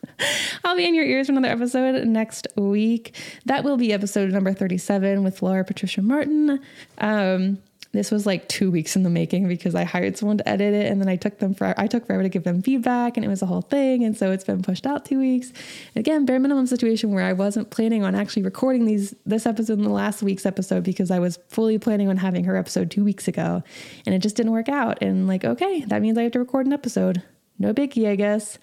I'll 0.64 0.76
be 0.76 0.86
in 0.86 0.94
your 0.94 1.04
ears 1.04 1.26
for 1.26 1.32
another 1.32 1.48
episode 1.48 2.06
next 2.06 2.48
week. 2.56 3.14
That 3.44 3.64
will 3.64 3.76
be 3.76 3.92
episode 3.92 4.32
number 4.32 4.54
37 4.54 5.22
with 5.22 5.42
Laura 5.42 5.62
Patricia 5.62 6.00
Martin. 6.00 6.58
Um, 6.96 7.58
this 7.96 8.10
was 8.10 8.26
like 8.26 8.48
two 8.48 8.70
weeks 8.70 8.96
in 8.96 9.02
the 9.02 9.10
making 9.10 9.48
because 9.48 9.74
I 9.74 9.84
hired 9.84 10.16
someone 10.16 10.38
to 10.38 10.48
edit 10.48 10.74
it 10.74 10.90
and 10.90 11.00
then 11.00 11.08
I 11.08 11.16
took 11.16 11.38
them 11.38 11.54
for 11.54 11.74
I 11.76 11.86
took 11.86 12.06
forever 12.06 12.22
to 12.22 12.28
give 12.28 12.44
them 12.44 12.62
feedback 12.62 13.16
and 13.16 13.24
it 13.24 13.28
was 13.28 13.42
a 13.42 13.46
whole 13.46 13.62
thing. 13.62 14.04
And 14.04 14.16
so 14.16 14.30
it's 14.30 14.44
been 14.44 14.62
pushed 14.62 14.86
out 14.86 15.04
two 15.04 15.18
weeks. 15.18 15.48
And 15.48 16.00
again, 16.00 16.24
bare 16.24 16.38
minimum 16.38 16.66
situation 16.66 17.12
where 17.12 17.24
I 17.24 17.32
wasn't 17.32 17.70
planning 17.70 18.04
on 18.04 18.14
actually 18.14 18.42
recording 18.42 18.84
these 18.84 19.14
this 19.24 19.46
episode 19.46 19.78
in 19.78 19.84
the 19.84 19.90
last 19.90 20.22
week's 20.22 20.46
episode 20.46 20.84
because 20.84 21.10
I 21.10 21.18
was 21.18 21.38
fully 21.48 21.78
planning 21.78 22.08
on 22.08 22.16
having 22.16 22.44
her 22.44 22.56
episode 22.56 22.90
two 22.90 23.04
weeks 23.04 23.28
ago. 23.28 23.62
And 24.04 24.14
it 24.14 24.18
just 24.18 24.36
didn't 24.36 24.52
work 24.52 24.68
out. 24.68 24.98
And 25.02 25.26
like, 25.26 25.44
okay, 25.44 25.84
that 25.86 26.02
means 26.02 26.18
I 26.18 26.22
have 26.22 26.32
to 26.32 26.38
record 26.38 26.66
an 26.66 26.72
episode. 26.72 27.22
No 27.58 27.72
biggie, 27.72 28.08
I 28.08 28.16
guess. 28.16 28.58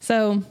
So 0.00 0.42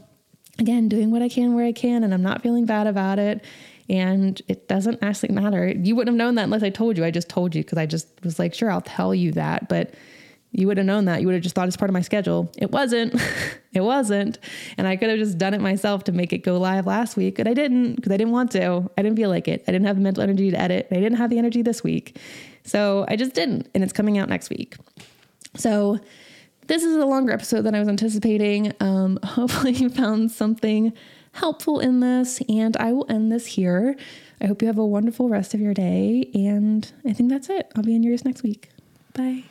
again, 0.58 0.88
doing 0.88 1.10
what 1.10 1.22
I 1.22 1.28
can 1.28 1.54
where 1.54 1.66
I 1.66 1.72
can, 1.72 2.04
and 2.04 2.12
I'm 2.12 2.22
not 2.22 2.42
feeling 2.42 2.66
bad 2.66 2.86
about 2.86 3.18
it. 3.18 3.44
And 3.88 4.40
it 4.48 4.68
doesn't 4.68 5.02
actually 5.02 5.34
matter. 5.34 5.68
You 5.68 5.96
wouldn't 5.96 6.14
have 6.14 6.18
known 6.18 6.34
that 6.34 6.44
unless 6.44 6.62
I 6.62 6.70
told 6.70 6.98
you. 6.98 7.04
I 7.04 7.10
just 7.10 7.28
told 7.28 7.54
you 7.54 7.62
because 7.62 7.78
I 7.78 7.86
just 7.86 8.08
was 8.22 8.38
like, 8.38 8.54
sure, 8.54 8.70
I'll 8.70 8.82
tell 8.82 9.14
you 9.14 9.32
that. 9.32 9.68
But 9.68 9.94
you 10.52 10.66
would 10.66 10.78
have 10.78 10.86
known 10.86 11.06
that. 11.06 11.20
You 11.20 11.26
would 11.26 11.34
have 11.34 11.42
just 11.42 11.54
thought 11.54 11.68
it's 11.68 11.76
part 11.76 11.90
of 11.90 11.94
my 11.94 12.00
schedule. 12.00 12.50
It 12.56 12.70
wasn't. 12.70 13.14
it 13.72 13.80
wasn't. 13.80 14.38
And 14.76 14.86
I 14.86 14.96
could 14.96 15.10
have 15.10 15.18
just 15.18 15.38
done 15.38 15.54
it 15.54 15.60
myself 15.60 16.04
to 16.04 16.12
make 16.12 16.32
it 16.32 16.38
go 16.38 16.58
live 16.58 16.86
last 16.86 17.16
week, 17.16 17.36
but 17.36 17.46
I 17.46 17.54
didn't 17.54 17.96
because 17.96 18.12
I 18.12 18.16
didn't 18.16 18.32
want 18.32 18.50
to. 18.52 18.90
I 18.96 19.02
didn't 19.02 19.16
feel 19.16 19.30
like 19.30 19.48
it. 19.48 19.64
I 19.68 19.72
didn't 19.72 19.86
have 19.86 19.96
the 19.96 20.02
mental 20.02 20.22
energy 20.22 20.50
to 20.50 20.58
edit. 20.58 20.88
I 20.90 20.96
didn't 20.96 21.18
have 21.18 21.30
the 21.30 21.38
energy 21.38 21.62
this 21.62 21.84
week. 21.84 22.18
So 22.64 23.04
I 23.08 23.16
just 23.16 23.34
didn't. 23.34 23.68
And 23.74 23.84
it's 23.84 23.92
coming 23.92 24.18
out 24.18 24.28
next 24.28 24.50
week. 24.50 24.76
So 25.54 25.98
this 26.66 26.82
is 26.82 26.96
a 26.96 27.06
longer 27.06 27.32
episode 27.32 27.62
than 27.62 27.74
I 27.74 27.78
was 27.78 27.88
anticipating. 27.88 28.72
Um, 28.80 29.18
hopefully, 29.24 29.72
you 29.72 29.90
found 29.90 30.30
something 30.30 30.92
helpful 31.38 31.80
in 31.80 32.00
this, 32.00 32.40
and 32.48 32.76
I 32.76 32.92
will 32.92 33.06
end 33.08 33.32
this 33.32 33.46
here. 33.46 33.96
I 34.40 34.46
hope 34.46 34.62
you 34.62 34.68
have 34.68 34.78
a 34.78 34.86
wonderful 34.86 35.28
rest 35.28 35.54
of 35.54 35.60
your 35.60 35.74
day, 35.74 36.30
and 36.34 36.90
I 37.04 37.12
think 37.12 37.30
that's 37.30 37.48
it. 37.48 37.70
I'll 37.74 37.82
be 37.82 37.94
in 37.94 38.02
yours 38.02 38.24
next 38.24 38.42
week. 38.42 38.70
Bye. 39.14 39.44